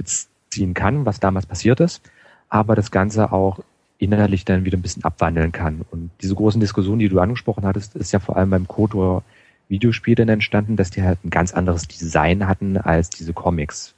[0.48, 2.02] beziehen kann, was damals passiert ist,
[2.48, 3.60] aber das Ganze auch
[3.98, 5.84] innerlich dann wieder ein bisschen abwandeln kann.
[5.90, 9.22] Und diese großen Diskussionen, die du angesprochen hattest, ist ja vor allem beim KOTOR
[9.68, 13.94] Videospiel dann entstanden, dass die halt ein ganz anderes Design hatten als diese Comics.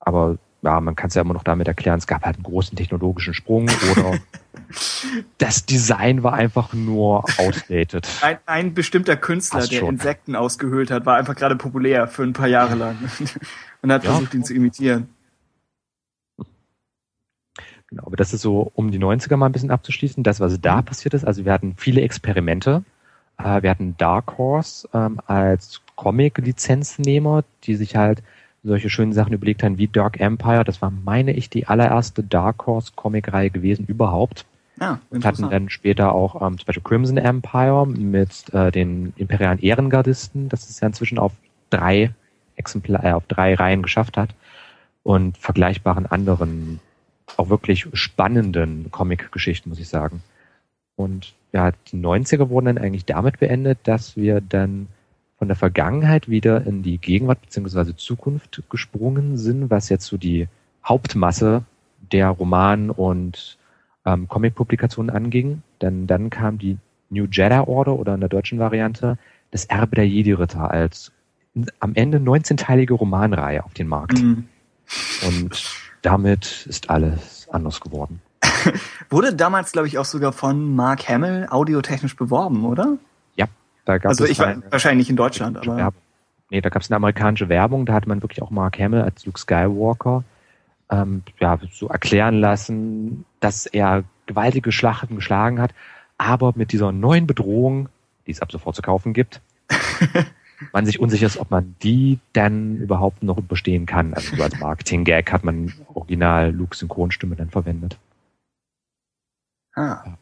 [0.00, 2.76] Aber ja, man kann es ja immer noch damit erklären, es gab halt einen großen
[2.76, 4.18] technologischen Sprung oder
[5.38, 8.08] das Design war einfach nur outdated.
[8.22, 9.82] Ein, ein bestimmter Künstler, der.
[9.82, 12.96] Insekten ausgehöhlt hat, war einfach gerade populär für ein paar Jahre lang
[13.82, 14.10] und hat Ja.
[14.12, 15.08] versucht, ihn zu imitieren.
[17.90, 20.82] Genau, aber das ist so, um die 90er mal ein bisschen abzuschließen, das, was da
[20.82, 21.24] passiert ist.
[21.24, 22.82] Also wir hatten viele Experimente.
[23.38, 28.22] Äh, wir hatten Dark Horse ähm, als Comic-Lizenznehmer, die sich halt
[28.64, 30.64] solche schönen Sachen überlegt haben wie Dark Empire.
[30.64, 34.46] Das war, meine ich, die allererste Dark Horse Comic-Reihe gewesen überhaupt.
[34.80, 39.60] Ja, Und hatten dann später auch ähm, zum Beispiel Crimson Empire mit äh, den imperialen
[39.60, 41.32] Ehrengardisten, das es ja inzwischen auf
[41.70, 42.12] drei
[42.56, 44.30] Exemplar, äh, auf drei Reihen geschafft hat
[45.04, 46.80] und vergleichbaren anderen,
[47.36, 50.22] auch wirklich spannenden Comic-Geschichten, muss ich sagen.
[50.96, 54.88] Und ja, die 90er wurden dann eigentlich damit beendet, dass wir dann
[55.44, 60.48] von der Vergangenheit wieder in die Gegenwart beziehungsweise Zukunft gesprungen sind, was jetzt so die
[60.82, 61.64] Hauptmasse
[62.10, 63.58] der Roman- und
[64.06, 65.60] ähm, Comic-Publikationen anging.
[65.82, 66.78] Denn dann kam die
[67.10, 69.18] New Jedi Order oder in der deutschen Variante
[69.50, 71.12] das Erbe der Jedi-Ritter als
[71.78, 74.22] am Ende 19-teilige Romanreihe auf den Markt.
[74.22, 74.48] Mhm.
[75.26, 75.62] Und
[76.00, 78.22] damit ist alles anders geworden.
[79.10, 82.96] Wurde damals, glaube ich, auch sogar von Mark Hamill audiotechnisch beworben, oder?
[83.84, 86.00] Da gab also es ich war eine wahrscheinlich in Deutschland, aber Werbung.
[86.50, 89.24] Nee, da gab es eine amerikanische Werbung, da hat man wirklich auch Mark Hamill als
[89.26, 90.24] Luke Skywalker
[90.90, 95.74] ähm, ja, so erklären lassen, dass er gewaltige Schlachten geschlagen hat,
[96.18, 97.88] aber mit dieser neuen Bedrohung,
[98.26, 99.40] die es ab sofort zu kaufen gibt,
[100.72, 104.14] man sich unsicher ist, ob man die dann überhaupt noch überstehen kann.
[104.14, 107.98] Also so als Marketing-Gag hat man original Luke Synchronstimme dann verwendet.
[109.74, 110.18] ah, ja.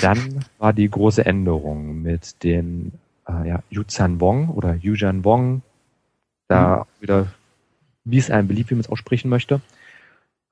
[0.00, 2.92] Dann war die große Änderung mit den
[3.28, 5.62] äh, ja, Yuzhan Wong oder Yujan Wong,
[6.48, 7.28] da wieder,
[8.04, 9.60] wie es einem beliebt, wie man es aussprechen möchte,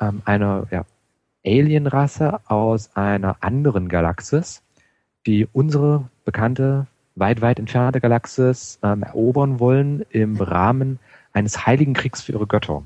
[0.01, 0.85] ähm, eine ja,
[1.45, 4.63] Alienrasse aus einer anderen Galaxis,
[5.27, 10.99] die unsere bekannte, weit, weit entfernte Galaxis ähm, erobern wollen im Rahmen
[11.33, 12.83] eines heiligen Kriegs für ihre Götter.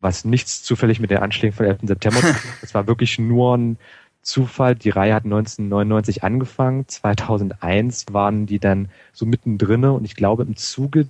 [0.00, 1.80] Was nichts zufällig mit den Anschlägen vom 11.
[1.82, 2.62] September zu tun hat.
[2.62, 3.78] Das war wirklich nur ein
[4.22, 4.74] Zufall.
[4.74, 6.88] Die Reihe hat 1999 angefangen.
[6.88, 11.08] 2001 waren die dann so mittendrin und ich glaube im Zuge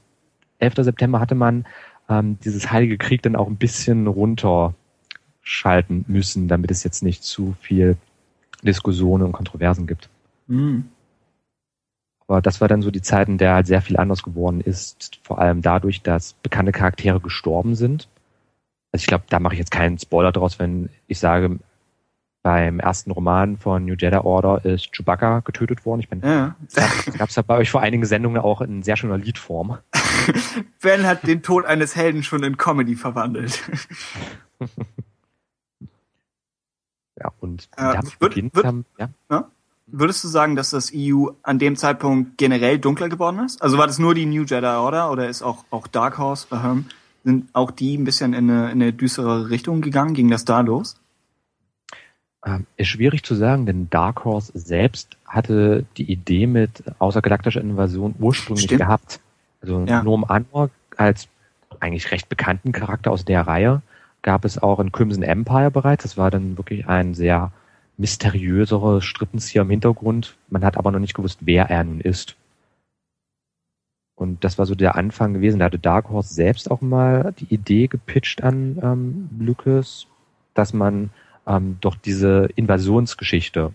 [0.58, 0.74] 11.
[0.76, 1.66] September hatte man
[2.08, 7.54] ähm, dieses Heilige Krieg dann auch ein bisschen runterschalten müssen, damit es jetzt nicht zu
[7.60, 7.96] viel
[8.62, 10.08] Diskussionen und Kontroversen gibt.
[10.46, 10.88] Mhm.
[12.26, 15.20] Aber das war dann so die Zeit, in der halt sehr viel anders geworden ist,
[15.22, 18.08] vor allem dadurch, dass bekannte Charaktere gestorben sind.
[18.92, 21.58] Also ich glaube, da mache ich jetzt keinen Spoiler draus, wenn ich sage,
[22.42, 26.00] beim ersten Roman von New Jedi Order ist Chewbacca getötet worden.
[26.00, 26.56] Ich bin, Ja.
[27.18, 29.78] gab es ja bei euch vor einigen Sendungen auch in sehr schöner Liedform.
[30.82, 33.62] Ben hat den Tod eines Helden schon in Comedy verwandelt.
[37.20, 39.10] Ja, und Äh, damit wird- beginnt wird- haben, ja.
[39.86, 43.60] Würdest du sagen, dass das EU an dem Zeitpunkt generell dunkler geworden ist?
[43.62, 46.86] Also war das nur die New Jedi Order oder ist auch, auch Dark Horse, ähm,
[47.22, 50.14] sind auch die ein bisschen in eine, in eine düstere Richtung gegangen?
[50.14, 50.96] Ging das da los?
[52.44, 58.14] Ähm, ist schwierig zu sagen, denn Dark Horse selbst hatte die Idee mit außergalaktischer Invasion
[58.18, 58.80] ursprünglich Stimmt.
[58.80, 59.20] gehabt.
[59.60, 60.02] Also Ja.
[60.02, 61.28] Norm Anwar als
[61.78, 63.82] eigentlich recht bekannten Charakter aus der Reihe
[64.22, 66.02] gab es auch in Crimson Empire bereits.
[66.02, 67.52] Das war dann wirklich ein sehr
[67.96, 70.36] mysteriöserer Strippenzieher im Hintergrund.
[70.48, 72.36] Man hat aber noch nicht gewusst, wer er nun ist.
[74.14, 75.58] Und das war so der Anfang gewesen.
[75.58, 80.06] Da hatte Dark Horse selbst auch mal die Idee gepitcht an ähm, Lucas,
[80.54, 81.10] dass man
[81.46, 83.72] ähm, doch diese Invasionsgeschichte,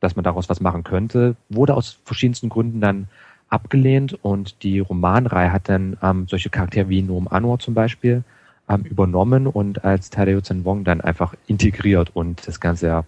[0.00, 3.08] dass man daraus was machen könnte, wurde aus verschiedensten Gründen dann
[3.48, 8.22] abgelehnt und die Romanreihe hat dann ähm, solche Charaktere wie Noam Anwar zum Beispiel
[8.68, 13.04] ähm, übernommen und als Tadeo Zen Wong dann einfach integriert und das ganze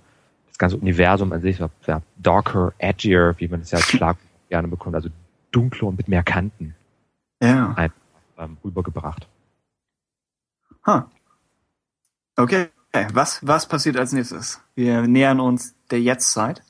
[0.48, 4.18] das ganze Universum an sich war ja, darker, edgier, wie man es ja als Schlag
[4.50, 5.08] gerne bekommt, also
[5.50, 6.74] dunkler und mit mehr Kanten
[7.42, 7.74] Ja.
[8.38, 9.26] ähm, rübergebracht.
[10.86, 11.02] Huh.
[12.36, 12.68] Okay.
[12.92, 14.60] Was, was passiert als nächstes?
[14.74, 16.62] Wir nähern uns der Jetztzeit.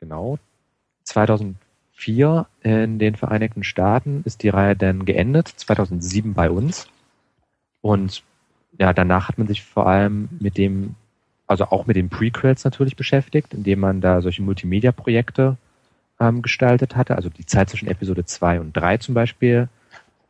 [0.00, 0.38] Genau.
[1.04, 6.86] 2004 in den Vereinigten Staaten ist die Reihe dann geendet, 2007 bei uns.
[7.80, 8.22] Und
[8.78, 10.96] ja, danach hat man sich vor allem mit dem,
[11.46, 15.56] also auch mit den Prequels natürlich beschäftigt, indem man da solche Multimedia-Projekte
[16.20, 17.16] ähm, gestaltet hatte.
[17.16, 19.68] Also die Zeit zwischen Episode 2 und 3 zum Beispiel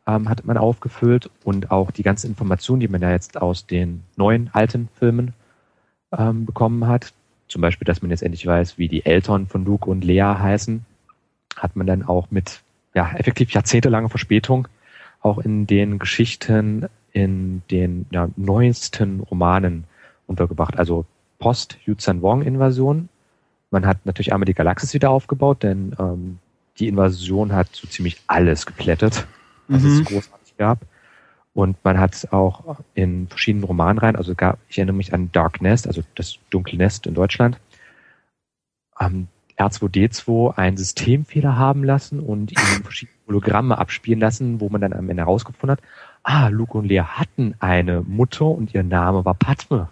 [0.09, 4.03] ähm, hat man aufgefüllt und auch die ganzen Informationen, die man ja jetzt aus den
[4.15, 5.33] neuen alten Filmen
[6.17, 7.13] ähm, bekommen hat,
[7.47, 10.85] zum Beispiel, dass man jetzt endlich weiß, wie die Eltern von Luke und Lea heißen,
[11.55, 12.61] hat man dann auch mit
[12.93, 14.67] ja, effektiv jahrzehntelanger Verspätung
[15.21, 19.83] auch in den Geschichten, in den ja, neuesten Romanen
[20.27, 20.77] untergebracht.
[20.77, 21.05] Also
[21.39, 23.09] Post Yuzhan Wong Invasion.
[23.71, 26.39] Man hat natürlich einmal die Galaxis wieder aufgebaut, denn ähm,
[26.79, 29.27] die Invasion hat so ziemlich alles geplättet,
[29.69, 29.89] was Mhm.
[29.89, 30.79] es großartig gab.
[31.53, 35.87] Und man hat auch in verschiedenen Romanreihen, also gab, ich erinnere mich an Dark Nest,
[35.87, 37.59] also das dunkle Nest in Deutschland,
[38.99, 39.27] ähm,
[39.57, 45.09] R2D2 einen Systemfehler haben lassen und ihnen verschiedene Hologramme abspielen lassen, wo man dann am
[45.09, 45.83] Ende herausgefunden hat,
[46.23, 49.89] ah, Luke und Lea hatten eine Mutter und ihr Name war Padme.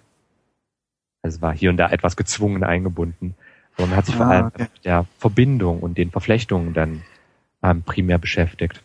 [1.21, 3.35] Also war hier und da etwas gezwungen eingebunden.
[3.75, 4.63] Aber man hat sich vor Ah, allem okay.
[4.73, 7.01] mit der Verbindung und den Verflechtungen dann
[7.61, 8.81] ähm, primär beschäftigt.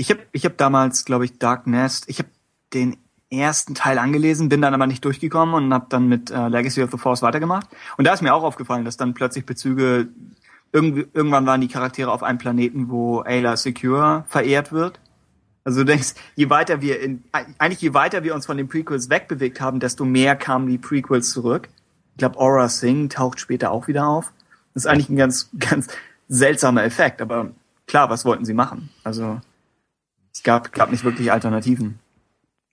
[0.00, 2.30] Ich habe ich hab damals, glaube ich, Dark Nest, ich habe
[2.72, 2.96] den
[3.30, 6.90] ersten Teil angelesen, bin dann aber nicht durchgekommen und habe dann mit äh, Legacy of
[6.90, 7.66] the Force weitergemacht.
[7.98, 10.08] Und da ist mir auch aufgefallen, dass dann plötzlich Bezüge,
[10.72, 15.00] irgendwie, irgendwann waren die Charaktere auf einem Planeten, wo Ayla Secure verehrt wird.
[15.64, 17.22] Also du denkst, je weiter wir in,
[17.58, 21.30] eigentlich je weiter wir uns von den Prequels wegbewegt haben, desto mehr kamen die Prequels
[21.30, 21.68] zurück.
[22.14, 24.32] Ich glaube, Aura Singh taucht später auch wieder auf.
[24.72, 25.88] Das ist eigentlich ein ganz, ganz
[26.28, 27.50] seltsamer Effekt, aber
[27.86, 28.88] klar, was wollten sie machen?
[29.04, 29.42] Also
[30.32, 31.98] es gab, gab nicht wirklich Alternativen.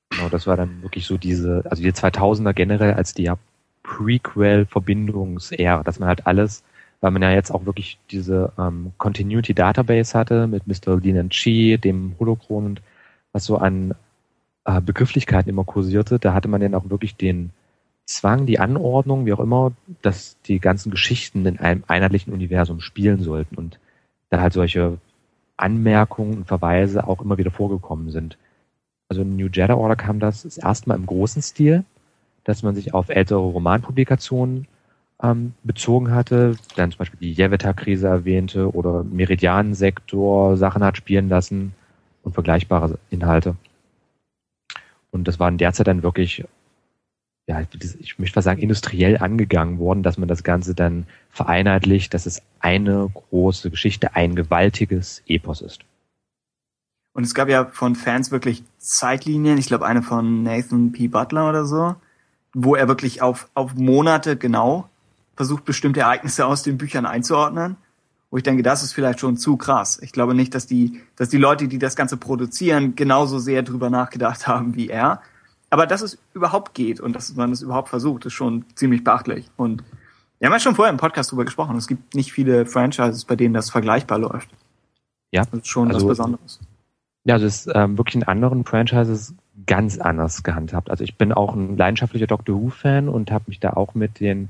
[0.09, 3.37] Genau, das war dann wirklich so diese, also die 2000er generell als die ja
[3.83, 6.63] Prequel-Verbindungsära, dass man halt alles,
[7.01, 10.99] weil man ja jetzt auch wirklich diese ähm, Continuity Database hatte mit Mr.
[10.99, 12.81] Lin Chi, dem Holocron und
[13.33, 13.93] was so an
[14.65, 17.51] äh, Begrifflichkeiten immer kursierte, da hatte man dann auch wirklich den
[18.05, 23.21] Zwang, die Anordnung, wie auch immer, dass die ganzen Geschichten in einem einheitlichen Universum spielen
[23.21, 23.79] sollten und
[24.29, 24.97] da halt solche
[25.57, 28.37] Anmerkungen und Verweise auch immer wieder vorgekommen sind.
[29.09, 31.83] Also in New Jedi Order kam das das erste im großen Stil,
[32.43, 34.67] dass man sich auf ältere Romanpublikationen
[35.21, 41.73] ähm, bezogen hatte, dann zum Beispiel die Yeveta-Krise erwähnte oder Meridiansektor Sachen hat spielen lassen
[42.23, 43.55] und vergleichbare Inhalte.
[45.11, 46.45] Und das war in der Zeit dann wirklich,
[47.47, 47.61] ja,
[47.99, 52.41] ich möchte mal sagen, industriell angegangen worden, dass man das Ganze dann vereinheitlicht, dass es
[52.59, 55.81] eine große Geschichte, ein gewaltiges Epos ist.
[57.13, 61.07] Und es gab ja von Fans wirklich Zeitlinien, ich glaube eine von Nathan P.
[61.07, 61.95] Butler oder so,
[62.53, 64.89] wo er wirklich auf, auf Monate genau
[65.35, 67.77] versucht, bestimmte Ereignisse aus den Büchern einzuordnen.
[68.29, 69.99] Wo ich denke, das ist vielleicht schon zu krass.
[70.01, 73.89] Ich glaube nicht, dass die, dass die Leute, die das Ganze produzieren, genauso sehr drüber
[73.89, 75.21] nachgedacht haben wie er.
[75.69, 79.49] Aber dass es überhaupt geht und dass man es überhaupt versucht, ist schon ziemlich beachtlich.
[79.57, 79.83] Und
[80.39, 81.75] wir haben ja schon vorher im Podcast drüber gesprochen.
[81.77, 84.49] Es gibt nicht viele Franchises, bei denen das vergleichbar läuft.
[85.31, 86.59] Ja, Das ist schon also- was Besonderes.
[87.25, 89.33] Ja, also es ist ähm, wirklich in anderen Franchises
[89.65, 90.89] ganz anders gehandhabt.
[90.89, 94.47] Also ich bin auch ein leidenschaftlicher Doctor Who-Fan und habe mich da auch mit den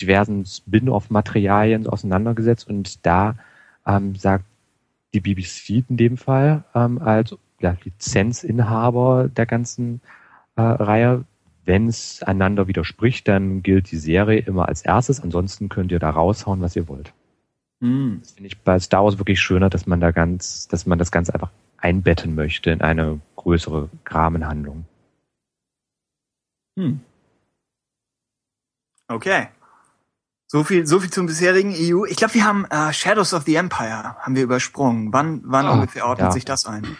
[0.00, 3.34] diversen Spin-off-Materialien auseinandergesetzt und da
[3.86, 4.44] ähm, sagt
[5.12, 10.00] die BBC in dem Fall ähm, als ja, Lizenzinhaber der ganzen
[10.56, 11.24] äh, Reihe,
[11.64, 15.20] wenn es einander widerspricht, dann gilt die Serie immer als erstes.
[15.20, 17.12] Ansonsten könnt ihr da raushauen, was ihr wollt.
[17.80, 18.18] Mm.
[18.20, 21.10] Das finde ich bei Star Wars wirklich schöner, dass man da ganz, dass man das
[21.10, 24.86] Ganze einfach einbetten möchte in eine größere Rahmenhandlung.
[26.78, 27.00] Hm.
[29.08, 29.48] Okay.
[30.48, 32.04] So viel, so viel zum bisherigen EU.
[32.04, 35.12] Ich glaube, wir haben äh, Shadows of the Empire haben wir übersprungen.
[35.12, 36.32] Wann, wann oh, ungefähr ordnet ja.
[36.32, 36.96] sich das ein?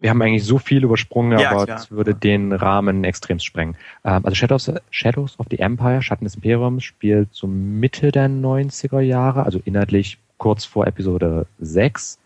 [0.00, 1.76] Wir haben eigentlich so viel übersprungen, ja, aber klar.
[1.78, 3.76] das würde den Rahmen extrem sprengen.
[4.04, 9.00] Ähm, also Shadows, Shadows of the Empire, Schatten des Imperiums, spielt so Mitte der 90er
[9.00, 12.18] Jahre, also inhaltlich kurz vor Episode 6.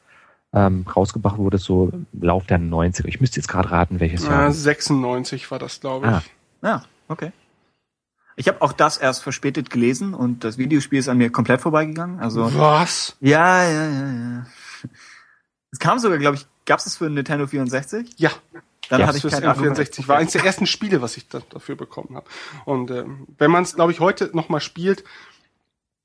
[0.54, 3.06] Ähm, rausgebracht wurde so im Lauf der 90er.
[3.06, 4.42] Ich müsste jetzt gerade raten, welches Jahr.
[4.42, 6.12] Ja, 96 war das, glaube ich.
[6.12, 6.22] Ah.
[6.60, 7.32] Ja, okay.
[8.36, 12.20] Ich habe auch das erst verspätet gelesen und das Videospiel ist an mir komplett vorbeigegangen.
[12.20, 13.16] Also was?
[13.20, 14.46] Ja, ja, ja, ja.
[15.70, 18.14] Es kam sogar, glaube ich, gab es das für Nintendo 64?
[18.16, 18.30] Ja.
[18.88, 21.76] Dann ja, hatte ich kein 64 war eines der ersten Spiele, was ich da, dafür
[21.76, 22.26] bekommen habe.
[22.64, 25.04] Und ähm, wenn man es, glaube ich, heute noch mal spielt,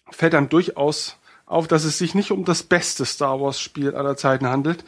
[0.09, 1.15] fällt dann durchaus
[1.45, 4.83] auf, dass es sich nicht um das beste Star Wars Spiel aller Zeiten handelt.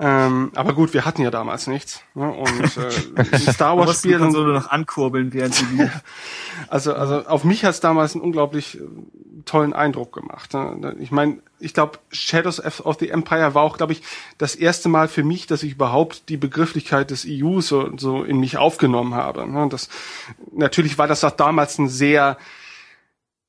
[0.00, 2.02] Ähm, aber gut, wir hatten ja damals nichts.
[2.14, 2.30] Ne?
[2.30, 5.64] Und äh, Star Wars Spiel und so noch ankurbeln während sie
[6.68, 8.84] Also also auf mich hat es damals einen unglaublich äh,
[9.44, 10.54] tollen Eindruck gemacht.
[10.54, 10.94] Ne?
[11.00, 14.02] Ich meine, ich glaube Shadows of the Empire war auch, glaube ich,
[14.38, 18.38] das erste Mal für mich, dass ich überhaupt die Begrifflichkeit des EU so, so in
[18.38, 19.50] mich aufgenommen habe.
[19.50, 19.68] Ne?
[19.68, 19.88] Das
[20.52, 22.38] natürlich war das auch damals ein sehr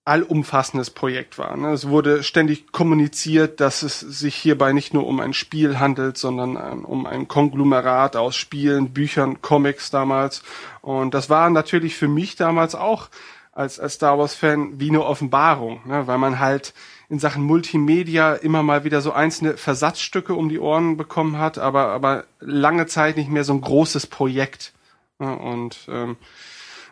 [0.05, 1.55] allumfassendes Projekt war.
[1.55, 1.71] Ne?
[1.71, 6.55] Es wurde ständig kommuniziert, dass es sich hierbei nicht nur um ein Spiel handelt, sondern
[6.55, 10.41] ähm, um ein Konglomerat aus Spielen, Büchern, Comics damals.
[10.81, 13.09] Und das war natürlich für mich damals auch
[13.51, 16.07] als, als Star Wars-Fan wie eine Offenbarung, ne?
[16.07, 16.73] weil man halt
[17.09, 21.87] in Sachen Multimedia immer mal wieder so einzelne Versatzstücke um die Ohren bekommen hat, aber,
[21.87, 24.73] aber lange Zeit nicht mehr so ein großes Projekt.
[25.17, 25.35] Ne?
[25.35, 26.17] Und ähm,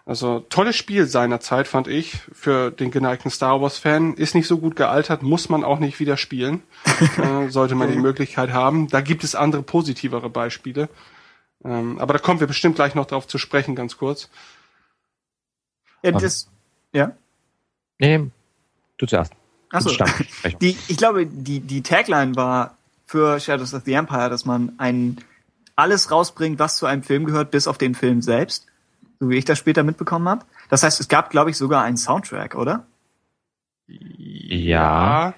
[0.07, 4.13] also tolles Spiel seinerzeit fand ich für den geneigten Star Wars Fan.
[4.13, 6.63] Ist nicht so gut gealtert, muss man auch nicht wieder spielen.
[7.17, 8.87] äh, sollte man die Möglichkeit haben.
[8.87, 10.87] Da gibt es andere positivere Beispiele.
[11.65, 14.29] Ähm, aber da kommen wir bestimmt gleich noch drauf zu sprechen, ganz kurz.
[16.03, 16.47] Ja, das,
[16.93, 17.11] ja?
[17.99, 18.31] Nee,
[18.97, 19.33] du zuerst.
[19.71, 19.91] Achso.
[20.61, 25.17] Die, ich glaube, die, die Tagline war für Shadows of the Empire, dass man ein
[25.75, 28.67] alles rausbringt, was zu einem Film gehört, bis auf den Film selbst
[29.19, 30.45] so wie ich das später mitbekommen habe.
[30.69, 32.85] Das heißt, es gab, glaube ich, sogar einen Soundtrack, oder?
[33.87, 35.33] Ja,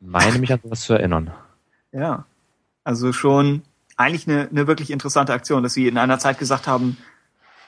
[0.00, 1.32] meine mich an was zu erinnern.
[1.92, 2.24] Ja,
[2.84, 3.62] also schon
[3.96, 6.96] eigentlich eine, eine wirklich interessante Aktion, dass sie in einer Zeit gesagt haben,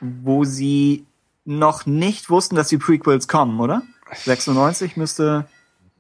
[0.01, 1.05] wo sie
[1.45, 3.83] noch nicht wussten, dass die Prequels kommen, oder?
[4.13, 5.47] 96 müsste.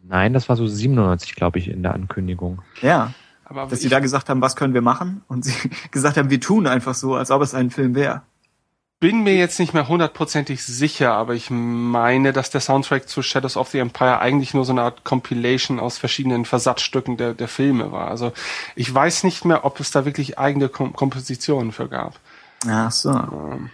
[0.02, 2.62] Nein, das war so 97, glaube ich, in der Ankündigung.
[2.80, 3.12] Ja.
[3.44, 5.22] Aber dass sie da gesagt haben, was können wir machen?
[5.26, 8.22] Und sie gesagt haben, wir tun einfach so, als ob es ein Film wäre
[9.00, 13.56] bin mir jetzt nicht mehr hundertprozentig sicher, aber ich meine, dass der Soundtrack zu Shadows
[13.56, 17.92] of the Empire eigentlich nur so eine Art Compilation aus verschiedenen Versatzstücken der, der Filme
[17.92, 18.08] war.
[18.08, 18.32] Also
[18.76, 22.20] ich weiß nicht mehr, ob es da wirklich eigene Kom Kompositionen für gab.
[22.68, 23.10] Ach so.
[23.10, 23.70] Ähm.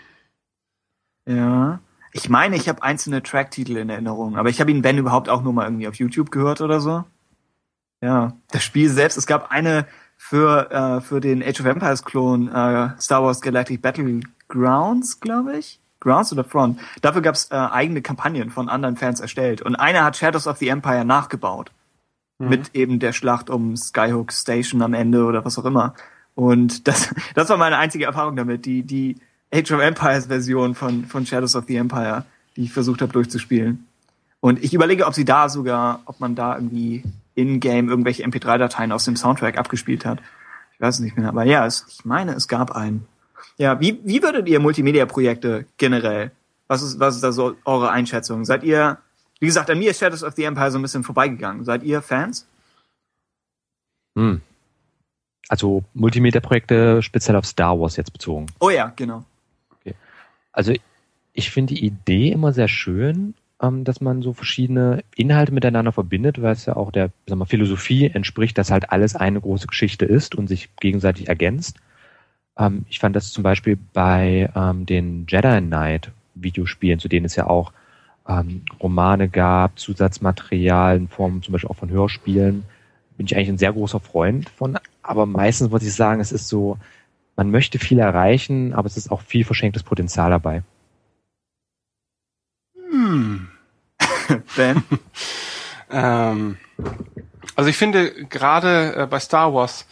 [1.29, 1.81] Ja.
[2.13, 5.43] Ich meine, ich habe einzelne Tracktitel in Erinnerung, aber ich habe ihn, wenn überhaupt, auch
[5.43, 7.05] nur mal irgendwie auf YouTube gehört oder so.
[8.01, 8.37] Ja.
[8.53, 9.87] Das Spiel selbst, es gab eine
[10.17, 14.05] für, äh, für den Age of Empires Klon äh, Star Wars Galactic Battle
[14.49, 15.81] Grounds, glaube ich.
[16.01, 16.79] Grounds oder Front.
[17.01, 19.63] Dafür gab es äh, eigene Kampagnen von anderen Fans erstellt.
[19.63, 21.73] Und einer hat Shadows of the Empire nachgebaut.
[22.39, 22.49] Mhm.
[22.49, 25.95] Mit eben der Schlacht um Skyhook Station am Ende oder was auch immer.
[26.35, 28.67] Und das, das war meine einzige Erfahrung damit.
[28.67, 29.17] Die, die
[29.53, 32.25] Age of Empires Version von, von Shadows of the Empire,
[32.57, 33.87] die ich versucht habe durchzuspielen.
[34.41, 37.03] Und ich überlege, ob sie da sogar, ob man da irgendwie
[37.35, 40.21] in-game irgendwelche MP3-Dateien aus dem Soundtrack abgespielt hat.
[40.75, 41.29] Ich weiß es nicht mehr.
[41.29, 43.07] Aber ja, es, ich meine, es gab einen.
[43.59, 46.31] Ja, wie, wie würdet ihr Multimedia-Projekte generell?
[46.69, 48.45] Was ist, was ist da so eure Einschätzung?
[48.45, 48.99] Seid ihr,
[49.41, 51.65] wie gesagt, an mir ist Shadows of the Empire so ein bisschen vorbeigegangen.
[51.65, 52.47] Seid ihr Fans?
[54.17, 54.41] Hm.
[55.49, 58.47] Also Multimedia-Projekte speziell auf Star Wars jetzt bezogen.
[58.59, 59.25] Oh ja, genau.
[59.81, 59.95] Okay.
[60.53, 60.73] Also
[61.33, 66.43] ich finde die Idee immer sehr schön, ähm, dass man so verschiedene Inhalte miteinander verbindet,
[66.43, 70.05] weil es ja auch der sag mal, Philosophie entspricht, dass halt alles eine große Geschichte
[70.05, 71.79] ist und sich gegenseitig ergänzt.
[72.59, 77.37] Ähm, ich fand das zum Beispiel bei ähm, den Jedi Knight Videospielen, zu denen es
[77.37, 77.73] ja auch
[78.29, 82.65] ähm, Romane gab, Zusatzmaterial in Form zum Beispiel auch von Hörspielen,
[83.17, 84.79] bin ich eigentlich ein sehr großer Freund von.
[85.03, 86.79] Aber meistens muss ich sagen, es ist so
[87.37, 90.63] man möchte viel erreichen, aber es ist auch viel verschenktes Potenzial dabei.
[92.91, 93.49] Hm.
[94.57, 94.83] ben?
[95.91, 96.57] ähm,
[97.55, 99.87] also ich finde gerade äh, bei Star Wars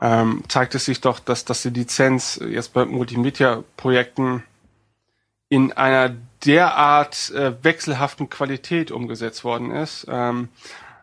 [0.00, 4.42] ähm, zeigt es sich doch, dass, dass die Lizenz jetzt bei Multimedia-Projekten
[5.48, 6.14] in einer
[6.44, 10.06] derart äh, wechselhaften Qualität umgesetzt worden ist.
[10.08, 10.48] Ähm,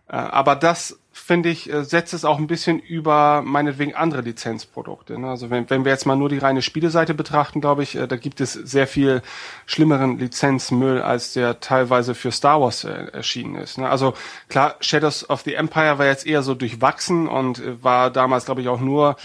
[0.08, 5.18] äh, aber das finde ich, äh, setzt es auch ein bisschen über meinetwegen andere Lizenzprodukte.
[5.18, 5.30] Ne?
[5.30, 8.18] Also wenn, wenn wir jetzt mal nur die reine Spieleseite betrachten, glaube ich, äh, da
[8.18, 9.22] gibt es sehr viel
[9.66, 13.78] schlimmeren Lizenzmüll, als der teilweise für Star Wars äh, erschienen ist.
[13.78, 13.90] Ne?
[13.90, 14.16] Also
[14.50, 18.60] klar, Shadows of the Empire war jetzt eher so durchwachsen und äh, war damals, glaube
[18.60, 19.16] ich, auch nur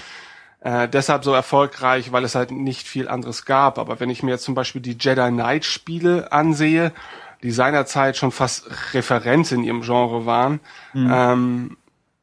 [0.60, 3.76] äh, deshalb so erfolgreich, weil es halt nicht viel anderes gab.
[3.76, 6.92] Aber wenn ich mir jetzt zum Beispiel die Jedi Knight Spiele ansehe,
[7.42, 10.60] die seinerzeit schon fast Referenz in ihrem Genre waren.
[10.92, 11.10] Mhm.
[11.12, 11.76] Ähm,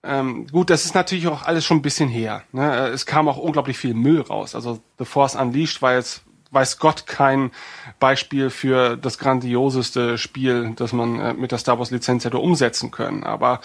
[0.05, 2.43] ähm, gut, das ist natürlich auch alles schon ein bisschen her.
[2.51, 2.87] Ne?
[2.87, 4.55] Es kam auch unglaublich viel Müll raus.
[4.55, 7.51] Also The Force Unleashed war jetzt, weiß Gott, kein
[7.99, 12.91] Beispiel für das grandioseste Spiel, das man äh, mit der Star Wars Lizenz hätte umsetzen
[12.91, 13.23] können.
[13.23, 13.61] Aber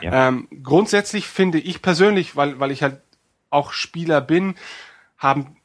[0.00, 0.28] ja.
[0.28, 3.00] ähm, grundsätzlich finde ich persönlich, weil, weil ich halt
[3.50, 4.54] auch Spieler bin,
[5.18, 5.56] haben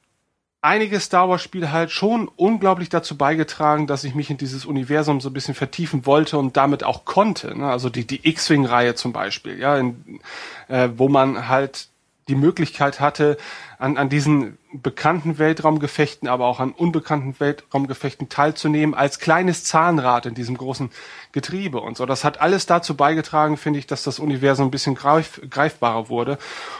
[0.65, 5.21] einige Star Wars Spiele halt schon unglaublich dazu beigetragen, dass ich mich in dieses Universum
[5.21, 7.57] so ein bisschen vertiefen wollte und damit auch konnte.
[7.57, 7.69] Ne?
[7.69, 10.19] Also die, die X-Wing-Reihe zum Beispiel, ja, in,
[10.67, 11.87] äh, wo man halt
[12.27, 13.37] die Möglichkeit hatte,
[13.77, 20.33] an, an diesen bekannten Weltraumgefechten, aber auch an unbekannten Weltraumgefechten teilzunehmen, als kleines Zahnrad in
[20.33, 20.89] diesem großen
[21.31, 22.05] Getriebe und so.
[22.05, 26.37] Das hat alles dazu beigetragen, finde ich, dass das Universum ein bisschen greif, greifbarer wurde.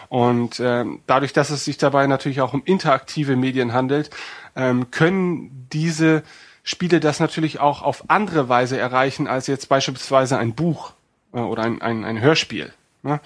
[0.10, 4.10] Und ähm, dadurch, dass es sich dabei natürlich auch um interaktive Medien handelt,
[4.56, 6.24] ähm, können diese
[6.64, 10.94] Spiele das natürlich auch auf andere Weise erreichen, als jetzt beispielsweise ein Buch
[11.34, 12.74] äh, oder ein, ein, ein Hörspiel
[13.06, 13.22] ne?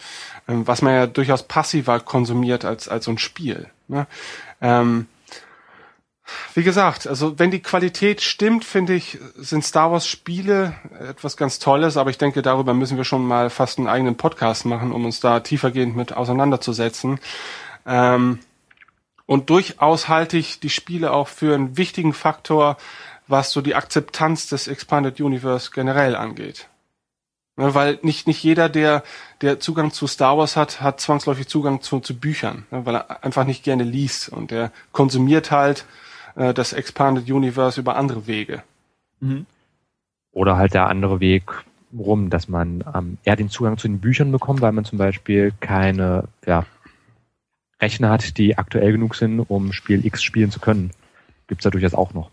[0.48, 3.70] ähm, was man ja durchaus passiver konsumiert als, als so ein Spiel.
[3.88, 4.06] Ne?
[4.62, 5.08] Ähm,
[6.54, 11.58] wie gesagt, also wenn die Qualität stimmt, finde ich, sind Star Wars Spiele etwas ganz
[11.60, 15.06] Tolles, aber ich denke, darüber müssen wir schon mal fast einen eigenen Podcast machen, um
[15.06, 17.20] uns da tiefergehend mit auseinanderzusetzen.
[17.86, 18.40] Ähm,
[19.26, 22.78] und durchaus halte ich die Spiele auch für einen wichtigen Faktor,
[23.28, 26.68] was so die Akzeptanz des Expanded Universe generell angeht.
[27.60, 29.04] Ne, weil nicht, nicht jeder, der,
[29.42, 33.22] der Zugang zu Star Wars hat, hat zwangsläufig Zugang zu, zu Büchern, ne, weil er
[33.22, 35.86] einfach nicht gerne liest und der konsumiert halt
[36.38, 38.64] äh, das Expanded Universe über andere Wege.
[39.20, 39.46] Mhm.
[40.32, 41.52] Oder halt der andere Weg
[41.92, 45.52] rum, dass man ähm, eher den Zugang zu den Büchern bekommt, weil man zum Beispiel
[45.60, 46.66] keine ja,
[47.82, 50.92] Rechner hat, die aktuell genug sind, um Spiel X spielen zu können.
[51.48, 52.32] Gibt's da durchaus auch noch.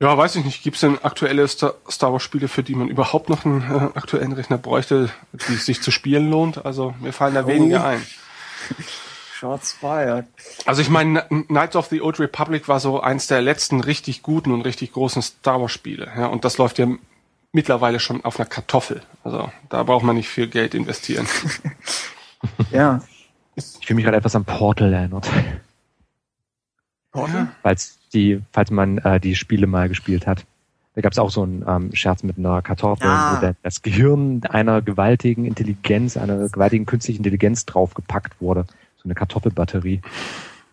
[0.00, 0.62] Ja, weiß ich nicht.
[0.62, 3.98] Gibt es denn aktuelle Star, Star Wars Spiele, für die man überhaupt noch einen äh,
[3.98, 5.08] aktuellen Rechner bräuchte,
[5.48, 6.66] die es sich zu spielen lohnt?
[6.66, 7.46] Also mir fallen da oh.
[7.46, 8.02] wenige ein.
[9.32, 10.26] Shots fired.
[10.64, 14.52] Also ich meine, Knights of the Old Republic war so eins der letzten richtig guten
[14.52, 16.10] und richtig großen Star Wars Spiele.
[16.16, 16.88] Ja, und das läuft ja
[17.52, 19.02] mittlerweile schon auf einer Kartoffel.
[19.24, 21.26] Also da braucht man nicht viel Geld investieren.
[22.70, 23.02] ja.
[23.54, 25.26] Ich fühle mich gerade etwas an Portal erinnert.
[27.12, 27.48] Portal?
[27.62, 27.76] Weil
[28.16, 30.44] die, falls man äh, die Spiele mal gespielt hat.
[30.94, 33.36] Da gab es auch so einen ähm, Scherz mit einer Kartoffel, ah.
[33.36, 38.64] wo der, das Gehirn einer gewaltigen Intelligenz, einer gewaltigen künstlichen Intelligenz draufgepackt wurde.
[38.96, 40.00] So eine Kartoffelbatterie.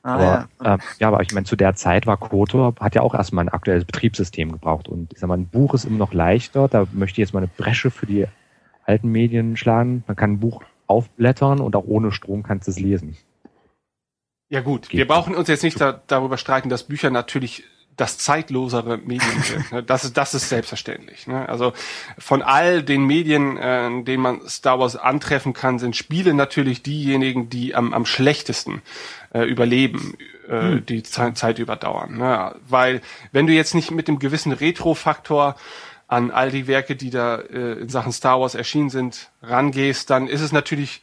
[0.02, 0.76] Ah, aber, ja.
[0.76, 3.50] Äh, ja, aber ich meine, zu der Zeit war Kotor, hat ja auch erstmal ein
[3.50, 4.88] aktuelles Betriebssystem gebraucht.
[4.88, 6.70] Und ich sag mal, ein Buch ist immer noch leichter.
[6.70, 8.26] Da möchte ich jetzt mal eine Bresche für die
[8.86, 10.06] alten Medien schlagen.
[10.08, 13.18] Man kann ein Buch aufblättern und auch ohne Strom kannst du es lesen.
[14.54, 17.64] Ja gut, Geht wir brauchen uns jetzt nicht da, darüber streiten, dass Bücher natürlich
[17.98, 19.72] das zeitlosere Medium sind.
[19.72, 19.82] Ne?
[19.82, 21.26] Das ist, das ist selbstverständlich.
[21.26, 21.50] Ne?
[21.50, 21.74] Also
[22.20, 26.84] von all den Medien, äh, in denen man Star Wars antreffen kann, sind Spiele natürlich
[26.84, 28.84] diejenigen, die am, am schlechtesten
[29.34, 30.16] äh, überleben,
[30.48, 30.86] äh, hm.
[30.86, 32.20] die Zeit, Zeit überdauern.
[32.20, 32.56] Ne?
[32.70, 33.02] Weil
[33.32, 35.56] wenn du jetzt nicht mit dem gewissen Retro-Faktor
[36.08, 40.28] an all die Werke, die da äh, in Sachen Star Wars erschienen sind, rangehst, dann
[40.28, 41.02] ist es natürlich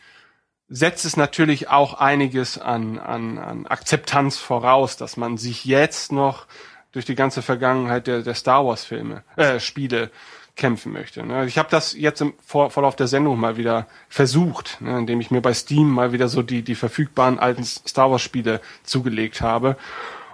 [0.70, 6.46] setzt es natürlich auch einiges an, an, an Akzeptanz voraus, dass man sich jetzt noch
[6.92, 10.10] durch die ganze Vergangenheit der, der Star Wars Filme, äh, Spiele
[10.56, 11.24] kämpfen möchte.
[11.24, 11.46] Ne?
[11.46, 14.98] Ich habe das jetzt im Vor Verlauf der Sendung mal wieder versucht, ne?
[14.98, 18.60] indem ich mir bei Steam mal wieder so die, die verfügbaren alten Star Wars Spiele
[18.84, 19.76] zugelegt habe.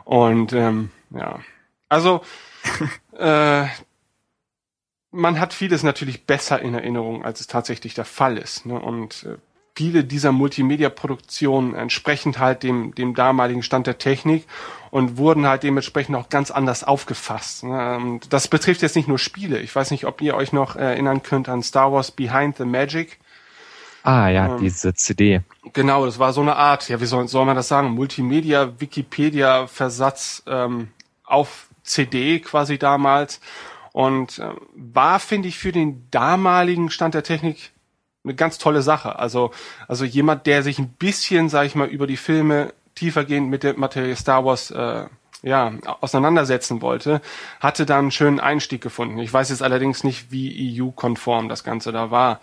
[0.04, 1.40] Und ähm, ja,
[1.88, 2.22] also
[3.18, 3.66] äh,
[5.12, 8.66] man hat vieles natürlich besser in Erinnerung, als es tatsächlich der Fall ist.
[8.66, 8.78] Ne?
[8.78, 9.36] Und äh,
[9.76, 14.46] viele dieser Multimedia-Produktionen entsprechend halt dem, dem damaligen Stand der Technik
[14.90, 17.64] und wurden halt dementsprechend auch ganz anders aufgefasst.
[17.64, 18.18] Ne?
[18.30, 19.60] Das betrifft jetzt nicht nur Spiele.
[19.60, 23.18] Ich weiß nicht, ob ihr euch noch erinnern könnt an Star Wars Behind the Magic.
[24.02, 25.42] Ah ja, ähm, diese CD.
[25.74, 29.66] Genau, das war so eine Art, ja, wie soll, soll man das sagen, Multimedia, Wikipedia,
[29.66, 30.88] Versatz ähm,
[31.24, 33.40] auf CD quasi damals.
[33.92, 37.72] Und äh, war, finde ich, für den damaligen Stand der Technik
[38.26, 39.18] eine ganz tolle Sache.
[39.18, 39.52] Also,
[39.88, 43.78] also jemand, der sich ein bisschen, sag ich mal, über die Filme tiefergehend mit der
[43.78, 45.06] Materie Star Wars äh,
[45.42, 47.20] ja, auseinandersetzen wollte,
[47.60, 49.18] hatte da einen schönen Einstieg gefunden.
[49.18, 52.40] Ich weiß jetzt allerdings nicht, wie EU-konform das Ganze da war.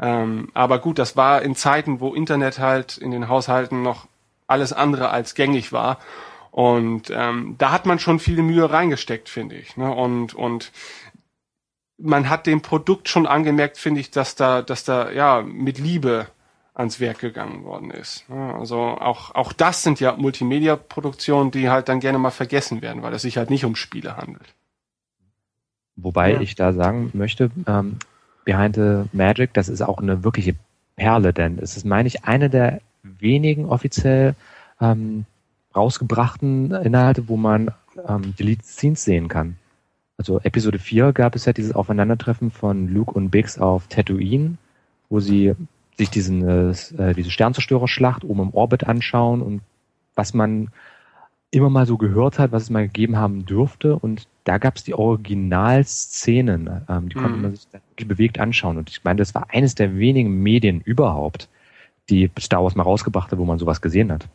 [0.00, 4.08] Ähm, aber gut, das war in Zeiten, wo Internet halt in den Haushalten noch
[4.46, 5.98] alles andere als gängig war.
[6.50, 9.76] Und ähm, da hat man schon viele Mühe reingesteckt, finde ich.
[9.76, 9.92] Ne?
[9.92, 10.72] Und, und
[12.00, 16.26] man hat dem Produkt schon angemerkt, finde ich, dass da, dass da ja mit Liebe
[16.74, 18.24] ans Werk gegangen worden ist.
[18.30, 23.12] Also auch, auch das sind ja Multimedia-Produktionen, die halt dann gerne mal vergessen werden, weil
[23.12, 24.54] es sich halt nicht um Spiele handelt.
[25.96, 26.40] Wobei ja.
[26.40, 27.98] ich da sagen möchte, ähm,
[28.44, 30.54] Behind the Magic, das ist auch eine wirkliche
[30.96, 34.34] Perle, denn es ist, meine ich, eine der wenigen offiziell
[34.80, 35.26] ähm,
[35.76, 37.72] rausgebrachten Inhalte, wo man
[38.08, 39.56] ähm, Delete Scenes sehen kann.
[40.20, 44.58] Also Episode 4 gab es ja dieses Aufeinandertreffen von Luke und Biggs auf Tatooine,
[45.08, 45.54] wo sie
[45.96, 49.62] sich diesen, äh, diese Sternzerstörerschlacht oben im Orbit anschauen und
[50.16, 50.68] was man
[51.50, 53.96] immer mal so gehört hat, was es mal gegeben haben dürfte.
[53.96, 57.22] Und da gab es die Originalszenen, ähm, die mhm.
[57.22, 58.76] konnte man sich wirklich bewegt anschauen.
[58.76, 61.48] Und ich meine, das war eines der wenigen Medien überhaupt,
[62.10, 64.28] die Star Wars mal rausgebracht hat, wo man sowas gesehen hat.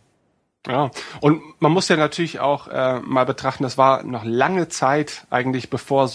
[0.68, 0.90] Ja,
[1.22, 5.70] und man muss ja natürlich auch äh, mal betrachten, das war noch lange Zeit eigentlich,
[5.70, 6.10] bevor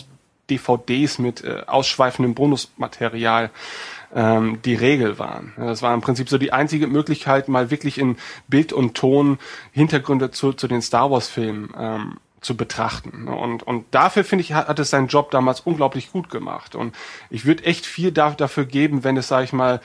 [0.50, 3.50] DVDs mit äh, ausschweifendem Bonusmaterial
[4.14, 5.52] ähm, die Regel waren.
[5.56, 8.16] Das war im Prinzip so die einzige Möglichkeit, mal wirklich in
[8.48, 9.38] Bild und Ton
[9.72, 13.28] Hintergründe zu, zu den Star Wars-Filmen ähm, zu betrachten.
[13.28, 16.74] Und, und dafür, finde ich, hat, hat es seinen Job damals unglaublich gut gemacht.
[16.74, 16.94] Und
[17.28, 19.80] ich würde echt viel da, dafür geben, wenn es, sage ich mal,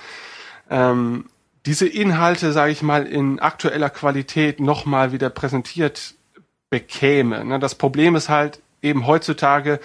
[0.69, 1.25] ähm,
[1.65, 6.15] diese Inhalte, sage ich mal, in aktueller Qualität nochmal wieder präsentiert
[6.69, 7.59] bekäme.
[7.59, 9.79] Das Problem ist halt, eben heutzutage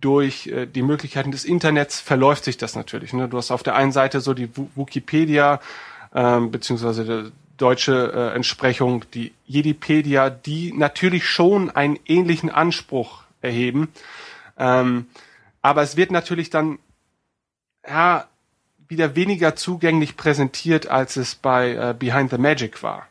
[0.00, 3.12] durch äh, die Möglichkeiten des Internets verläuft sich das natürlich.
[3.12, 3.28] Ne?
[3.28, 5.60] Du hast auf der einen Seite so die Wikipedia
[6.14, 13.88] ähm, beziehungsweise die deutsche äh, Entsprechung, die Jedipedia, die natürlich schon einen ähnlichen Anspruch erheben.
[14.58, 15.06] Ähm,
[15.62, 16.78] aber es wird natürlich dann
[17.88, 18.26] ja
[18.88, 23.06] wieder weniger zugänglich präsentiert, als es bei äh, Behind the Magic war.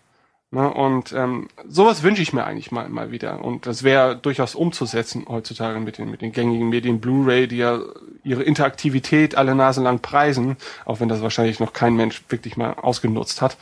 [0.51, 0.73] Ne?
[0.73, 3.43] Und ähm, sowas wünsche ich mir eigentlich mal, mal wieder.
[3.43, 7.79] Und das wäre durchaus umzusetzen heutzutage mit den, mit den gängigen Medien Blu-ray, die ja
[8.23, 12.73] ihre Interaktivität alle Nase lang preisen, auch wenn das wahrscheinlich noch kein Mensch wirklich mal
[12.73, 13.57] ausgenutzt hat.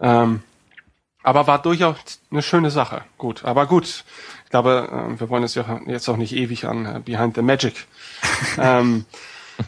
[0.00, 0.42] Ähm,
[1.22, 3.02] aber war durchaus eine schöne Sache.
[3.18, 4.04] Gut, aber gut.
[4.44, 7.42] Ich glaube, äh, wir wollen es ja jetzt auch nicht ewig an äh, Behind the
[7.42, 7.86] Magic.
[8.58, 9.04] ähm,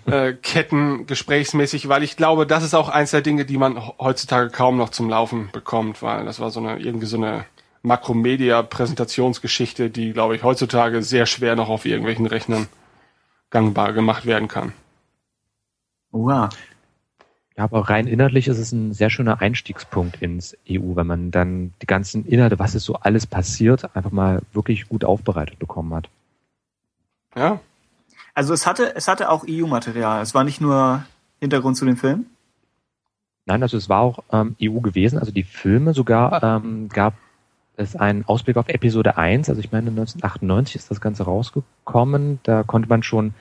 [0.06, 4.50] äh, Ketten gesprächsmäßig, weil ich glaube, das ist auch eins der Dinge, die man heutzutage
[4.50, 7.44] kaum noch zum Laufen bekommt, weil das war so eine irgendwie so eine
[7.82, 12.66] Makromedia-Präsentationsgeschichte, die, glaube ich, heutzutage sehr schwer noch auf irgendwelchen Rechnern
[13.50, 14.72] gangbar gemacht werden kann.
[16.10, 16.48] Wow.
[17.56, 21.72] Ja, aber rein inhaltlich ist es ein sehr schöner Einstiegspunkt ins EU, wenn man dann
[21.82, 26.08] die ganzen Inhalte, was ist so alles passiert, einfach mal wirklich gut aufbereitet bekommen hat.
[27.36, 27.60] Ja,
[28.34, 30.22] also es hatte, es hatte auch EU-Material.
[30.22, 31.04] Es war nicht nur
[31.40, 32.26] Hintergrund zu dem Film.
[33.46, 35.18] Nein, also es war auch ähm, EU gewesen.
[35.18, 37.14] Also die Filme sogar ähm, gab
[37.76, 39.48] es einen Ausblick auf Episode 1.
[39.48, 42.40] Also ich meine 1998 ist das Ganze rausgekommen.
[42.42, 43.34] Da konnte man schon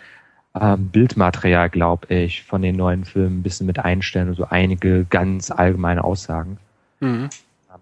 [0.60, 4.28] ähm, Bildmaterial, glaube ich, von den neuen Filmen ein bisschen mit einstellen.
[4.28, 6.57] Also einige ganz allgemeine Aussagen.
[6.99, 7.30] Mhm.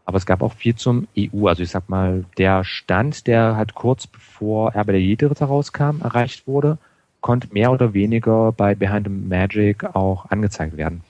[0.06, 1.48] Aber es gab auch viel zum EU.
[1.48, 6.48] Also ich sag mal, der Stand, der halt kurz bevor Erbe der Jedi-Ritter rauskam, erreicht
[6.48, 6.78] wurde,
[7.22, 11.04] konnte mehr oder weniger bei Behind the Magic auch angezeigt werden.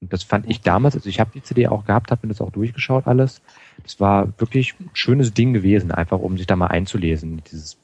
[0.00, 2.40] Und das fand ich damals, also ich habe die CD auch gehabt, habe mir das
[2.40, 3.40] auch durchgeschaut alles.
[3.84, 7.78] Das war wirklich ein schönes Ding gewesen, einfach um sich da mal einzulesen, dieses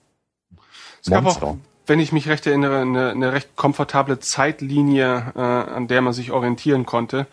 [1.00, 1.46] es gab Monster.
[1.46, 1.56] auch,
[1.86, 6.32] wenn ich mich recht erinnere, eine, eine recht komfortable Zeitlinie, äh, an der man sich
[6.32, 7.26] orientieren konnte.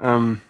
[0.00, 0.40] Ähm,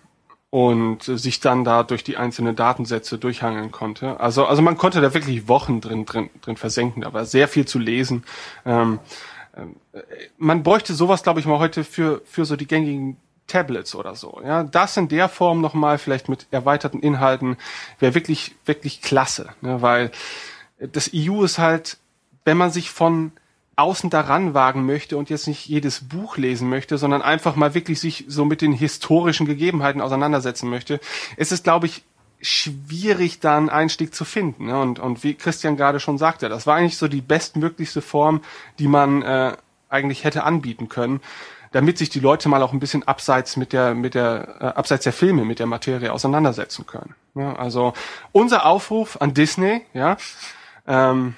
[0.55, 4.21] und sich dann da durch die einzelnen Datensätze durchhangeln konnte.
[4.21, 7.03] Also, also man konnte da wirklich Wochen drin, drin, drin versenken.
[7.03, 8.23] Da war sehr viel zu lesen.
[8.65, 9.01] Ähm,
[9.57, 9.99] äh,
[10.39, 13.17] man bräuchte sowas, glaube ich, mal heute für, für so die gängigen
[13.49, 14.41] Tablets oder so.
[14.45, 17.57] Ja, das in der Form nochmal, vielleicht mit erweiterten Inhalten,
[17.99, 19.49] wäre wirklich, wirklich klasse.
[19.61, 19.83] Ne?
[19.83, 20.13] Weil
[20.79, 21.97] das EU ist halt,
[22.45, 23.33] wenn man sich von
[23.77, 28.01] außen daran wagen möchte und jetzt nicht jedes Buch lesen möchte, sondern einfach mal wirklich
[28.01, 31.01] sich so mit den historischen Gegebenheiten auseinandersetzen möchte,
[31.37, 32.05] ist es, glaube ich,
[32.41, 34.67] schwierig, da einen Einstieg zu finden.
[34.67, 34.79] Ne?
[34.79, 38.43] Und, und wie Christian gerade schon sagte, das war eigentlich so die bestmöglichste Form,
[38.79, 39.57] die man äh,
[39.89, 41.21] eigentlich hätte anbieten können.
[41.75, 45.03] damit sich die Leute mal auch ein bisschen abseits mit der, mit der, äh, abseits
[45.03, 47.17] der Filme, mit der Materie auseinandersetzen können.
[47.35, 47.95] Ja, also
[48.31, 50.17] unser Aufruf an Disney, ja,
[50.87, 51.35] ähm,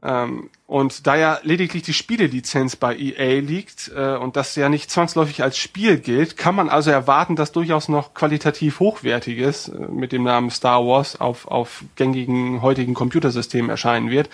[0.00, 4.90] ähm, und da ja lediglich die Spielelizenz bei EA liegt äh, und das ja nicht
[4.90, 10.12] zwangsläufig als Spiel gilt, kann man also erwarten, dass durchaus noch qualitativ hochwertiges äh, mit
[10.12, 14.30] dem Namen Star Wars auf, auf gängigen heutigen Computersystemen erscheinen wird.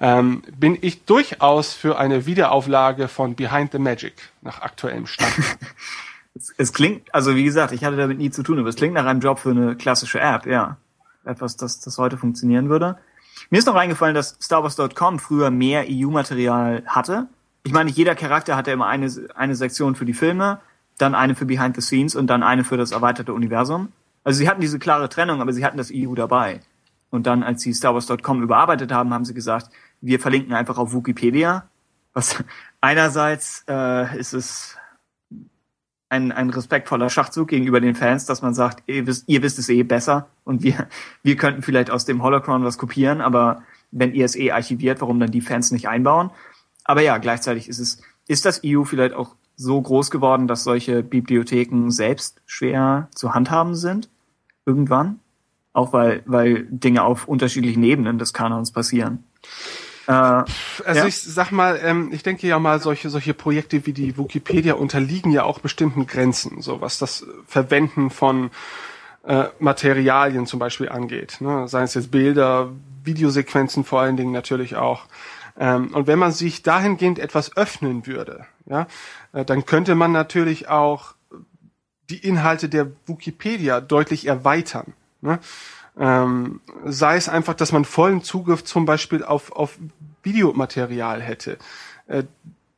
[0.00, 5.34] Ähm, bin ich durchaus für eine Wiederauflage von Behind the Magic nach aktuellem Stand.
[6.34, 8.94] es, es klingt, also wie gesagt, ich hatte damit nie zu tun, aber es klingt
[8.94, 10.78] nach einem Job für eine klassische App, ja.
[11.24, 12.96] Etwas, das, das heute funktionieren würde.
[13.50, 17.28] Mir ist noch eingefallen, dass StarWars.com früher mehr EU-Material hatte.
[17.64, 20.60] Ich meine, jeder Charakter hatte immer eine, eine Sektion für die Filme,
[20.98, 23.92] dann eine für Behind the Scenes und dann eine für das erweiterte Universum.
[24.24, 26.60] Also sie hatten diese klare Trennung, aber sie hatten das EU dabei.
[27.10, 29.68] Und dann, als sie StarWars.com überarbeitet haben, haben sie gesagt,
[30.00, 31.68] wir verlinken einfach auf Wikipedia.
[32.14, 32.42] Was
[32.80, 34.76] einerseits äh, ist es
[36.12, 39.70] ein, ein respektvoller Schachzug gegenüber den Fans, dass man sagt, ihr wisst, ihr wisst es
[39.70, 40.86] eh besser und wir,
[41.22, 45.18] wir könnten vielleicht aus dem Holocron was kopieren, aber wenn ihr es eh archiviert, warum
[45.18, 46.30] dann die Fans nicht einbauen?
[46.84, 51.02] Aber ja, gleichzeitig ist es, ist das EU vielleicht auch so groß geworden, dass solche
[51.02, 54.08] Bibliotheken selbst schwer zu handhaben sind?
[54.66, 55.18] Irgendwann?
[55.72, 59.24] Auch weil, weil Dinge auf unterschiedlichen Ebenen des Kanons passieren.
[60.06, 60.46] Äh, also
[60.86, 61.06] ja.
[61.06, 65.30] ich sag mal, ähm, ich denke ja mal, solche solche Projekte wie die Wikipedia unterliegen
[65.32, 68.50] ja auch bestimmten Grenzen, so was das Verwenden von
[69.24, 71.36] äh, Materialien zum Beispiel angeht.
[71.40, 71.68] Ne?
[71.68, 72.70] Seien es jetzt Bilder,
[73.04, 75.06] Videosequenzen vor allen Dingen natürlich auch.
[75.58, 78.86] Ähm, und wenn man sich dahingehend etwas öffnen würde, ja,
[79.32, 81.14] äh, dann könnte man natürlich auch
[82.10, 84.94] die Inhalte der Wikipedia deutlich erweitern.
[85.20, 85.38] Ne?
[85.98, 89.78] Ähm, sei es einfach, dass man vollen Zugriff zum Beispiel auf, auf
[90.22, 91.58] Videomaterial hätte.
[92.06, 92.24] Äh,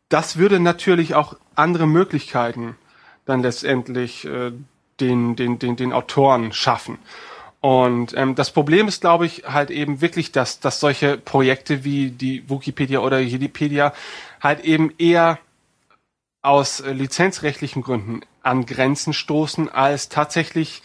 [0.09, 2.77] das würde natürlich auch andere Möglichkeiten
[3.25, 4.53] dann letztendlich äh,
[5.01, 6.99] den, den, den, den Autoren schaffen.
[7.61, 12.11] Und ähm, das Problem ist, glaube ich, halt eben wirklich, dass, dass solche Projekte wie
[12.11, 13.95] die Wikipedia oder Jedipedia
[14.43, 15.39] halt eben eher
[16.43, 20.83] aus äh, lizenzrechtlichen Gründen an Grenzen stoßen, als tatsächlich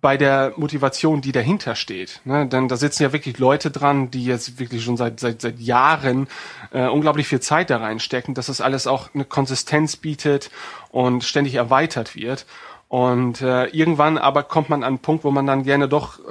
[0.00, 2.20] bei der Motivation, die dahinter steht.
[2.24, 2.46] Ne?
[2.46, 6.28] Denn da sitzen ja wirklich Leute dran, die jetzt wirklich schon seit seit, seit Jahren
[6.72, 10.50] äh, unglaublich viel Zeit da reinstecken, dass das alles auch eine Konsistenz bietet
[10.90, 12.46] und ständig erweitert wird.
[12.86, 16.22] Und äh, irgendwann aber kommt man an einen Punkt, wo man dann gerne doch äh,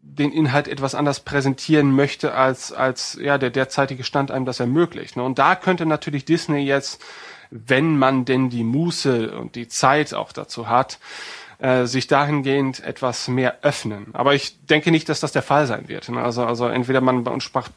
[0.00, 5.16] den Inhalt etwas anders präsentieren möchte, als, als ja, der derzeitige Stand einem das ermöglicht.
[5.16, 5.22] Ne?
[5.22, 7.02] Und da könnte natürlich Disney jetzt,
[7.50, 10.98] wenn man denn die Muße und die Zeit auch dazu hat,
[11.62, 14.08] äh, sich dahingehend etwas mehr öffnen.
[14.14, 16.10] Aber ich denke nicht, dass das der Fall sein wird.
[16.10, 17.70] Also, also entweder man beansprucht,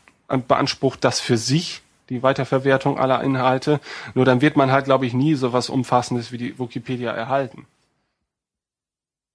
[0.48, 3.80] beansprucht das für sich, die Weiterverwertung aller Inhalte,
[4.16, 7.68] nur dann wird man halt, glaube ich, nie so was Umfassendes wie die Wikipedia erhalten.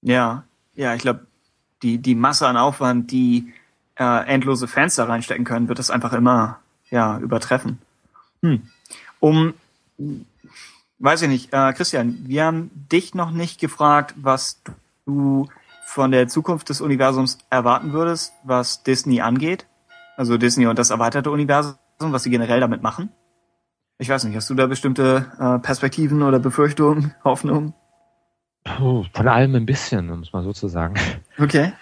[0.03, 0.43] Ja,
[0.75, 1.27] ja, ich glaube,
[1.85, 3.53] die, die Masse an Aufwand, die
[4.01, 6.59] äh, endlose Fans da reinstecken können, wird das einfach immer
[6.91, 7.79] ja, übertreffen.
[8.43, 8.69] Hm.
[9.21, 9.55] Um
[11.01, 11.53] Weiß ich nicht.
[11.55, 14.61] Äh, Christian, wir haben dich noch nicht gefragt, was
[15.07, 15.49] du
[15.87, 19.67] von der Zukunft des Universums erwarten würdest, was Disney angeht.
[20.19, 23.09] Also Disney und das erweiterte Universum, was sie generell damit machen.
[23.99, 27.73] Ich weiß nicht, hast du da bestimmte äh, Perspektiven oder Befürchtungen, Hoffnungen?
[28.79, 30.95] Oh, von allem ein bisschen, um es mal so zu sagen.
[31.39, 31.73] Okay.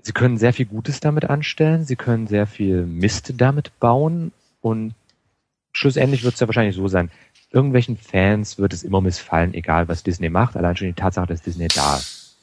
[0.00, 4.94] Sie können sehr viel Gutes damit anstellen, sie können sehr viel Mist damit bauen und
[5.72, 7.10] schlussendlich wird es ja wahrscheinlich so sein,
[7.50, 11.42] irgendwelchen Fans wird es immer missfallen, egal was Disney macht, allein schon die Tatsache, dass
[11.42, 12.36] Disney da ist.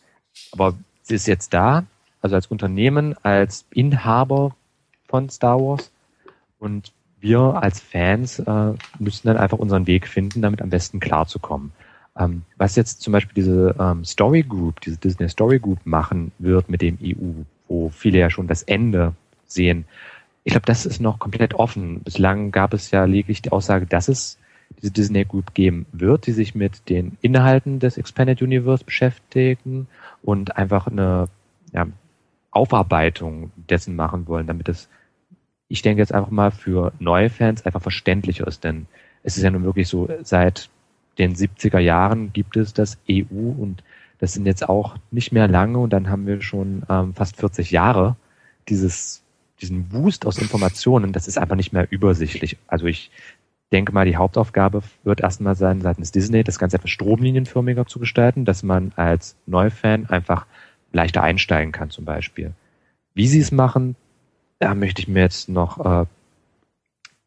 [0.51, 1.85] Aber sie ist jetzt da,
[2.21, 4.55] also als Unternehmen, als Inhaber
[5.07, 5.91] von Star Wars
[6.59, 11.71] und wir als Fans äh, müssen dann einfach unseren Weg finden, damit am besten klarzukommen.
[12.17, 16.69] Ähm, was jetzt zum Beispiel diese ähm, Story Group, diese Disney Story Group machen wird
[16.69, 19.13] mit dem EU, wo viele ja schon das Ende
[19.47, 19.85] sehen,
[20.43, 22.01] ich glaube, das ist noch komplett offen.
[22.01, 24.37] Bislang gab es ja lediglich die Aussage, dass es
[24.81, 29.87] diese Disney Group geben wird, die sich mit den Inhalten des Expanded Universe beschäftigen
[30.21, 31.27] und einfach eine
[31.73, 31.87] ja,
[32.51, 34.89] Aufarbeitung dessen machen wollen, damit es,
[35.67, 38.87] ich denke jetzt einfach mal für neue Fans einfach verständlicher ist, denn
[39.23, 40.69] es ist ja nun wirklich so, seit
[41.17, 43.83] den 70er Jahren gibt es das EU und
[44.19, 47.71] das sind jetzt auch nicht mehr lange und dann haben wir schon ähm, fast 40
[47.71, 48.15] Jahre
[48.69, 49.23] dieses
[49.63, 52.57] diesen Boost aus Informationen, das ist einfach nicht mehr übersichtlich.
[52.67, 53.11] Also ich
[53.73, 58.45] denke mal, die Hauptaufgabe wird erstmal sein, seitens Disney das Ganze etwas stromlinienförmiger zu gestalten,
[58.45, 60.45] dass man als Neufan einfach
[60.91, 62.53] leichter einsteigen kann zum Beispiel.
[63.15, 63.95] Wie sie es machen,
[64.59, 66.05] da möchte ich mir jetzt noch äh,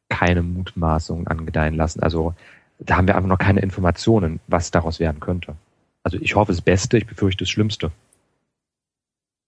[0.09, 2.01] keine Mutmaßungen angedeihen lassen.
[2.01, 2.35] Also
[2.78, 5.56] da haben wir einfach noch keine Informationen, was daraus werden könnte.
[6.05, 7.90] Also ich hoffe das Beste, ich befürchte das Schlimmste.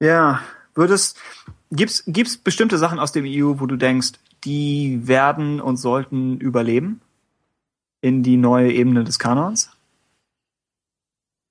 [0.00, 0.40] Ja,
[0.74, 1.20] würdest,
[1.70, 4.12] gibt's, gibt's bestimmte Sachen aus dem EU, wo du denkst,
[4.44, 7.00] die werden und sollten überleben
[8.00, 9.70] in die neue Ebene des Kanons?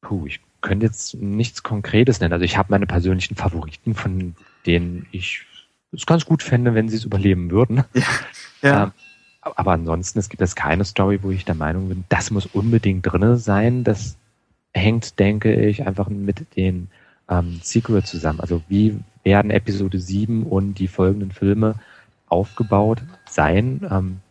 [0.02, 2.34] Puh, ich könnte jetzt nichts Konkretes nennen.
[2.34, 4.36] Also ich habe meine persönlichen Favoriten, von
[4.66, 5.46] denen ich
[5.92, 7.84] es ganz gut fände, wenn sie es überleben würden.
[7.94, 8.04] Ja.
[8.62, 8.84] ja.
[8.86, 8.92] Ähm,
[9.42, 13.06] aber ansonsten, es gibt jetzt keine Story, wo ich der Meinung bin, das muss unbedingt
[13.06, 13.84] drinne sein.
[13.84, 14.18] Das
[14.74, 16.90] hängt, denke ich, einfach mit den
[17.30, 18.40] ähm, Sequel zusammen.
[18.40, 21.76] Also wie werden Episode 7 und die folgenden Filme
[22.28, 23.88] aufgebaut sein?
[23.90, 24.22] Ähm,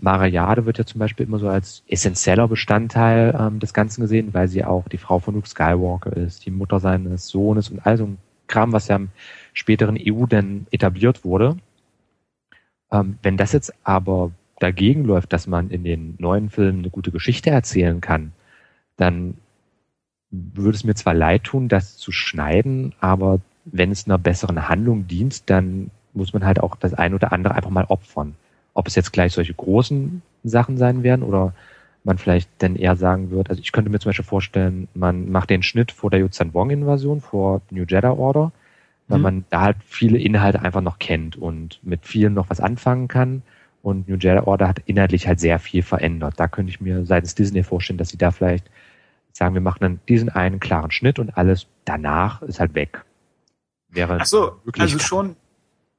[0.00, 4.48] Mariade wird ja zum Beispiel immer so als essentieller Bestandteil ähm, des Ganzen gesehen, weil
[4.48, 8.04] sie auch die Frau von Luke Skywalker ist, die Mutter seines Sohnes und all so
[8.04, 9.08] ein Kram, was ja im
[9.52, 11.56] späteren EU dann etabliert wurde.
[12.90, 17.10] Ähm, wenn das jetzt aber dagegen läuft, dass man in den neuen Filmen eine gute
[17.10, 18.32] Geschichte erzählen kann,
[18.96, 19.34] dann
[20.30, 25.06] würde es mir zwar leid tun, das zu schneiden, aber wenn es einer besseren Handlung
[25.06, 28.36] dient, dann muss man halt auch das ein oder andere einfach mal opfern.
[28.72, 31.54] Ob es jetzt gleich solche großen Sachen sein werden oder
[32.04, 35.50] man vielleicht dann eher sagen wird, also ich könnte mir zum Beispiel vorstellen, man macht
[35.50, 38.52] den Schnitt vor der Yuzhan Wong-Invasion, vor New Jedi Order,
[39.08, 39.22] weil mhm.
[39.22, 43.42] man da halt viele Inhalte einfach noch kennt und mit vielen noch was anfangen kann.
[43.82, 46.34] Und New Jedi Order hat inhaltlich halt sehr viel verändert.
[46.38, 48.70] Da könnte ich mir seitens Disney vorstellen, dass sie da vielleicht
[49.32, 53.04] sagen, wir machen dann diesen einen klaren Schnitt und alles danach ist halt weg.
[53.90, 55.36] Wäre Ach so, also schon,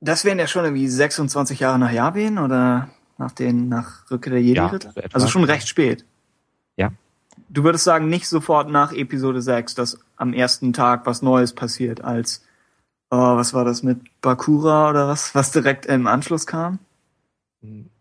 [0.06, 4.42] das wären ja schon irgendwie 26 Jahre nach Yavin oder nach den, nach Rückkehr der
[4.42, 4.94] Jedi-Ritter?
[4.96, 6.06] Ja, also schon recht spät.
[6.78, 6.92] Ja.
[7.50, 12.04] Du würdest sagen, nicht sofort nach Episode 6, dass am ersten Tag was Neues passiert,
[12.04, 12.44] als,
[13.10, 16.80] oh, was war das mit Bakura oder was, was direkt im Anschluss kam?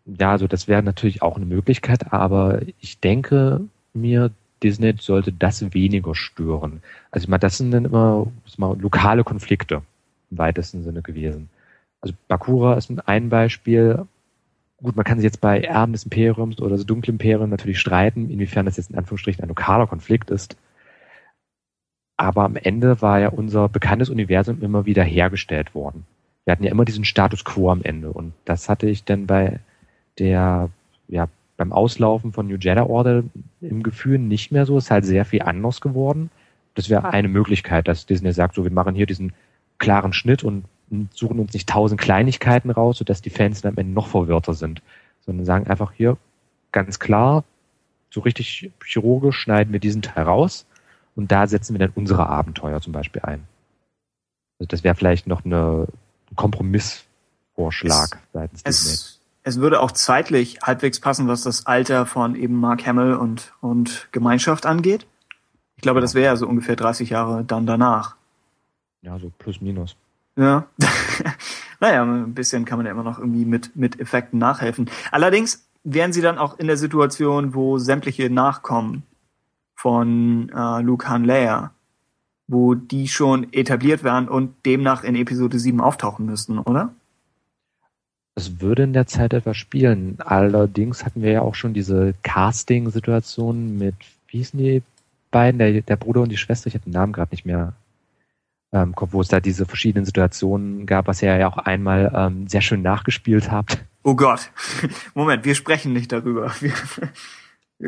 [0.06, 3.60] Ja, also das wäre natürlich auch eine Möglichkeit, aber ich denke
[3.94, 4.31] mir,
[4.62, 6.82] Disney sollte das weniger stören.
[7.10, 8.26] Also ich meine, das sind dann immer
[8.56, 9.82] mal, lokale Konflikte
[10.31, 11.48] im weitesten Sinne gewesen.
[12.05, 14.05] Also Bakura ist ein Beispiel.
[14.82, 18.28] Gut, man kann sich jetzt bei Erben des Imperiums oder das dunkle Imperium natürlich streiten,
[18.28, 20.55] inwiefern das jetzt in Anführungsstrichen ein lokaler Konflikt ist.
[22.18, 26.05] Aber am Ende war ja unser bekanntes Universum immer wieder hergestellt worden.
[26.44, 28.12] Wir hatten ja immer diesen Status quo am Ende.
[28.12, 29.60] Und das hatte ich dann bei
[30.18, 30.68] der,
[31.09, 33.24] ja, beim Auslaufen von New Jedi Order
[33.62, 34.76] im Gefühl nicht mehr so.
[34.76, 36.28] Es ist halt sehr viel anders geworden.
[36.74, 39.32] Das wäre eine Möglichkeit, dass Disney sagt, so wir machen hier diesen
[39.78, 40.64] klaren Schnitt und
[41.12, 44.82] suchen uns nicht tausend Kleinigkeiten raus, sodass die Fans dann am Ende noch verwirrter sind,
[45.24, 46.16] sondern sagen einfach hier
[46.73, 47.44] ganz klar,
[48.11, 50.66] so richtig chirurgisch schneiden wir diesen Teil raus
[51.16, 53.47] und da setzen wir dann unsere Abenteuer zum Beispiel ein.
[54.59, 55.89] Also das wäre vielleicht noch eine
[56.36, 62.59] Kompromissvorschlag es, seitens Disney es würde auch zeitlich halbwegs passen, was das Alter von eben
[62.59, 65.06] Mark Hamill und, und Gemeinschaft angeht.
[65.77, 68.16] Ich glaube, das wäre ja so ungefähr 30 Jahre dann danach.
[69.02, 69.97] Ja, so plus minus.
[70.36, 70.66] Ja.
[71.81, 74.90] naja, ein bisschen kann man ja immer noch irgendwie mit, mit Effekten nachhelfen.
[75.11, 79.05] Allerdings wären sie dann auch in der Situation, wo sämtliche Nachkommen
[79.74, 81.73] von äh, Luke Han Leia,
[82.48, 86.94] wo die schon etabliert werden und demnach in Episode 7 auftauchen müssten, oder?
[88.35, 90.19] Es würde in der Zeit etwas spielen.
[90.19, 93.94] Allerdings hatten wir ja auch schon diese Casting-Situation mit,
[94.28, 94.82] wie hießen die
[95.31, 97.74] beiden, der, der Bruder und die Schwester, ich habe den Namen gerade nicht mehr
[98.75, 102.61] ähm, wo es da diese verschiedenen Situationen gab, was ihr ja auch einmal ähm, sehr
[102.61, 103.79] schön nachgespielt habt.
[104.03, 104.51] Oh Gott.
[105.15, 106.53] Moment, wir sprechen nicht darüber.
[106.61, 106.73] Wir,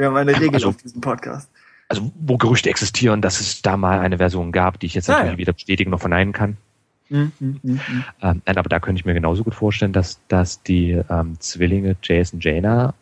[0.00, 1.48] wir haben eine Regel also, auf diesem Podcast.
[1.88, 5.32] Also, wo Gerüchte existieren, dass es da mal eine Version gab, die ich jetzt natürlich
[5.32, 5.38] ja.
[5.38, 6.56] weder bestätigen noch verneinen kann.
[7.08, 7.80] Mhm, mh, mh.
[8.20, 11.96] Ähm, nein, aber da könnte ich mir genauso gut vorstellen, dass, dass die ähm, Zwillinge
[12.02, 12.94] Jason Jaina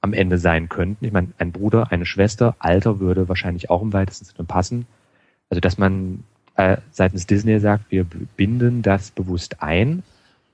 [0.00, 1.04] am Ende sein könnten.
[1.04, 4.86] Ich meine, ein Bruder, eine Schwester, Alter würde wahrscheinlich auch im weitesten Sinne passen.
[5.50, 6.22] Also, dass man
[6.56, 8.06] äh, seitens Disney sagt, wir
[8.36, 10.02] binden das bewusst ein,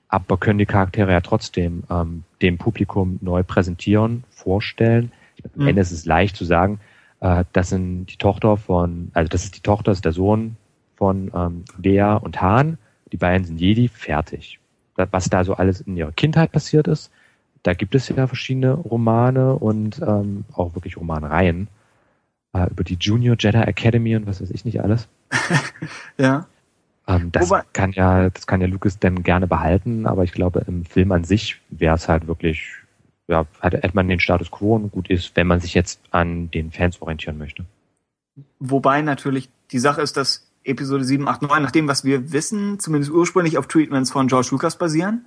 [0.07, 5.11] aber können die Charaktere ja trotzdem ähm, dem Publikum neu präsentieren, vorstellen.
[5.43, 5.67] Am mhm.
[5.69, 6.79] Ende ist es leicht zu sagen,
[7.19, 10.55] äh, das sind die Tochter von, also das ist die Tochter, das ist der Sohn
[10.95, 12.77] von ähm, Lea und Hahn
[13.11, 14.59] die beiden sind Jedi, fertig.
[14.95, 17.11] Was da so alles in ihrer Kindheit passiert ist,
[17.63, 21.67] da gibt es ja verschiedene Romane und ähm, auch wirklich Romanreihen
[22.53, 25.07] äh, über die Junior Jedi Academy und was weiß ich nicht alles.
[26.17, 26.47] ja.
[27.07, 30.63] Ähm, das Wobei, kann ja, das kann ja Lucas dann gerne behalten, aber ich glaube,
[30.67, 32.73] im Film an sich wäre es halt wirklich,
[33.27, 36.71] ja, hätte man den Status quo und gut ist, wenn man sich jetzt an den
[36.71, 37.65] Fans orientieren möchte.
[38.59, 42.79] Wobei natürlich die Sache ist, dass Episode 7, 8, 9, nach dem, was wir wissen,
[42.79, 45.25] zumindest ursprünglich auf Treatments von George Lucas basieren.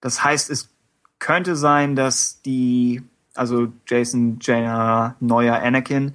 [0.00, 0.70] Das heißt, es
[1.18, 3.02] könnte sein, dass die
[3.34, 6.14] also Jason Jenner, neuer Anakin,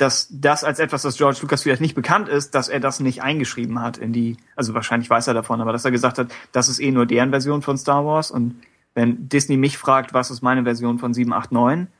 [0.00, 3.22] dass das als etwas, das George Lucas vielleicht nicht bekannt ist, dass er das nicht
[3.22, 6.70] eingeschrieben hat in die, also wahrscheinlich weiß er davon, aber dass er gesagt hat, das
[6.70, 8.62] ist eh nur deren Version von Star Wars und
[8.94, 11.92] wenn Disney mich fragt, was ist meine Version von 789,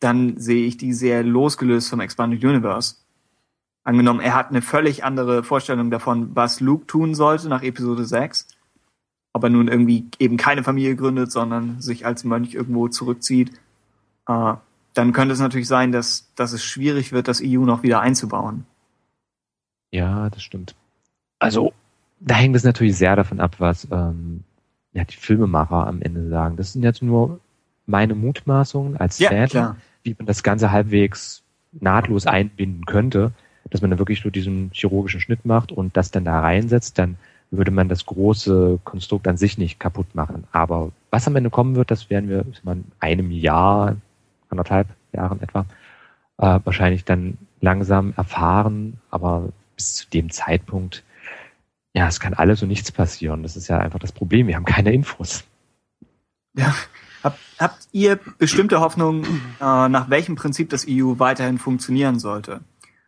[0.00, 2.96] dann sehe ich die sehr losgelöst vom Expanded Universe.
[3.84, 8.48] Angenommen, er hat eine völlig andere Vorstellung davon, was Luke tun sollte nach Episode 6,
[9.32, 13.52] aber nun irgendwie eben keine Familie gründet, sondern sich als Mönch irgendwo zurückzieht,
[14.28, 14.54] äh,
[14.96, 18.64] dann könnte es natürlich sein, dass, dass es schwierig wird, das EU noch wieder einzubauen.
[19.90, 20.74] Ja, das stimmt.
[21.38, 21.72] Also,
[22.20, 24.42] da hängt es natürlich sehr davon ab, was ähm,
[24.94, 26.56] ja, die Filmemacher am Ende sagen.
[26.56, 27.40] Das sind jetzt nur
[27.84, 29.76] meine Mutmaßungen als Ja, Fan, klar.
[30.02, 31.42] wie man das Ganze halbwegs
[31.72, 33.32] nahtlos einbinden könnte,
[33.68, 37.16] dass man dann wirklich nur diesen chirurgischen Schnitt macht und das dann da reinsetzt, dann
[37.50, 40.44] würde man das große Konstrukt an sich nicht kaputt machen.
[40.52, 43.96] Aber was am Ende kommen wird, das werden wir in einem Jahr,
[44.50, 45.66] anderthalb Jahren etwa,
[46.38, 49.00] äh, wahrscheinlich dann langsam erfahren.
[49.10, 51.04] Aber bis zu dem Zeitpunkt,
[51.94, 53.42] ja, es kann alles und nichts passieren.
[53.42, 54.46] Das ist ja einfach das Problem.
[54.46, 55.44] Wir haben keine Infos.
[56.54, 56.74] Ja.
[57.22, 59.24] Hab, habt ihr bestimmte Hoffnungen,
[59.60, 62.60] äh, nach welchem Prinzip das EU weiterhin funktionieren sollte?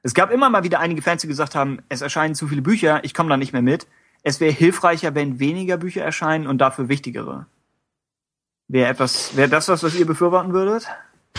[0.02, 3.04] Es gab immer mal wieder einige Fans, die gesagt haben, es erscheinen zu viele Bücher,
[3.04, 3.86] ich komme da nicht mehr mit.
[4.22, 7.46] Es wäre hilfreicher, wenn weniger Bücher erscheinen und dafür wichtigere.
[8.68, 10.88] Wäre etwas, wäre das was, was ihr befürworten würdet?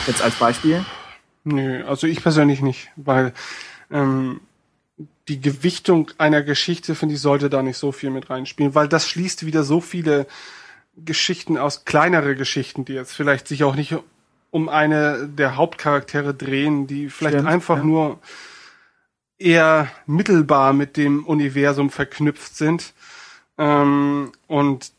[0.08, 0.86] Jetzt als Beispiel.
[1.44, 3.34] Nö, also ich persönlich nicht, weil
[3.92, 4.42] ähm,
[5.28, 9.08] die Gewichtung einer Geschichte, finde ich, sollte da nicht so viel mit reinspielen, weil das
[9.08, 10.28] schließt wieder so viele
[10.98, 13.96] Geschichten aus, kleinere Geschichten, die jetzt vielleicht sich auch nicht
[14.52, 17.84] um eine der Hauptcharaktere drehen, die vielleicht Stimmt, einfach ja.
[17.84, 18.20] nur
[19.38, 22.94] eher mittelbar mit dem Universum verknüpft sind.
[23.58, 24.92] Ähm, und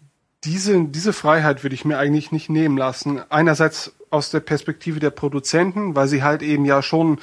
[0.44, 3.20] diese, diese Freiheit würde ich mir eigentlich nicht nehmen lassen.
[3.30, 7.20] Einerseits aus der Perspektive der Produzenten, weil sie halt eben ja schon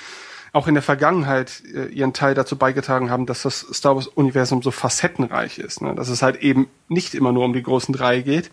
[0.53, 4.61] auch in der Vergangenheit äh, ihren Teil dazu beigetragen haben, dass das Star Wars Universum
[4.63, 5.93] so facettenreich ist, ne?
[5.93, 8.49] dass es halt eben nicht immer nur um die großen drei geht.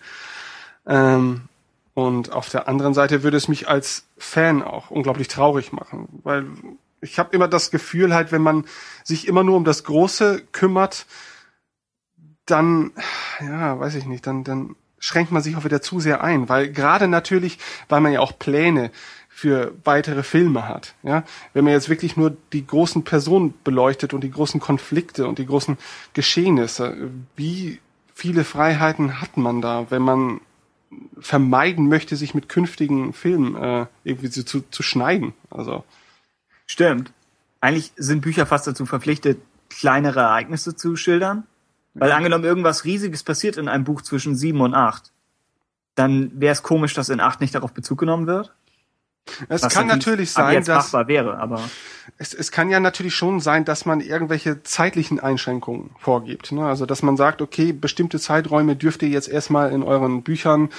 [0.86, 1.43] Ähm,
[1.94, 6.47] und auf der anderen Seite würde es mich als Fan auch unglaublich traurig machen, weil
[7.01, 8.65] ich habe immer das Gefühl halt, wenn man
[9.05, 11.06] sich immer nur um das Große kümmert,
[12.47, 12.93] dann,
[13.40, 14.74] ja, weiß ich nicht, dann, dann
[15.05, 17.59] schränkt man sich auch wieder zu sehr ein, weil gerade natürlich,
[17.89, 18.90] weil man ja auch Pläne
[19.28, 24.22] für weitere Filme hat, ja, wenn man jetzt wirklich nur die großen Personen beleuchtet und
[24.22, 25.76] die großen Konflikte und die großen
[26.14, 27.81] Geschehnisse, wie
[28.14, 30.40] viele Freiheiten hat man da, wenn man
[31.18, 35.85] vermeiden möchte, sich mit künftigen Filmen äh, irgendwie zu, zu, schneiden, also
[36.66, 37.12] Stimmt.
[37.60, 41.44] Eigentlich sind Bücher fast dazu verpflichtet, kleinere Ereignisse zu schildern.
[41.95, 45.12] Weil angenommen irgendwas Riesiges passiert in einem Buch zwischen sieben und acht,
[45.95, 48.53] dann wäre es komisch, dass in acht nicht darauf Bezug genommen wird.
[49.49, 51.61] es Was kann natürlich sein, dass wäre, aber
[52.19, 56.51] es, es kann ja natürlich schon sein, dass man irgendwelche zeitlichen Einschränkungen vorgibt.
[56.53, 56.66] Ne?
[56.66, 60.71] Also dass man sagt, okay, bestimmte Zeiträume dürft ihr jetzt erstmal in euren Büchern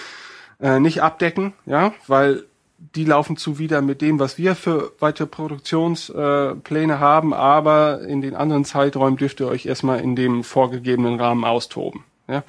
[0.60, 2.44] äh, nicht abdecken, ja, weil
[2.78, 8.36] die laufen zuwider mit dem, was wir für weitere Produktionspläne Pläne haben, aber in den
[8.36, 12.04] anderen Zeiträumen dürft ihr euch erstmal in dem vorgegebenen Rahmen austoben.
[12.28, 12.44] Ja?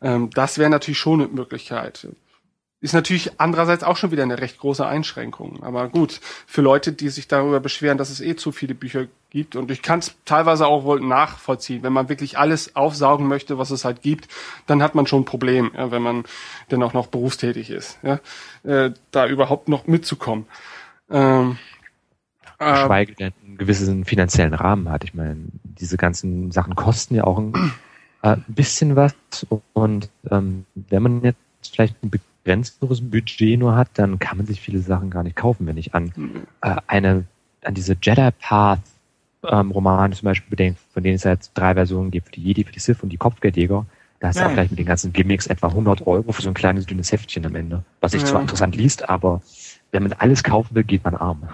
[0.00, 2.08] Ähm, das wäre natürlich schon eine Möglichkeit.
[2.82, 5.62] Ist natürlich andererseits auch schon wieder eine recht große Einschränkung.
[5.62, 9.54] Aber gut, für Leute, die sich darüber beschweren, dass es eh zu viele Bücher gibt,
[9.54, 13.70] und ich kann es teilweise auch wohl nachvollziehen, wenn man wirklich alles aufsaugen möchte, was
[13.70, 14.26] es halt gibt,
[14.66, 16.24] dann hat man schon ein Problem, ja, wenn man
[16.72, 18.18] denn auch noch berufstätig ist, ja,
[18.64, 20.46] äh, da überhaupt noch mitzukommen.
[21.08, 21.58] Ähm,
[22.58, 25.04] äh, geschweige denn einen gewissen finanziellen Rahmen hat.
[25.04, 27.72] Ich meine, diese ganzen Sachen kosten ja auch ein
[28.22, 29.14] äh, bisschen was
[29.72, 31.38] und ähm, wenn man jetzt
[31.72, 32.10] vielleicht ein
[32.44, 35.94] begrenzteres Budget nur hat, dann kann man sich viele Sachen gar nicht kaufen, wenn ich
[35.94, 36.12] an
[36.60, 37.24] äh, eine
[37.64, 38.80] an diese Jedi Path
[39.44, 42.42] ähm, Romane zum Beispiel bedenke, von denen es ja jetzt drei Versionen gibt, für die
[42.42, 43.86] Jedi, für die Sith und die Kopfgeldjäger.
[44.18, 46.86] Da ist auch gleich mit den ganzen Gimmicks etwa 100 Euro für so ein kleines
[46.86, 48.28] dünnes Heftchen am Ende, was sich Ja.
[48.28, 49.42] zwar interessant liest, aber
[49.90, 51.48] wenn man alles kaufen will, geht man arm.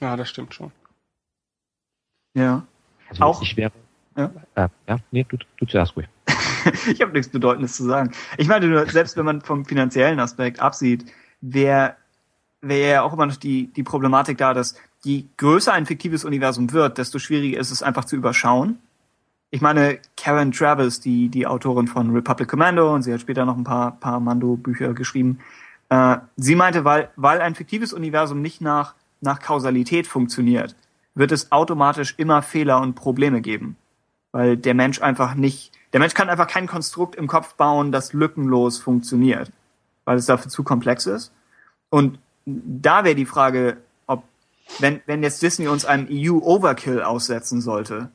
[0.00, 0.70] ja, das stimmt schon.
[2.36, 2.66] ja.
[3.10, 3.72] Also Auch- ich wäre.
[4.16, 4.30] Ja.
[4.54, 6.06] Äh, ja, nee, du, du zuerst ruhig.
[6.92, 8.12] ich habe nichts Bedeutendes zu sagen.
[8.38, 11.04] Ich meine nur, selbst wenn man vom finanziellen Aspekt absieht,
[11.40, 11.96] wäre
[12.68, 16.72] wäre ja auch immer noch die, die Problematik da, dass je größer ein fiktives Universum
[16.72, 18.78] wird, desto schwieriger ist es einfach zu überschauen.
[19.50, 23.56] Ich meine, Karen Travis, die, die Autorin von Republic Commando, und sie hat später noch
[23.56, 25.38] ein paar, paar Mando-Bücher geschrieben,
[25.90, 30.74] äh, sie meinte, weil, weil ein fiktives Universum nicht nach, nach Kausalität funktioniert,
[31.14, 33.76] wird es automatisch immer Fehler und Probleme geben.
[34.32, 38.12] Weil der Mensch einfach nicht, der Mensch kann einfach kein Konstrukt im Kopf bauen, das
[38.12, 39.52] lückenlos funktioniert.
[40.04, 41.32] Weil es dafür zu komplex ist.
[41.88, 43.76] Und da wäre die Frage,
[44.08, 44.24] ob,
[44.80, 48.10] wenn, wenn jetzt Disney uns einen EU-Overkill aussetzen sollte,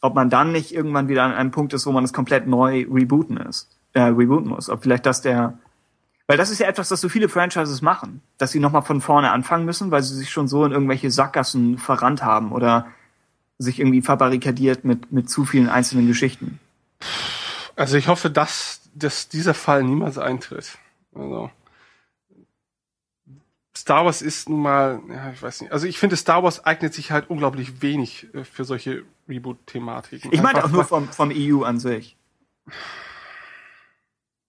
[0.00, 2.84] ob man dann nicht irgendwann wieder an einem Punkt ist, wo man es komplett neu
[2.90, 4.68] rebooten ist, äh, rebooten muss.
[4.68, 5.56] Ob vielleicht das der,
[6.26, 9.30] weil das ist ja etwas, das so viele Franchises machen, dass sie nochmal von vorne
[9.30, 12.88] anfangen müssen, weil sie sich schon so in irgendwelche Sackgassen verrannt haben oder
[13.58, 16.58] sich irgendwie verbarrikadiert mit, mit zu vielen einzelnen Geschichten.
[17.76, 20.78] Also ich hoffe, dass, dass dieser Fall niemals eintritt.
[21.14, 21.50] Also
[23.76, 25.72] Star Wars ist nun mal, ja, ich weiß nicht.
[25.72, 30.32] Also ich finde, Star Wars eignet sich halt unglaublich wenig äh, für solche Reboot-Thematiken.
[30.32, 32.16] Ich meine auch nur vom, vom EU an sich.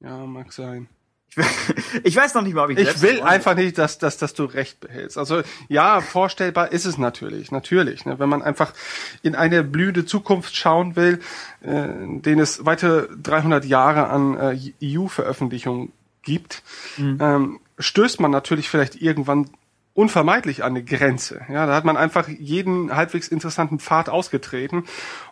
[0.02, 0.90] Ja, mag sein.
[2.04, 4.46] Ich weiß noch nicht mal, ob ich Ich will einfach nicht, dass, dass, dass du
[4.46, 5.18] recht behältst.
[5.18, 8.06] Also ja, vorstellbar ist es natürlich, natürlich.
[8.06, 8.20] Ne?
[8.20, 8.74] Wenn man einfach
[9.22, 11.20] in eine blühende Zukunft schauen will,
[11.62, 11.88] äh,
[12.22, 15.92] den es weitere 300 Jahre an äh, EU-Veröffentlichungen
[16.24, 16.64] gibt,
[16.98, 17.18] mhm.
[17.20, 19.50] ähm, stößt man natürlich vielleicht irgendwann
[19.94, 21.42] unvermeidlich an eine Grenze.
[21.50, 24.86] Ja, da hat man einfach jeden halbwegs interessanten Pfad ausgetreten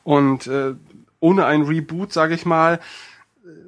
[0.03, 0.73] und äh,
[1.21, 2.79] ohne ein Reboot, sage ich mal,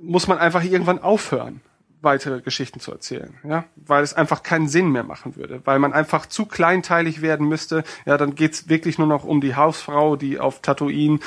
[0.02, 1.62] muss man einfach irgendwann aufhören
[2.02, 5.94] weitere Geschichten zu erzählen, ja, weil es einfach keinen Sinn mehr machen würde, weil man
[5.94, 7.84] einfach zu kleinteilig werden müsste.
[8.06, 11.19] Ja, dann geht's wirklich nur noch um die Hausfrau, die auf Tatooine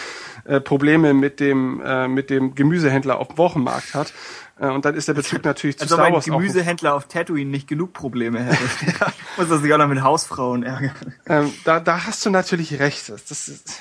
[0.44, 4.12] äh, Probleme mit dem äh, mit dem Gemüsehändler auf dem Wochenmarkt hat.
[4.58, 7.50] Äh, und dann ist der Bezug natürlich zu also Star Wars ein Gemüsehändler auf Tatooine
[7.50, 8.58] nicht genug Probleme hätte.
[9.36, 11.14] Muss er sich auch noch mit Hausfrauen ärgern.
[11.26, 13.08] Ähm, da, da hast du natürlich recht.
[13.08, 13.80] Das ist,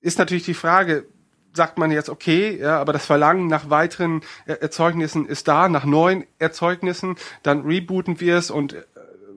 [0.00, 1.06] ist natürlich die Frage,
[1.54, 6.24] sagt man jetzt, okay, ja, aber das Verlangen nach weiteren Erzeugnissen ist da, nach neuen
[6.38, 8.82] Erzeugnissen, dann rebooten wir es und äh,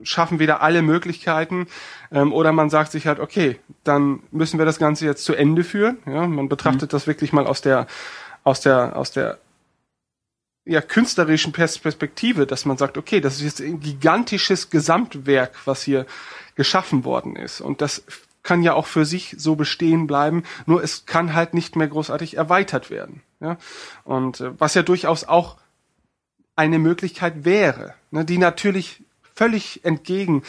[0.03, 1.67] schaffen wieder alle Möglichkeiten.
[2.11, 5.63] Ähm, oder man sagt sich halt, okay, dann müssen wir das Ganze jetzt zu Ende
[5.63, 5.97] führen.
[6.05, 6.95] Ja, man betrachtet mhm.
[6.95, 7.87] das wirklich mal aus der,
[8.43, 9.39] aus der, aus der
[10.65, 16.05] ja, künstlerischen Perspektive, dass man sagt, okay, das ist jetzt ein gigantisches Gesamtwerk, was hier
[16.55, 17.61] geschaffen worden ist.
[17.61, 18.03] Und das
[18.45, 22.37] kann ja auch für sich so bestehen bleiben, nur es kann halt nicht mehr großartig
[22.37, 23.21] erweitert werden.
[23.41, 23.57] Ja?
[24.05, 25.57] Und äh, was ja durchaus auch
[26.55, 29.03] eine Möglichkeit wäre, ne, die natürlich
[29.33, 30.43] völlig entgegen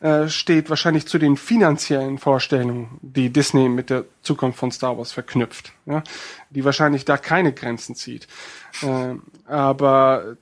[0.00, 5.12] äh, steht wahrscheinlich zu den finanziellen Vorstellungen, die Disney mit der Zukunft von Star Wars
[5.12, 6.02] verknüpft, ja?
[6.48, 8.26] die wahrscheinlich da keine Grenzen zieht.
[8.82, 10.36] Äh, aber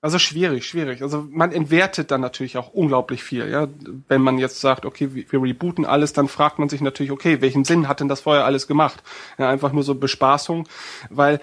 [0.00, 1.02] also schwierig, schwierig.
[1.02, 3.66] Also man entwertet dann natürlich auch unglaublich viel, ja.
[4.06, 7.64] Wenn man jetzt sagt, okay, wir rebooten alles, dann fragt man sich natürlich, okay, welchen
[7.64, 9.02] Sinn hat denn das vorher alles gemacht?
[9.38, 10.68] Ja, einfach nur so Bespaßung,
[11.10, 11.40] weil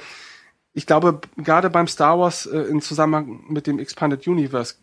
[0.74, 4.76] ich glaube, gerade beim Star Wars äh, im Zusammenhang mit dem Expanded Universe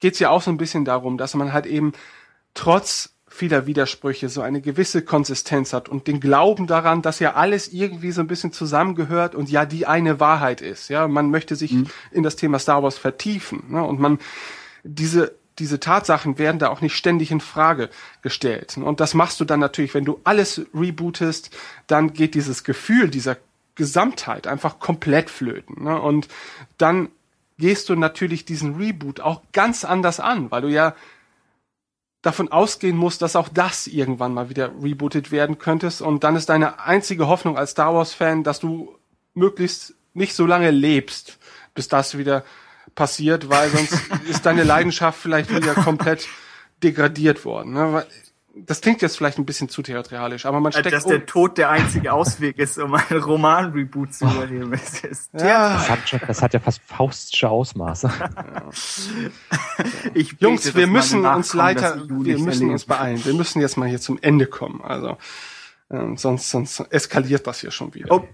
[0.00, 1.92] geht's ja auch so ein bisschen darum, dass man halt eben
[2.54, 7.72] trotz vieler Widersprüche so eine gewisse Konsistenz hat und den Glauben daran, dass ja alles
[7.72, 10.88] irgendwie so ein bisschen zusammengehört und ja die eine Wahrheit ist.
[10.88, 11.86] Ja, man möchte sich mhm.
[12.10, 13.82] in das Thema Star Wars vertiefen ne?
[13.82, 14.18] und man
[14.84, 17.90] diese diese Tatsachen werden da auch nicht ständig in Frage
[18.22, 18.78] gestellt.
[18.78, 21.50] Und das machst du dann natürlich, wenn du alles rebootest,
[21.86, 23.36] dann geht dieses Gefühl dieser
[23.74, 25.84] Gesamtheit einfach komplett flöten.
[25.84, 26.00] Ne?
[26.00, 26.28] Und
[26.78, 27.10] dann
[27.58, 30.94] gehst du natürlich diesen Reboot auch ganz anders an, weil du ja
[32.22, 36.00] davon ausgehen musst, dass auch das irgendwann mal wieder rebootet werden könntest.
[36.00, 38.96] Und dann ist deine einzige Hoffnung als Star Wars-Fan, dass du
[39.34, 41.38] möglichst nicht so lange lebst,
[41.74, 42.44] bis das wieder
[42.94, 46.28] passiert, weil sonst ist deine Leidenschaft vielleicht wieder komplett
[46.82, 47.72] degradiert worden.
[47.72, 48.06] Ne?
[48.54, 50.92] Das klingt jetzt vielleicht ein bisschen zu theatralisch, aber man steckt.
[50.92, 54.72] Dass der Tod der einzige Ausweg ist, um einen Roman-Reboot zu überleben.
[55.32, 55.74] ja.
[55.74, 58.10] das, hat, das hat ja fast faustsche Ausmaße.
[58.18, 58.30] Ja.
[60.14, 63.24] Ich Jungs, bete, wir müssen uns leider, wir müssen uns beeilen.
[63.24, 64.82] Wir müssen jetzt mal hier zum Ende kommen.
[64.82, 65.16] Also
[65.90, 68.08] ähm, sonst, sonst eskaliert das hier schon wieder.
[68.10, 68.24] Oh,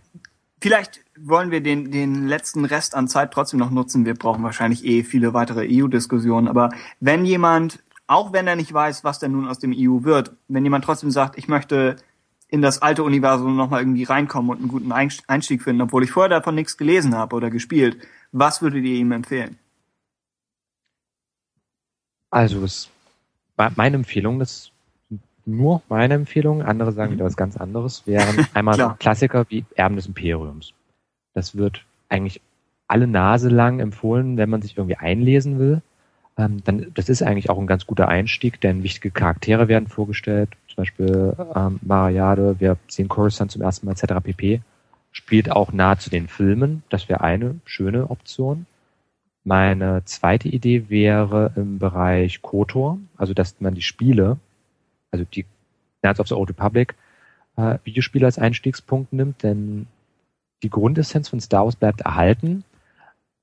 [0.61, 4.05] vielleicht wollen wir den, den letzten Rest an Zeit trotzdem noch nutzen.
[4.05, 6.49] Wir brauchen wahrscheinlich eh viele weitere EU-Diskussionen.
[6.49, 6.71] Aber
[7.01, 10.65] wenn jemand auch wenn er nicht weiß, was denn nun aus dem EU wird, wenn
[10.65, 11.97] jemand trotzdem sagt, ich möchte
[12.49, 16.31] in das alte Universum nochmal irgendwie reinkommen und einen guten Einstieg finden, obwohl ich vorher
[16.31, 17.99] davon nichts gelesen habe oder gespielt,
[18.33, 19.59] was würdet ihr ihm empfehlen?
[22.31, 22.91] Also es,
[23.77, 24.71] meine Empfehlung, das
[25.45, 30.07] nur meine Empfehlung, andere sagen wieder was ganz anderes, wären einmal Klassiker wie Erben des
[30.07, 30.73] Imperiums.
[31.35, 32.41] Das wird eigentlich
[32.87, 35.83] alle Nase lang empfohlen, wenn man sich irgendwie einlesen will.
[36.39, 40.51] Ähm, dann, das ist eigentlich auch ein ganz guter Einstieg, denn wichtige Charaktere werden vorgestellt,
[40.69, 44.15] zum Beispiel ähm, Mariade, wir sehen Coruscant zum ersten Mal etc.
[44.23, 44.61] pp.
[45.11, 48.67] Spielt auch nahe zu den Filmen, das wäre eine schöne Option.
[49.43, 54.39] Meine zweite Idee wäre im Bereich KOTOR, also dass man die Spiele,
[55.11, 55.45] also die
[56.03, 56.95] Knights of the Old Republic,
[57.57, 59.87] äh, Videospiele als Einstiegspunkt nimmt, denn
[60.63, 62.63] die Grundessenz von Star Wars bleibt erhalten,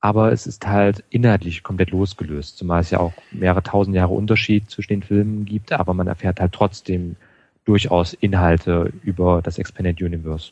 [0.06, 4.69] aber es ist halt inhaltlich komplett losgelöst, zumal es ja auch mehrere tausend Jahre Unterschied
[4.69, 7.15] zwischen den Filmen gibt, aber man erfährt halt trotzdem
[7.64, 10.52] durchaus Inhalte über das Expanded Universe.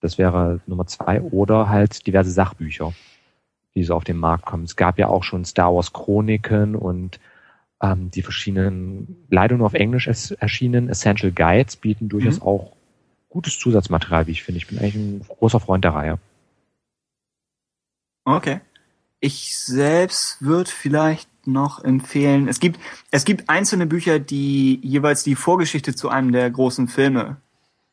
[0.00, 2.94] Das wäre Nummer zwei oder halt diverse Sachbücher,
[3.74, 4.64] die so auf den Markt kommen.
[4.64, 7.20] Es gab ja auch schon Star Wars Chroniken und
[7.82, 12.46] ähm, die verschiedenen, leider nur auf Englisch erschienen Essential Guides bieten durchaus mhm.
[12.46, 12.72] auch
[13.28, 14.56] gutes Zusatzmaterial, wie ich finde.
[14.56, 16.18] Ich bin eigentlich ein großer Freund der Reihe.
[18.26, 18.60] Okay.
[19.20, 22.80] Ich selbst würde vielleicht noch empfehlen, es gibt,
[23.12, 27.36] es gibt einzelne Bücher, die jeweils die Vorgeschichte zu einem der großen Filme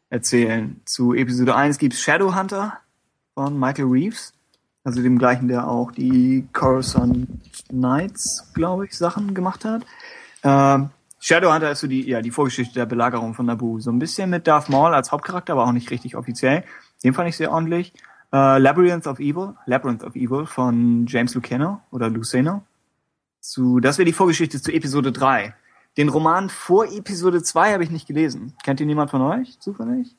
[0.10, 0.81] erzählen.
[0.85, 2.80] Zu Episode 1 gibt es Shadowhunter
[3.35, 4.34] von Michael Reeves,
[4.84, 7.27] also dem gleichen, der auch die Coruscant
[7.69, 9.85] Knights, glaube ich, Sachen gemacht hat.
[10.43, 10.89] Ähm,
[11.19, 13.80] Shadowhunter ist so die, ja, die Vorgeschichte der Belagerung von Naboo.
[13.80, 16.64] So ein bisschen mit Darth Maul als Hauptcharakter, aber auch nicht richtig offiziell.
[17.03, 17.93] Den fand ich sehr ordentlich.
[18.34, 22.64] Uh, Labyrinth of Evil, Labyrinth of Evil von James Luceno oder Luceno.
[23.39, 25.53] Zu, das wäre die Vorgeschichte zu Episode 3.
[25.97, 28.55] Den Roman vor Episode 2 habe ich nicht gelesen.
[28.64, 30.15] Kennt ihn jemand von euch zufällig?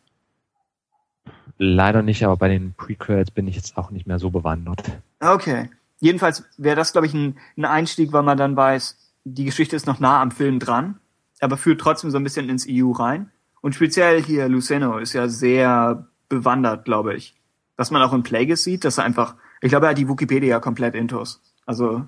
[1.58, 4.92] Leider nicht, aber bei den Prequels bin ich jetzt auch nicht mehr so bewandert.
[5.18, 5.70] Okay.
[5.98, 9.88] Jedenfalls wäre das, glaube ich, ein, ein Einstieg, weil man dann weiß, die Geschichte ist
[9.88, 11.00] noch nah am Film dran,
[11.40, 13.32] aber führt trotzdem so ein bisschen ins EU rein.
[13.60, 17.34] Und speziell hier Luceno ist ja sehr bewandert, glaube ich
[17.76, 20.60] was man auch in Plagueis sieht, dass er einfach, ich glaube, er hat die Wikipedia
[20.60, 21.40] komplett intus.
[21.66, 22.04] Also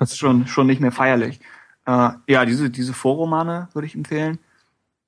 [0.00, 1.40] ist schon schon nicht mehr feierlich.
[1.86, 4.38] Äh, ja, diese diese Vorromane würde ich empfehlen.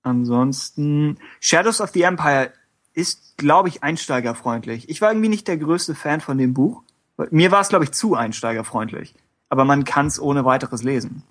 [0.02, 2.52] Ansonsten Shadows of the Empire
[2.94, 4.88] ist, glaube ich, einsteigerfreundlich.
[4.88, 6.82] Ich war irgendwie nicht der größte Fan von dem Buch.
[7.30, 9.14] Mir war es, glaube ich, zu einsteigerfreundlich.
[9.48, 11.22] Aber man kann es ohne weiteres lesen.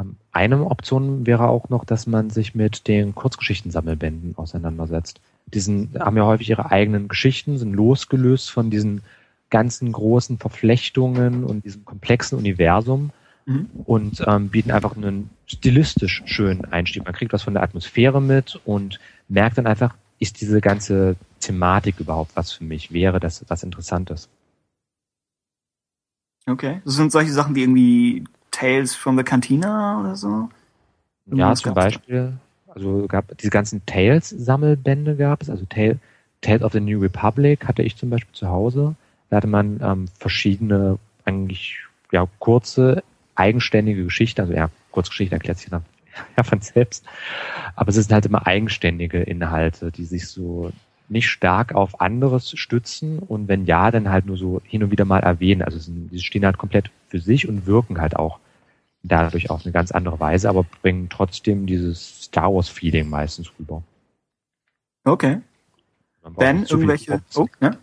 [0.00, 5.20] Ähm, eine Option wäre auch noch, dass man sich mit den Kurzgeschichtensammelbänden auseinandersetzt.
[5.46, 9.02] Diesen haben ja häufig ihre eigenen Geschichten, sind losgelöst von diesen
[9.50, 13.10] ganzen großen Verflechtungen und diesem komplexen Universum
[13.44, 13.68] mhm.
[13.84, 17.04] und ähm, bieten einfach einen stilistisch schönen Einstieg.
[17.04, 18.98] Man kriegt was von der Atmosphäre mit und
[19.28, 22.92] merkt dann einfach, ist diese ganze Thematik überhaupt was für mich?
[22.92, 24.28] Wäre das was Interessantes?
[26.46, 26.80] Okay.
[26.84, 30.48] Das sind solche Sachen wie irgendwie Tales from the Cantina oder so?
[31.26, 32.34] Ja, zum Beispiel.
[32.74, 35.98] Also gab diese ganzen Tales-Sammelbände gab es, also Tale,
[36.40, 38.94] Tales of the New Republic hatte ich zum Beispiel zu Hause.
[39.30, 41.78] Da hatte man ähm, verschiedene, eigentlich
[42.10, 43.02] ja kurze,
[43.34, 45.84] eigenständige Geschichten, also ja, Kurzgeschichte erklärt sich dann
[46.36, 47.04] ja von selbst.
[47.76, 50.72] Aber es sind halt immer eigenständige Inhalte, die sich so
[51.08, 55.04] nicht stark auf anderes stützen und wenn ja, dann halt nur so hin und wieder
[55.04, 55.62] mal erwähnen.
[55.62, 58.38] Also sie stehen halt komplett für sich und wirken halt auch
[59.02, 63.82] dadurch auf eine ganz andere Weise, aber bringen trotzdem dieses Star Wars Feeling meistens rüber.
[65.04, 65.40] Okay.
[66.36, 67.76] Ben, irgendwelche, oh, ja?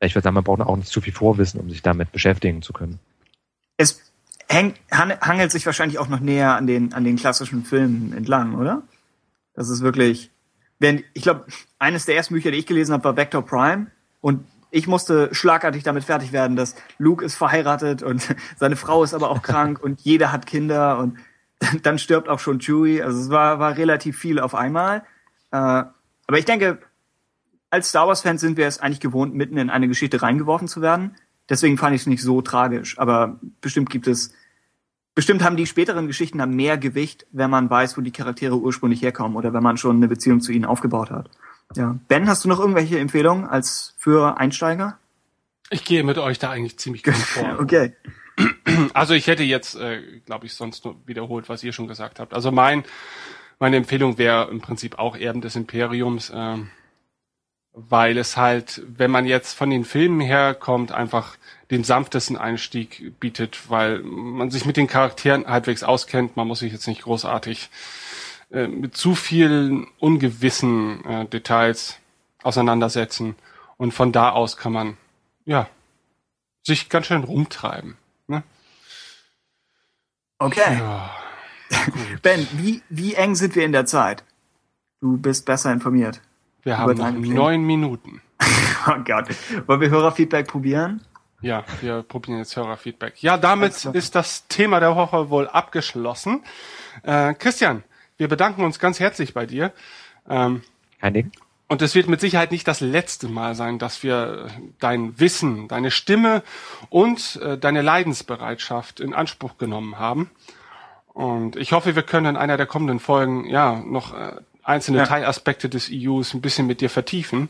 [0.00, 2.72] Ich würde sagen, man braucht auch nicht zu viel Vorwissen, um sich damit beschäftigen zu
[2.72, 2.98] können.
[3.76, 4.00] Es
[4.50, 8.82] hangelt sich wahrscheinlich auch noch näher an den, an den klassischen Filmen entlang, oder?
[9.54, 10.30] Das ist wirklich,
[10.78, 11.46] wenn, ich glaube,
[11.78, 13.86] eines der ersten Bücher, die ich gelesen habe, war Vector Prime
[14.20, 14.44] und
[14.74, 19.30] ich musste schlagartig damit fertig werden, dass Luke ist verheiratet und seine Frau ist aber
[19.30, 21.18] auch krank und jeder hat Kinder und
[21.82, 23.00] dann stirbt auch schon Chewie.
[23.00, 25.04] Also es war, war relativ viel auf einmal.
[25.52, 25.84] Äh,
[26.26, 26.80] aber ich denke,
[27.70, 31.14] als Star Wars-Fans sind wir es eigentlich gewohnt, mitten in eine Geschichte reingeworfen zu werden.
[31.48, 32.98] Deswegen fand ich es nicht so tragisch.
[32.98, 34.34] Aber bestimmt gibt es,
[35.14, 39.02] bestimmt haben die späteren Geschichten dann mehr Gewicht, wenn man weiß, wo die Charaktere ursprünglich
[39.02, 41.30] herkommen oder wenn man schon eine Beziehung zu ihnen aufgebaut hat.
[41.76, 41.96] Ja.
[42.08, 44.98] Ben, hast du noch irgendwelche Empfehlungen als für Einsteiger?
[45.70, 47.58] Ich gehe mit euch da eigentlich ziemlich gut vor.
[47.58, 47.94] okay.
[48.94, 52.34] Also ich hätte jetzt, äh, glaube ich, sonst nur wiederholt, was ihr schon gesagt habt.
[52.34, 52.84] Also mein,
[53.58, 56.56] meine Empfehlung wäre im Prinzip auch Erben des Imperiums, äh,
[57.72, 61.36] weil es halt, wenn man jetzt von den Filmen herkommt, einfach
[61.70, 66.36] den sanftesten Einstieg bietet, weil man sich mit den Charakteren halbwegs auskennt.
[66.36, 67.70] Man muss sich jetzt nicht großartig
[68.50, 71.98] äh, mit zu vielen ungewissen äh, Details
[72.42, 73.36] auseinandersetzen.
[73.76, 74.96] Und von da aus kann man,
[75.44, 75.68] ja,
[76.62, 77.96] sich ganz schön rumtreiben.
[78.26, 78.42] Ne?
[80.38, 80.78] Okay.
[80.78, 81.10] Ja,
[82.22, 84.24] ben, wie, wie eng sind wir in der Zeit?
[85.00, 86.20] Du bist besser informiert.
[86.62, 88.22] Wir haben noch neun Minuten.
[88.86, 89.28] oh Gott.
[89.66, 91.02] Wollen wir Hörerfeedback probieren?
[91.42, 93.22] Ja, wir probieren jetzt Hörerfeedback.
[93.22, 96.42] Ja, damit ist das Thema der Woche wohl abgeschlossen.
[97.02, 97.84] Äh, Christian,
[98.16, 99.72] wir bedanken uns ganz herzlich bei dir.
[100.28, 100.62] Ähm,
[101.00, 101.32] Kein Ding.
[101.66, 104.48] Und es wird mit Sicherheit nicht das letzte Mal sein, dass wir
[104.80, 106.42] dein Wissen, deine Stimme
[106.90, 110.30] und äh, deine Leidensbereitschaft in Anspruch genommen haben.
[111.14, 114.32] Und ich hoffe, wir können in einer der kommenden Folgen ja noch äh,
[114.62, 115.06] einzelne ja.
[115.06, 117.48] Teilaspekte des EUs ein bisschen mit dir vertiefen.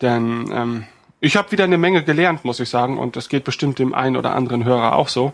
[0.00, 0.86] Denn ähm,
[1.20, 4.16] ich habe wieder eine Menge gelernt, muss ich sagen, und das geht bestimmt dem einen
[4.16, 5.32] oder anderen Hörer auch so.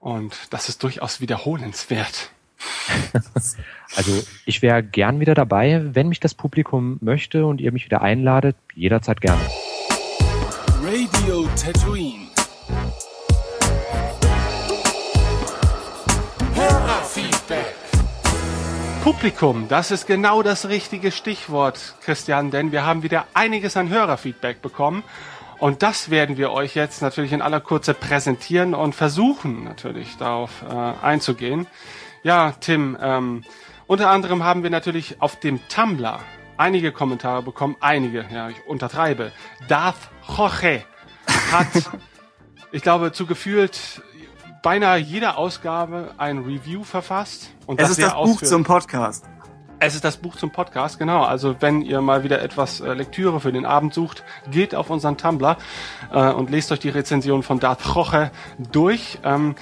[0.00, 2.30] Und das ist durchaus wiederholenswert.
[3.96, 8.02] Also ich wäre gern wieder dabei, wenn mich das Publikum möchte und ihr mich wieder
[8.02, 9.40] einladet, jederzeit gerne.
[10.84, 12.28] Radio Tatooine.
[16.54, 17.74] Hörerfeedback.
[19.02, 24.60] Publikum, das ist genau das richtige Stichwort, Christian, denn wir haben wieder einiges an Hörerfeedback
[24.60, 25.02] bekommen.
[25.58, 30.62] Und das werden wir euch jetzt natürlich in aller Kurze präsentieren und versuchen natürlich darauf
[30.62, 30.74] äh,
[31.04, 31.66] einzugehen.
[32.22, 33.44] Ja, Tim, ähm,
[33.88, 36.20] unter anderem haben wir natürlich auf dem Tumblr
[36.56, 39.32] einige Kommentare bekommen, einige, ja, ich untertreibe.
[39.66, 40.84] Darth Jorge
[41.50, 41.66] hat,
[42.72, 44.02] ich glaube, zu gefühlt
[44.62, 47.50] beinahe jeder Ausgabe ein Review verfasst.
[47.66, 48.48] Und Es ist das Buch ausführlich.
[48.50, 49.24] zum Podcast.
[49.80, 51.22] Es ist das Buch zum Podcast, genau.
[51.22, 55.16] Also wenn ihr mal wieder etwas äh, Lektüre für den Abend sucht, geht auf unseren
[55.16, 55.56] Tumblr
[56.12, 58.32] äh, und lest euch die Rezension von Darth Roche
[58.72, 59.18] durch.
[59.22, 59.54] Ähm,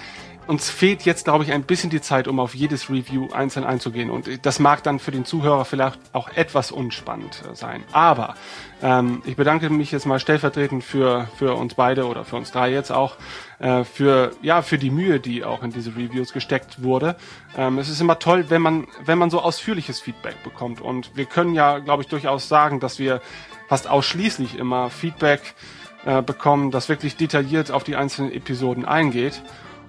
[0.47, 4.11] uns fehlt jetzt, glaube ich, ein bisschen die Zeit, um auf jedes Review einzeln einzugehen.
[4.11, 7.83] Und das mag dann für den Zuhörer vielleicht auch etwas unspannend sein.
[7.93, 8.35] Aber
[8.83, 12.71] ähm, ich bedanke mich jetzt mal stellvertretend für, für uns beide oder für uns drei
[12.71, 13.17] jetzt auch,
[13.59, 17.17] äh, für, ja, für die Mühe, die auch in diese Reviews gesteckt wurde.
[17.57, 20.81] Ähm, es ist immer toll, wenn man, wenn man so ausführliches Feedback bekommt.
[20.81, 23.21] Und wir können ja, glaube ich, durchaus sagen, dass wir
[23.69, 25.55] fast ausschließlich immer Feedback
[26.05, 29.43] äh, bekommen, das wirklich detailliert auf die einzelnen Episoden eingeht.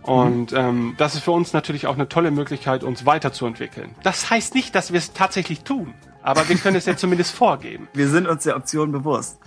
[0.08, 3.94] Und ähm, das ist für uns natürlich auch eine tolle Möglichkeit, uns weiterzuentwickeln.
[4.04, 5.94] Das heißt nicht, dass wir es tatsächlich tun,
[6.24, 7.88] aber wir können es ja zumindest vorgeben.
[7.94, 9.38] Wir sind uns der Option bewusst.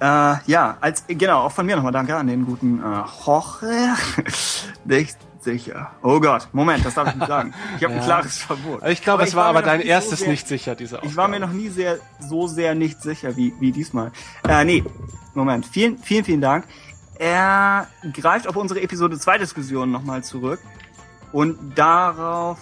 [0.00, 3.94] Äh, ja, als genau, auch von mir nochmal danke an den guten äh, Jorge.
[4.84, 5.90] Nicht sicher.
[6.02, 7.52] Oh Gott, Moment, das darf ich nicht sagen.
[7.76, 8.04] Ich habe ein Ja.
[8.06, 8.82] klares Verbot.
[8.88, 11.10] Ich glaube, es war war aber dein so erstes sehr- nicht sicher, diese Aufgabe.
[11.10, 14.10] Ich war mir noch nie sehr, so sehr nicht sicher wie, wie diesmal.
[14.48, 14.82] Äh, nee,
[15.34, 15.66] Moment.
[15.66, 16.64] Vielen, vielen, vielen Dank.
[17.18, 20.60] Er greift auf unsere Episode 2 Diskussion nochmal zurück.
[21.32, 22.58] Und darauf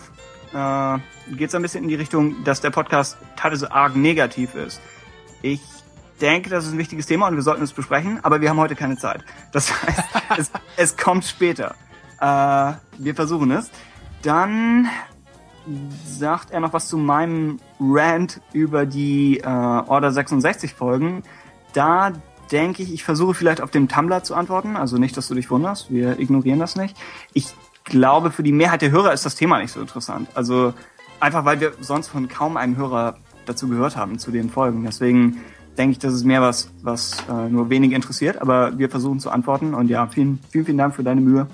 [0.52, 0.98] äh,
[1.34, 4.80] geht es ein bisschen in die Richtung, dass der Podcast teilweise arg negativ ist.
[5.42, 5.60] Ich
[6.20, 8.76] denke, das ist ein wichtiges Thema und wir sollten es besprechen, aber wir haben heute
[8.76, 9.24] keine Zeit.
[9.52, 10.02] Das heißt,
[10.38, 11.74] es, es kommt später.
[12.20, 13.70] Äh, wir versuchen es.
[14.22, 14.88] Dann
[16.06, 21.22] sagt er noch was zu meinem Rant über die äh, Order 66 Folgen.
[21.72, 22.12] Da
[22.52, 24.76] denke ich, ich versuche vielleicht auf dem Tumblr zu antworten.
[24.76, 25.90] Also nicht, dass du dich wunderst.
[25.90, 26.96] Wir ignorieren das nicht.
[27.32, 27.46] Ich
[27.84, 30.28] glaube, für die Mehrheit der Hörer ist das Thema nicht so interessant.
[30.34, 30.74] Also
[31.18, 33.16] einfach, weil wir sonst von kaum einem Hörer
[33.46, 34.84] dazu gehört haben, zu den Folgen.
[34.84, 35.40] Deswegen
[35.78, 38.40] denke ich, das ist mehr was, was äh, nur wenige interessiert.
[38.40, 39.74] Aber wir versuchen zu antworten.
[39.74, 41.46] Und ja, vielen, vielen, vielen Dank für deine Mühe.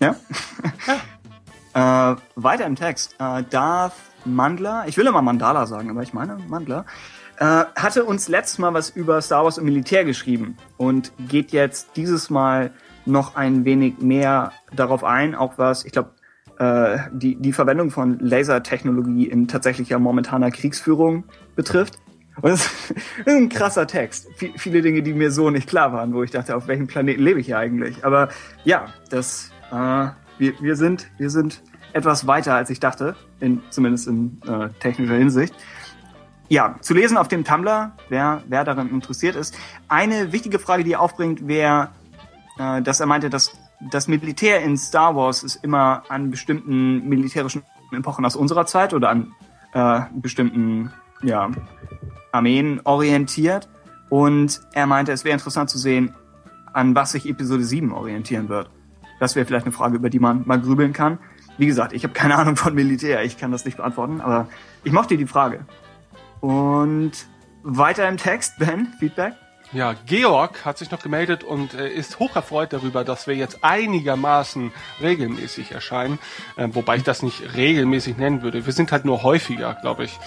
[0.00, 0.16] Ja?
[1.76, 3.16] Äh, weiter im Text.
[3.18, 3.94] Äh, Darth
[4.24, 6.86] Mandler, ich will immer Mandala sagen, aber ich meine Mandler,
[7.38, 11.96] äh, hatte uns letztes Mal was über Star Wars und Militär geschrieben und geht jetzt
[11.96, 12.72] dieses Mal
[13.06, 16.10] noch ein wenig mehr darauf ein, auch was, ich glaube,
[16.58, 21.24] äh, die, die Verwendung von Lasertechnologie in tatsächlicher momentaner Kriegsführung
[21.56, 21.98] betrifft.
[22.40, 22.66] Und das
[23.24, 24.28] ist ein krasser Text.
[24.36, 27.22] V viele Dinge, die mir so nicht klar waren, wo ich dachte, auf welchem Planeten
[27.22, 28.04] lebe ich hier eigentlich?
[28.04, 28.28] Aber
[28.64, 30.08] ja, das, äh,
[30.38, 31.62] wir, wir sind, wir sind
[31.92, 35.54] etwas weiter, als ich dachte, in, zumindest in äh, technischer Hinsicht.
[36.48, 39.56] Ja, zu lesen auf dem Tumblr, wer, wer daran interessiert ist.
[39.88, 41.88] Eine wichtige Frage, die er aufbringt, wäre,
[42.58, 43.52] äh, dass er meinte, dass
[43.90, 47.62] das Militär in Star Wars ist immer an bestimmten militärischen
[47.92, 49.32] Epochen aus unserer Zeit oder an
[49.72, 50.92] äh, bestimmten
[51.22, 51.50] ja,
[52.32, 53.68] Armeen orientiert.
[54.10, 56.14] Und er meinte, es wäre interessant zu sehen,
[56.72, 58.70] an was sich Episode 7 orientieren wird.
[59.18, 61.18] Das wäre vielleicht eine Frage, über die man mal grübeln kann.
[61.56, 64.48] Wie gesagt, ich habe keine Ahnung von Militär, ich kann das nicht beantworten, aber
[64.82, 65.60] ich mochte die Frage.
[66.44, 67.12] Und
[67.62, 69.32] weiter im Text, Ben, Feedback?
[69.72, 74.70] Ja, Georg hat sich noch gemeldet und äh, ist hocherfreut darüber, dass wir jetzt einigermaßen
[75.00, 76.18] regelmäßig erscheinen,
[76.56, 78.66] äh, wobei ich das nicht regelmäßig nennen würde.
[78.66, 80.18] Wir sind halt nur häufiger, glaube ich,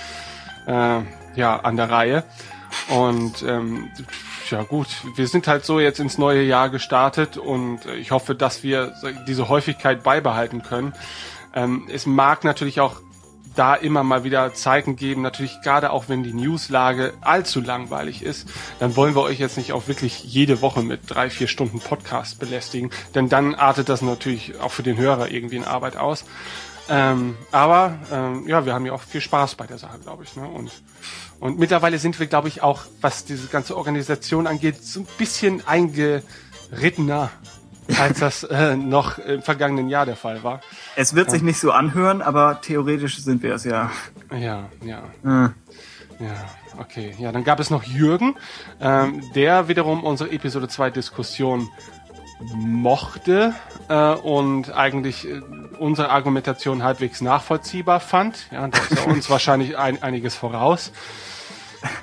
[0.65, 1.01] äh,
[1.35, 2.23] ja, an der Reihe.
[2.89, 3.91] Und ähm,
[4.49, 8.33] ja gut, wir sind halt so jetzt ins neue Jahr gestartet und äh, ich hoffe,
[8.33, 8.91] dass wir
[9.27, 10.93] diese Häufigkeit beibehalten können.
[11.53, 13.01] Ähm, es mag natürlich auch
[13.57, 18.47] da immer mal wieder Zeiten geben, natürlich gerade auch wenn die Newslage allzu langweilig ist,
[18.79, 22.39] dann wollen wir euch jetzt nicht auch wirklich jede Woche mit drei, vier Stunden Podcast
[22.39, 26.25] belästigen, denn dann artet das natürlich auch für den Hörer irgendwie in Arbeit aus.
[26.89, 30.35] Ähm, aber ähm, ja, wir haben ja auch viel Spaß bei der Sache, glaube ich.
[30.35, 30.47] Ne?
[30.47, 30.71] Und,
[31.39, 35.67] und mittlerweile sind wir, glaube ich, auch, was diese ganze Organisation angeht, so ein bisschen
[35.67, 37.29] eingerittener,
[37.99, 40.61] als das äh, noch im vergangenen Jahr der Fall war.
[40.95, 43.91] Es wird sich nicht so anhören, aber theoretisch sind wir es ja.
[44.31, 44.99] Ja, ja.
[45.23, 45.49] Äh,
[46.19, 46.33] Ja,
[46.79, 47.13] okay.
[47.19, 48.35] Ja, dann gab es noch Jürgen,
[48.81, 51.69] ähm, der wiederum unsere Episode 2 Diskussion
[52.55, 53.55] mochte
[53.89, 55.41] äh, und eigentlich äh,
[55.79, 58.47] unsere Argumentation halbwegs nachvollziehbar fand.
[58.51, 60.91] Ja, da ist er uns wahrscheinlich ein, einiges voraus.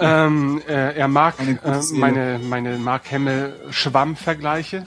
[0.00, 4.84] Ähm, äh, er mag äh, meine, meine Mark Hemmel Schwamm-Vergleiche.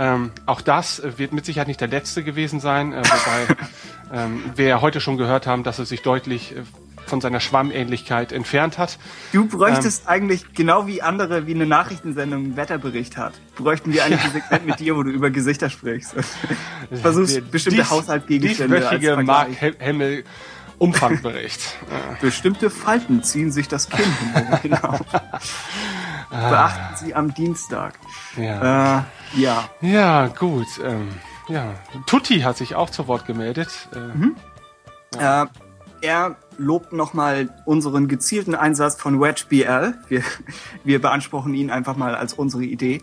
[0.00, 3.56] Ähm, auch das wird mit Sicherheit nicht der letzte gewesen sein, äh, wobei
[4.14, 6.62] ähm, wir heute schon gehört haben, dass er sich deutlich äh,
[7.06, 8.98] von seiner Schwammähnlichkeit entfernt hat.
[9.34, 13.34] Du bräuchtest ähm, eigentlich genau wie andere, wie eine Nachrichtensendung einen Wetterbericht hat.
[13.56, 16.14] Bräuchten wir eigentlich ein Segment mit dir, wo du über Gesichter sprichst.
[17.02, 20.24] Versuchst bestimmte dies, Haushaltgegenstände als Mark Hemmel
[20.80, 21.60] Umfangbericht.
[22.22, 24.12] Bestimmte Falten ziehen sich das Kinn
[24.62, 25.00] hinauf.
[26.30, 27.98] Beachten Sie am Dienstag.
[28.36, 29.00] Ja.
[29.00, 29.64] Äh, ja.
[29.82, 30.66] Ja, gut.
[30.82, 31.10] Ähm,
[31.48, 31.74] ja.
[32.06, 33.88] Tutti hat sich auch zu Wort gemeldet.
[33.94, 34.36] Äh, mhm.
[35.14, 35.44] ja.
[35.44, 35.46] äh,
[36.02, 39.94] er lobt nochmal unseren gezielten Einsatz von Wedge BL.
[40.08, 40.22] Wir,
[40.82, 43.02] wir beanspruchen ihn einfach mal als unsere Idee.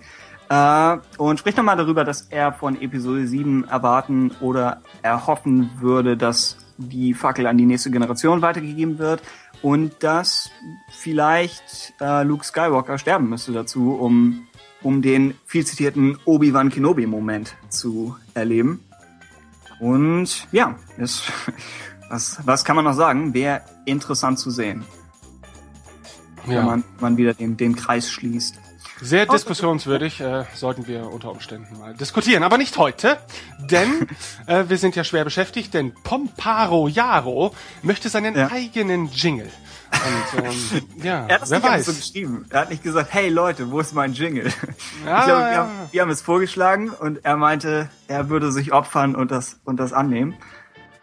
[0.49, 6.57] Äh, und spricht nochmal darüber, dass er von Episode 7 erwarten oder erhoffen würde, dass
[6.77, 9.21] die Fackel an die nächste Generation weitergegeben wird
[9.61, 10.51] und dass
[10.89, 14.47] vielleicht äh, Luke Skywalker sterben müsste dazu, um,
[14.83, 18.83] um den viel zitierten Obi-Wan Kenobi-Moment zu erleben.
[19.79, 21.23] Und ja, das
[22.09, 23.33] was, was kann man noch sagen?
[23.33, 24.85] Wäre interessant zu sehen.
[26.45, 26.59] Ja.
[26.59, 28.59] Wenn man, man wieder den, den Kreis schließt.
[29.01, 32.43] Sehr diskussionswürdig, äh, sollten wir unter Umständen mal diskutieren.
[32.43, 33.17] Aber nicht heute,
[33.59, 34.07] denn
[34.47, 37.53] äh, wir sind ja schwer beschäftigt, denn Pomparo Jaro
[37.83, 38.49] möchte seinen ja.
[38.51, 39.51] eigenen Jingle.
[39.91, 41.85] Und ähm, ja, er hat das wer nicht weiß.
[41.85, 42.45] so geschrieben.
[42.49, 44.51] Er hat nicht gesagt, hey Leute, wo ist mein Jingle?
[45.05, 48.73] Ja, ich glaube, wir, haben, wir haben es vorgeschlagen und er meinte, er würde sich
[48.73, 50.35] opfern und das, und das annehmen.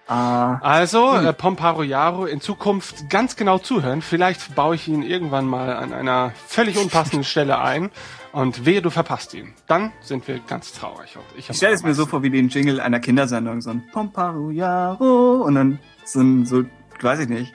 [0.07, 0.59] Ah.
[0.61, 1.27] Also, hm.
[1.27, 4.03] äh, Pomparo Yaro, in Zukunft ganz genau zuhören.
[4.03, 7.91] Vielleicht baue ich ihn irgendwann mal an einer völlig unpassenden Stelle ein.
[8.33, 9.55] Und wehe, du verpasst ihn.
[9.69, 11.17] Dann sind wir ganz traurig.
[11.17, 13.61] Und ich, ich stelle es mir so vor wie den Jingle einer Kindersendung.
[13.61, 16.65] So ein Pomparo Yaro und dann so ein, so,
[17.01, 17.55] weiß ich nicht,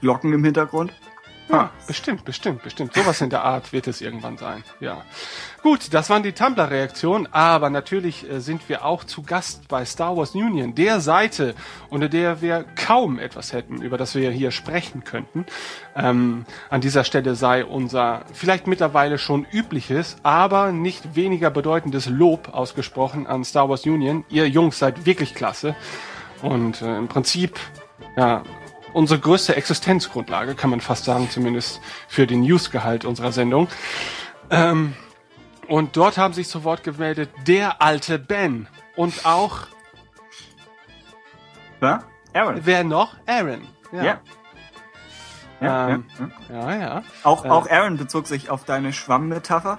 [0.00, 0.92] Glocken im Hintergrund.
[1.48, 2.94] Ja, bestimmt, bestimmt, bestimmt.
[2.94, 4.62] Sowas in der Art wird es irgendwann sein.
[4.78, 5.02] Ja.
[5.62, 10.16] Gut, das waren die Tumblr-Reaktionen, aber natürlich äh, sind wir auch zu Gast bei Star
[10.16, 11.54] Wars Union, der Seite,
[11.90, 15.44] unter der wir kaum etwas hätten, über das wir hier sprechen könnten.
[15.94, 22.54] Ähm, an dieser Stelle sei unser vielleicht mittlerweile schon übliches, aber nicht weniger bedeutendes Lob
[22.54, 24.24] ausgesprochen an Star Wars Union.
[24.30, 25.76] Ihr Jungs seid wirklich klasse.
[26.40, 27.60] Und äh, im Prinzip
[28.16, 28.44] ja,
[28.94, 33.68] unsere größte Existenzgrundlage, kann man fast sagen, zumindest für den Newsgehalt unserer Sendung.
[34.50, 34.94] Ähm,
[35.70, 39.66] und dort haben sich zu Wort gemeldet der alte Ben und auch
[41.80, 42.04] ja?
[42.34, 42.60] Aaron.
[42.62, 43.16] Wer noch?
[43.26, 43.66] Aaron.
[43.92, 44.04] Ja.
[44.04, 44.20] ja.
[45.62, 46.04] Ja, ähm,
[46.48, 46.80] ja, ja.
[46.80, 47.02] ja.
[47.22, 49.78] Auch, äh, auch Aaron bezog sich auf deine Schwammmetapher.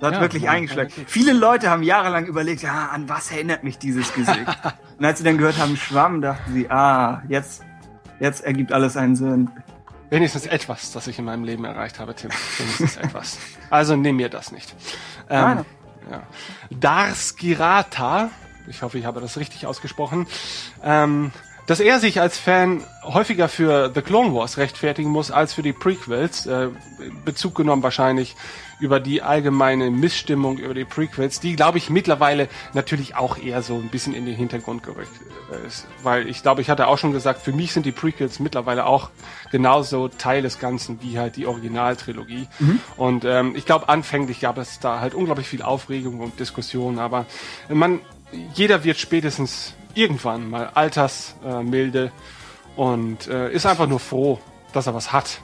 [0.00, 0.90] Das hat ja, wirklich eingeschlagen.
[1.06, 4.46] Viele Leute haben jahrelang überlegt, ja, an was erinnert mich dieses Gesicht?
[4.98, 7.62] Und als sie dann gehört haben, Schwamm, dachten sie, ah, jetzt
[8.22, 9.50] Jetzt ergibt alles einen Sinn.
[10.12, 12.30] Wenigstens etwas, das ich in meinem Leben erreicht habe, Tim.
[12.58, 13.38] Wenigstens etwas.
[13.70, 14.74] Also nimm mir das nicht.
[15.30, 15.64] Ähm,
[16.10, 16.22] ja.
[16.68, 18.28] Dars Girata,
[18.66, 20.26] ich hoffe, ich habe das richtig ausgesprochen,
[20.82, 21.32] ähm,
[21.66, 25.72] dass er sich als Fan häufiger für The Clone Wars rechtfertigen muss als für die
[25.72, 26.68] Prequels, äh,
[27.24, 28.36] Bezug genommen wahrscheinlich
[28.82, 33.76] über die allgemeine Missstimmung über die Prequels, die, glaube ich, mittlerweile natürlich auch eher so
[33.76, 35.20] ein bisschen in den Hintergrund gerückt
[35.52, 35.86] äh, ist.
[36.02, 39.10] Weil ich glaube, ich hatte auch schon gesagt, für mich sind die Prequels mittlerweile auch
[39.52, 42.48] genauso Teil des Ganzen wie halt die Originaltrilogie.
[42.58, 42.80] Mhm.
[42.96, 47.26] Und ähm, ich glaube, anfänglich gab es da halt unglaublich viel Aufregung und Diskussion, aber
[47.68, 48.00] man,
[48.54, 54.38] jeder wird spätestens irgendwann mal altersmilde äh, und äh, ist einfach nur froh,
[54.72, 55.40] dass er was hat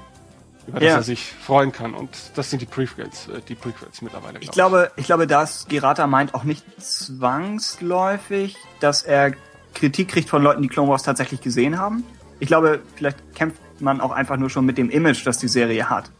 [0.69, 0.89] über ja.
[0.89, 1.95] das er sich freuen kann.
[1.95, 4.39] Und das sind die Prequels, äh, die Prequels mittlerweile.
[4.41, 9.33] Ich glaube, ich glaube, dass Gerata meint auch nicht zwangsläufig, dass er
[9.75, 12.05] Kritik kriegt von Leuten, die Clone Wars tatsächlich gesehen haben.
[12.39, 15.89] Ich glaube, vielleicht kämpft man auch einfach nur schon mit dem Image, das die Serie
[15.89, 16.11] hat.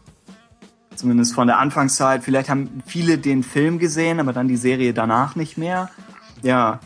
[0.95, 2.23] Zumindest von der Anfangszeit.
[2.23, 5.89] Vielleicht haben viele den Film gesehen, aber dann die Serie danach nicht mehr.
[6.41, 6.79] Ja,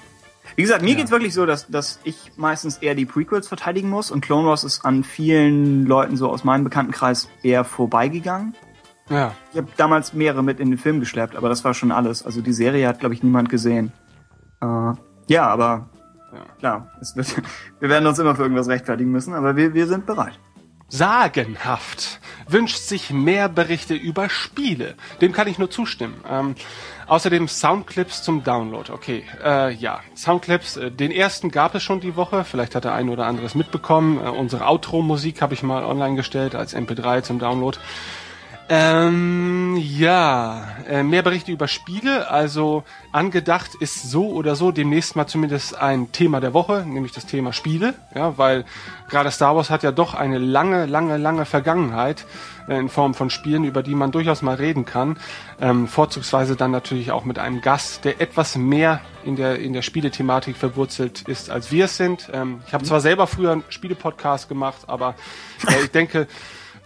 [0.56, 0.98] wie gesagt, mir ja.
[0.98, 4.64] geht's wirklich so, dass, dass ich meistens eher die Prequels verteidigen muss und Clone Wars
[4.64, 8.56] ist an vielen Leuten so aus meinem Bekanntenkreis eher vorbeigegangen.
[9.10, 9.34] Ja.
[9.52, 12.26] Ich habe damals mehrere mit in den Film geschleppt, aber das war schon alles.
[12.26, 13.92] Also die Serie hat, glaube ich, niemand gesehen.
[14.62, 14.94] Äh,
[15.28, 15.90] ja, aber
[16.34, 16.46] ja.
[16.60, 17.36] klar, es wird,
[17.80, 20.40] wir werden uns immer für irgendwas rechtfertigen müssen, aber wir, wir sind bereit.
[20.90, 24.96] sagenhaft wünscht sich mehr Berichte über Spiele.
[25.22, 26.16] Dem kann ich nur zustimmen.
[26.28, 26.56] Ähm,
[27.14, 28.91] außerdem Soundclips zum Download.
[28.91, 30.77] Okay, äh, ja, Soundclips.
[30.77, 32.44] Äh, den ersten gab es schon die Woche.
[32.44, 34.18] Vielleicht hat der ein oder andere es mitbekommen.
[34.18, 37.77] Äh, unsere Outro-Musik habe ich mal online gestellt als MP3 zum Download.
[38.69, 42.30] Ähm, ja, äh, mehr Berichte über Spiele.
[42.30, 47.26] Also angedacht ist so oder so demnächst mal zumindest ein Thema der Woche, nämlich das
[47.26, 47.94] Thema Spiele.
[48.15, 48.64] Ja, weil
[49.10, 52.26] gerade Star Wars hat ja doch eine lange, lange, lange Vergangenheit
[52.69, 55.18] äh, in Form von Spielen, über die man durchaus mal reden kann.
[55.60, 59.81] Ähm, vorzugsweise dann natürlich auch mit einem Gast, der etwas mehr in der in der
[59.81, 62.30] Spielethematik verwurzelt ist, als wir es sind.
[62.31, 65.15] Ähm, ich habe zwar selber früher einen Spiele-Podcast gemacht, aber
[65.68, 66.27] äh, ich denke,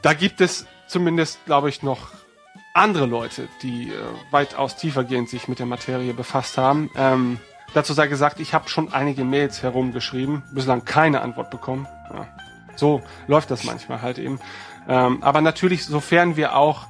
[0.01, 2.09] da gibt es zumindest, glaube ich, noch
[2.73, 3.93] andere Leute, die äh,
[4.31, 6.89] weitaus tiefergehend sich mit der Materie befasst haben.
[6.95, 7.39] Ähm,
[7.73, 11.87] dazu sei gesagt, ich habe schon einige Mails herumgeschrieben, bislang keine Antwort bekommen.
[12.13, 12.27] Ja.
[12.75, 14.39] So läuft das manchmal halt eben.
[14.87, 16.87] Ähm, aber natürlich, sofern wir auch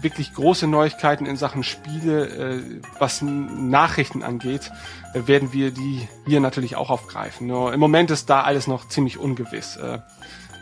[0.00, 4.70] wirklich große Neuigkeiten in Sachen Spiele, äh, was Nachrichten angeht,
[5.14, 7.46] äh, werden wir die hier natürlich auch aufgreifen.
[7.46, 9.76] Nur im Moment ist da alles noch ziemlich ungewiss.
[9.76, 9.98] Äh,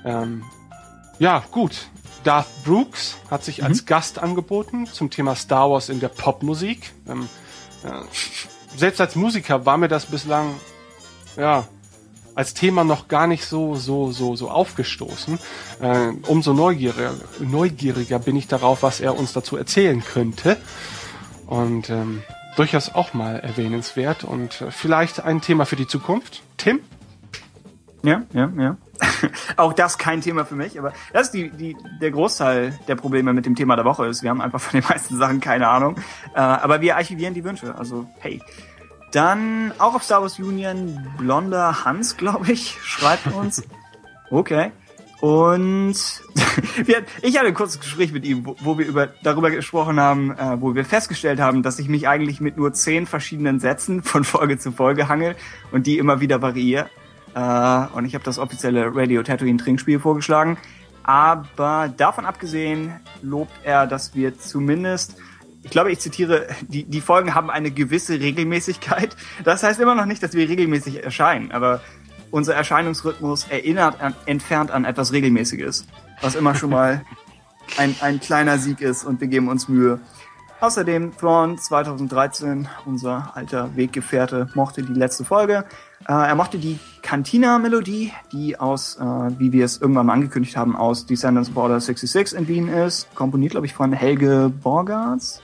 [0.04, 0.44] ähm,
[1.18, 1.88] ja, gut.
[2.26, 3.66] Darth Brooks hat sich mhm.
[3.66, 6.92] als Gast angeboten zum Thema Star Wars in der Popmusik.
[7.08, 7.28] Ähm,
[7.84, 8.02] ja,
[8.76, 10.54] selbst als Musiker war mir das bislang
[11.36, 11.68] ja
[12.34, 15.38] als Thema noch gar nicht so so so so aufgestoßen.
[15.80, 20.56] Äh, umso neugieriger, neugieriger bin ich darauf, was er uns dazu erzählen könnte.
[21.46, 22.24] Und ähm,
[22.56, 26.42] durchaus auch mal erwähnenswert und äh, vielleicht ein Thema für die Zukunft.
[26.56, 26.80] Tim?
[28.02, 28.76] Ja, ja, ja.
[29.56, 33.32] auch das kein Thema für mich, aber das ist die, die, der Großteil der Probleme
[33.32, 34.22] mit dem Thema der Woche ist.
[34.22, 35.96] Wir haben einfach von den meisten Sachen keine Ahnung.
[36.34, 37.74] Äh, aber wir archivieren die Wünsche.
[37.74, 38.40] Also, hey.
[39.12, 43.62] Dann auch auf Star Wars Union, blonder Hans, glaube ich, schreibt uns.
[44.28, 44.72] Okay.
[45.20, 45.94] Und
[46.84, 50.32] wir, ich hatte ein kurzes Gespräch mit ihm, wo, wo wir über, darüber gesprochen haben,
[50.32, 54.24] äh, wo wir festgestellt haben, dass ich mich eigentlich mit nur zehn verschiedenen Sätzen von
[54.24, 55.36] Folge zu Folge hangel
[55.72, 56.90] und die immer wieder variiere.
[57.36, 60.56] Äh, und ich habe das offizielle Radio Tatooine Trinkspiel vorgeschlagen.
[61.02, 65.16] Aber davon abgesehen lobt er, dass wir zumindest,
[65.62, 69.14] ich glaube, ich zitiere, die, die Folgen haben eine gewisse Regelmäßigkeit.
[69.44, 71.80] Das heißt immer noch nicht, dass wir regelmäßig erscheinen, aber
[72.30, 75.86] unser Erscheinungsrhythmus erinnert an, entfernt an etwas Regelmäßiges,
[76.22, 77.04] was immer schon mal
[77.76, 80.00] ein, ein kleiner Sieg ist und wir geben uns Mühe.
[80.58, 85.66] Außerdem Thrawn 2013, unser alter Weggefährte, mochte die letzte Folge.
[86.08, 89.04] Äh, er mochte die Cantina-Melodie, die aus, äh,
[89.38, 93.14] wie wir es irgendwann mal angekündigt haben, aus Descendants of Order 66 in Wien ist.
[93.14, 95.42] Komponiert, glaube ich, von Helge Borgarts.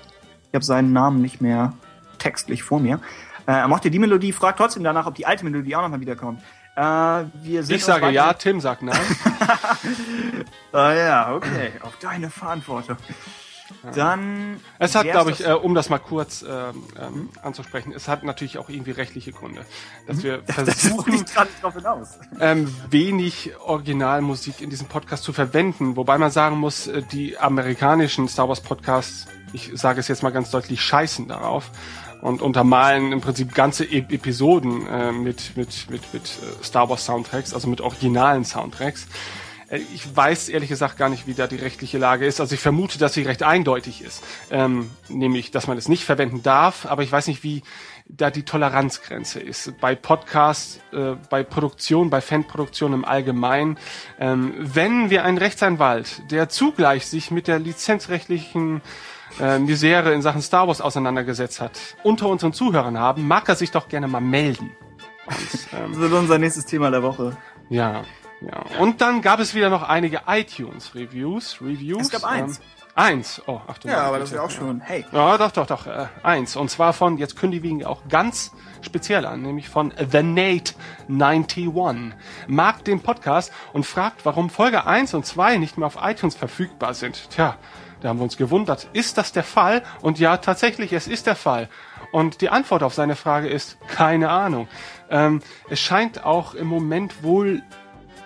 [0.48, 1.74] Ich habe seinen Namen nicht mehr
[2.18, 2.98] textlich vor mir.
[3.46, 6.40] Äh, er mochte die Melodie, fragt trotzdem danach, ob die alte Melodie auch nochmal wiederkommt.
[6.74, 8.96] Äh, wir ich sage ja, Tim sagt nein.
[10.72, 12.96] ah ja, okay, auf deine Verantwortung.
[13.94, 14.60] Dann.
[14.78, 18.58] Es hat, glaube ich, äh, um das mal kurz äh, ähm, anzusprechen, es hat natürlich
[18.58, 19.64] auch irgendwie rechtliche Gründe,
[20.06, 26.56] dass wir versuchen, das ähm, wenig Originalmusik in diesem Podcast zu verwenden, wobei man sagen
[26.56, 31.28] muss, äh, die amerikanischen Star Wars Podcasts, ich sage es jetzt mal ganz deutlich, scheißen
[31.28, 31.70] darauf
[32.22, 37.04] und untermalen im Prinzip ganze e Episoden äh, mit mit mit mit äh, Star Wars
[37.04, 39.08] Soundtracks, also mit originalen Soundtracks.
[39.72, 42.40] Äh, ich weiß ehrlich gesagt gar nicht, wie da die rechtliche Lage ist.
[42.40, 44.22] Also ich vermute, dass sie recht eindeutig ist.
[44.50, 47.62] Ähm, nämlich, dass man es nicht verwenden darf, aber ich weiß nicht, wie
[48.06, 49.78] da die Toleranzgrenze ist.
[49.80, 53.78] Bei Podcasts, äh, bei Produktion, bei Fanproduktion im Allgemeinen.
[54.18, 58.82] Ähm, wenn wir einen Rechtsanwalt, der zugleich sich mit der lizenzrechtlichen
[59.40, 63.70] äh, Misere in Sachen Star Wars auseinandergesetzt hat, unter unseren Zuhörern haben, mag er sich
[63.70, 64.72] doch gerne mal melden.
[65.26, 65.36] Und,
[65.72, 67.36] ähm, das wird unser nächstes Thema der Woche.
[67.70, 68.02] Ja,
[68.46, 71.60] ja, und dann gab es wieder noch einige iTunes-Reviews.
[71.60, 72.02] Reviews.
[72.02, 72.58] Es gab eins.
[72.58, 72.64] Ähm,
[72.94, 73.42] eins.
[73.46, 74.80] Oh, ach du Ja, aber das wäre auch schon.
[74.80, 75.04] Hey.
[75.12, 75.86] Ja, doch, doch, doch.
[75.86, 76.56] Äh, eins.
[76.56, 80.74] Und zwar von, jetzt kündigen wir auch ganz speziell an, nämlich von The Nate
[81.08, 82.14] 91.
[82.48, 86.94] Mag den Podcast und fragt, warum Folge 1 und 2 nicht mehr auf iTunes verfügbar
[86.94, 87.30] sind.
[87.30, 87.56] Tja,
[88.00, 88.88] da haben wir uns gewundert.
[88.92, 89.82] Ist das der Fall?
[90.00, 91.68] Und ja, tatsächlich, es ist der Fall.
[92.10, 94.68] Und die Antwort auf seine Frage ist keine Ahnung.
[95.08, 95.40] Ähm,
[95.70, 97.62] es scheint auch im Moment wohl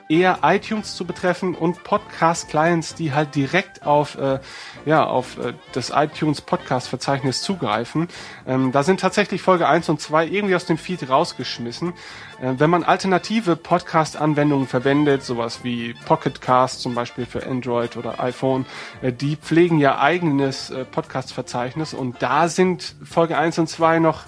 [0.08, 4.38] eher iTunes zu betreffen und Podcast-Clients, die halt direkt auf, äh,
[4.84, 8.08] ja, auf äh, das iTunes Podcast-Verzeichnis zugreifen.
[8.46, 11.92] Ähm, da sind tatsächlich Folge 1 und 2 irgendwie aus dem Feed rausgeschmissen.
[12.40, 18.64] Äh, wenn man alternative Podcast-Anwendungen verwendet, sowas wie Pocketcast zum Beispiel für Android oder iPhone,
[19.02, 24.24] äh, die pflegen ja eigenes äh, Podcast-Verzeichnis und da sind Folge 1 und 2 noch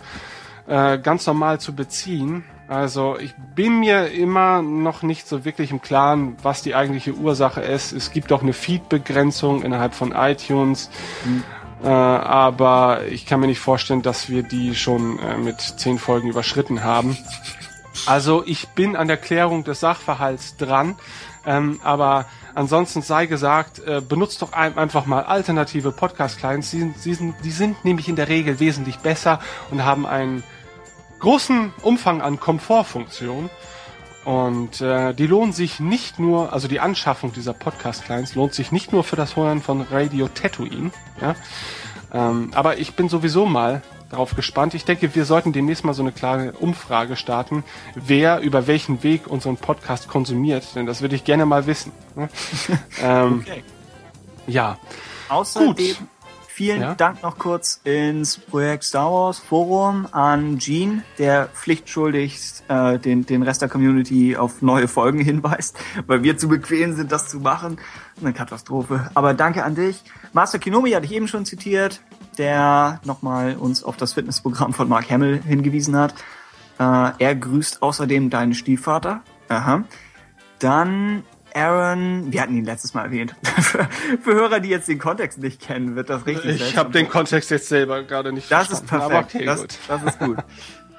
[0.67, 2.45] äh, ganz normal zu beziehen.
[2.69, 7.63] Also ich bin mir immer noch nicht so wirklich im Klaren, was die eigentliche Ursache
[7.63, 7.93] ist.
[7.93, 10.91] Es gibt auch eine Feed-Begrenzung innerhalb von iTunes.
[11.25, 11.45] Mhm.
[11.83, 16.29] Äh, aber ich kann mir nicht vorstellen, dass wir die schon äh, mit zehn Folgen
[16.29, 17.17] überschritten haben.
[18.07, 20.97] Also ich bin an der Klärung des Sachverhalts dran,
[21.47, 26.71] ähm, aber ansonsten sei gesagt, äh, benutzt doch ein, einfach mal alternative Podcast-Clients.
[26.71, 29.41] Die, die, sind, die sind nämlich in der Regel wesentlich besser
[29.71, 30.43] und haben einen
[31.19, 33.51] großen Umfang an Komfortfunktionen.
[34.25, 38.93] Und äh, die lohnen sich nicht nur, also die Anschaffung dieser Podcast-Clients lohnt sich nicht
[38.93, 40.91] nur für das Hören von Radio Tatooine,
[41.21, 41.35] ja.
[42.13, 44.75] Ähm, aber ich bin sowieso mal darauf gespannt.
[44.75, 47.65] Ich denke, wir sollten demnächst mal so eine klare Umfrage starten,
[47.95, 51.93] wer über welchen Weg unseren Podcast konsumiert, denn das würde ich gerne mal wissen.
[52.15, 52.29] Ne?
[53.03, 53.63] ähm, okay.
[54.47, 54.79] Ja.
[55.29, 55.97] Außerdem Gut.
[56.59, 56.95] Vielen ja?
[56.97, 63.45] Dank noch kurz ins Projekt Star Wars Forum an Gene, der pflichtschuldigst äh, den, den
[63.45, 65.79] Rest der Community auf neue Folgen hinweist,
[66.09, 67.79] weil wir zu bequem sind, das zu machen.
[68.21, 69.09] Eine Katastrophe.
[69.15, 70.03] Aber danke an dich.
[70.33, 72.01] Master Kinomi hatte ich eben schon zitiert
[72.39, 76.15] der nochmal uns auf das Fitnessprogramm von Mark Hamill hingewiesen hat.
[76.79, 79.23] Äh, er grüßt außerdem deinen Stiefvater.
[79.49, 79.83] Aha.
[80.61, 81.25] Dann
[81.59, 83.35] Aaron, wir hatten ihn letztes Mal erwähnt.
[83.43, 83.89] für,
[84.23, 86.61] für, Hörer, die jetzt den Kontext nicht kennen, wird das richtig.
[86.61, 88.87] Ich habe den Kontext jetzt selber gerade nicht das verstanden.
[88.91, 89.35] Das ist perfekt.
[89.35, 89.79] Okay, das, gut.
[89.89, 90.37] das ist gut.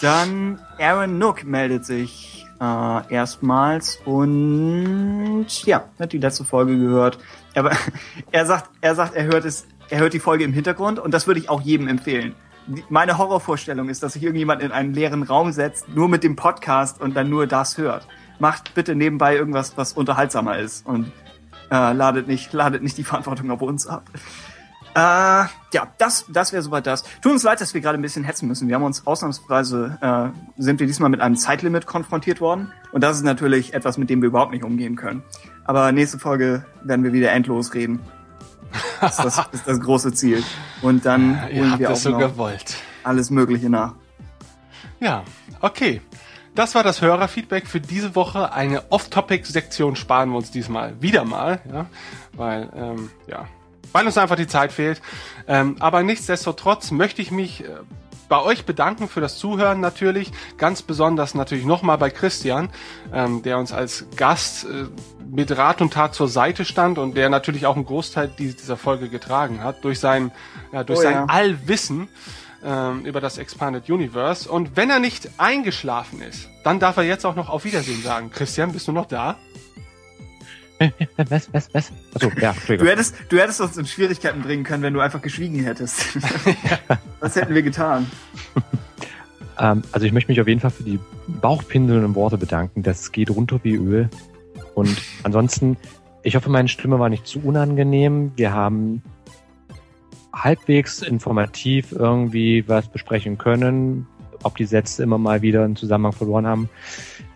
[0.01, 7.19] Dann Aaron Nook meldet sich äh, erstmals und ja, hat die letzte Folge gehört.
[7.55, 7.71] Aber
[8.31, 11.25] er sagt, er sagt, er hört es er hört die Folge im Hintergrund und das
[11.27, 12.35] würde ich auch jedem empfehlen.
[12.89, 17.01] Meine Horrorvorstellung ist, dass sich irgendjemand in einen leeren Raum setzt, nur mit dem Podcast
[17.01, 18.07] und dann nur das hört.
[18.39, 21.11] Macht bitte nebenbei irgendwas, was unterhaltsamer ist und
[21.71, 24.09] äh, ladet nicht, ladet nicht die Verantwortung auf uns ab.
[24.95, 27.03] Äh, ja, das, das wäre soweit das.
[27.21, 28.67] Tut uns leid, dass wir gerade ein bisschen hetzen müssen.
[28.67, 32.71] Wir haben uns ausnahmsweise, äh, sind wir diesmal mit einem Zeitlimit konfrontiert worden.
[32.91, 35.21] Und das ist natürlich etwas, mit dem wir überhaupt nicht umgehen können.
[35.65, 37.99] Aber nächste Folge werden wir wieder endlos reden.
[38.99, 40.43] Das ist das, ist das große Ziel.
[40.81, 42.75] Und dann holen wir auch so noch gewollt.
[43.03, 43.93] alles Mögliche nach.
[44.99, 45.23] Ja,
[45.61, 46.01] okay.
[46.59, 48.51] Das war das Hörerfeedback für diese Woche.
[48.51, 51.85] Eine Off-Topic-Sektion sparen wir uns diesmal wieder mal, ja,
[52.33, 53.47] weil ähm, ja,
[53.93, 55.01] weil uns einfach die Zeit fehlt.
[55.47, 57.69] Ähm, aber nichtsdestotrotz möchte ich mich äh,
[58.27, 60.33] bei euch bedanken für das Zuhören natürlich.
[60.57, 62.67] Ganz besonders natürlich nochmal bei Christian,
[63.13, 64.87] ähm, der uns als Gast äh,
[65.33, 69.07] mit Rat und Tat zur Seite stand und der natürlich auch einen Großteil dieser Folge
[69.07, 70.33] getragen hat durch sein,
[70.73, 71.25] ja, durch oh, sein ja.
[71.27, 72.09] Allwissen
[72.63, 74.49] ähm, über das Expanded Universe.
[74.49, 78.31] Und wenn er nicht eingeschlafen ist, dann darf er jetzt auch noch auf Wiedersehen sagen.
[78.31, 79.37] Christian, bist du noch da?
[81.17, 81.91] Was, was, was?
[82.13, 85.59] Achso, ja, du hättest, du hättest uns in Schwierigkeiten bringen können, wenn du einfach geschwiegen
[85.59, 86.17] hättest.
[87.19, 88.09] Was hätten wir getan?
[89.59, 90.97] ähm, also ich möchte mich auf jeden Fall für die
[91.27, 92.81] bauchpinselnden Worte bedanken.
[92.81, 94.09] Das geht runter wie Öl.
[94.73, 95.75] Und ansonsten,
[96.23, 98.31] ich hoffe, meine Stimme war nicht zu unangenehm.
[98.37, 99.03] Wir haben
[100.33, 104.07] halbwegs informativ irgendwie was besprechen können.
[104.43, 106.69] Ob die Sätze immer mal wieder einen Zusammenhang verloren haben.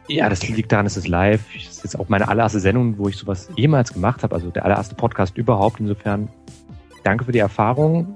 [0.07, 1.41] Ja, das liegt daran, es ist live.
[1.53, 4.35] Das ist jetzt auch meine allererste Sendung, wo ich sowas jemals gemacht habe.
[4.35, 5.80] Also der allererste Podcast überhaupt.
[5.80, 6.30] Insofern
[7.03, 8.15] danke für die Erfahrung.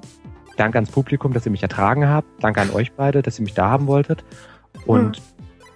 [0.58, 2.28] Danke ans Publikum, dass ihr mich ertragen habt.
[2.42, 4.24] Danke an euch beide, dass ihr mich da haben wolltet.
[4.86, 5.24] Und hm.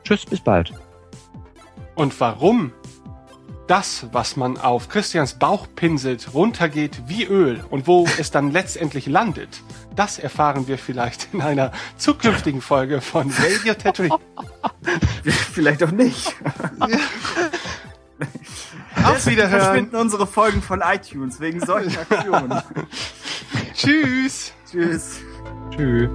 [0.03, 0.73] tschüss, bis bald.
[1.95, 2.71] Und warum
[3.71, 9.05] das, was man auf Christians Bauch pinselt, runtergeht wie Öl und wo es dann letztendlich
[9.05, 9.61] landet,
[9.95, 14.17] das erfahren wir vielleicht in einer zukünftigen Folge von Radio Tatooine.
[15.23, 16.35] vielleicht auch nicht.
[19.05, 19.61] Auf Wiederhören.
[19.61, 22.61] verschwinden unsere Folgen von iTunes wegen solchen Aktionen.
[23.73, 24.51] Tschüss.
[24.69, 25.21] Tschüss.
[25.73, 26.09] Tschüss.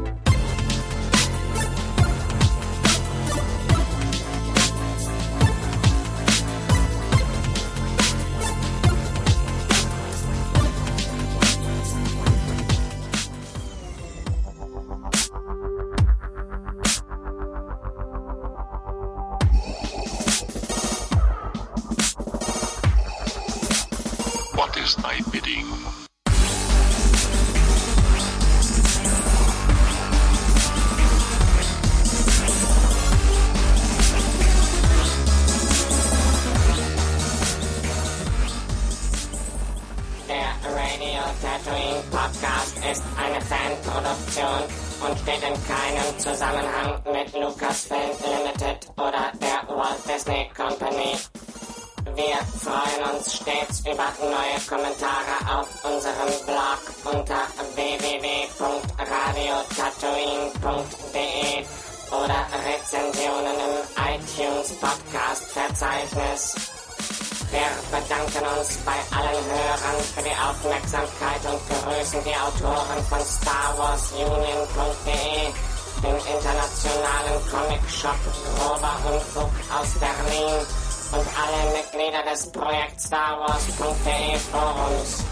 [80.36, 80.66] Berlin
[81.12, 85.24] und alle Mitglieder des Projekt Star Wars.de e Forums.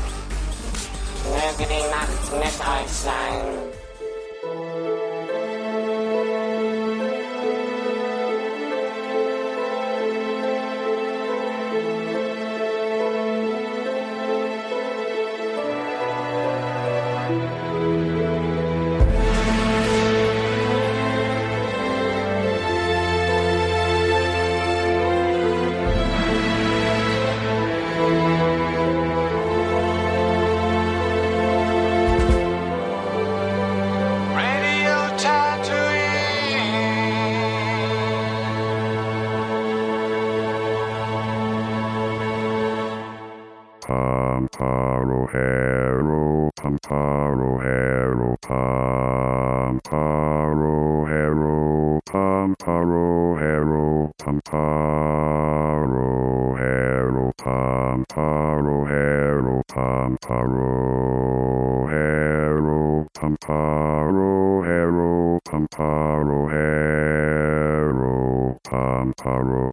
[1.25, 3.64] Möge die Nacht mit euch sein.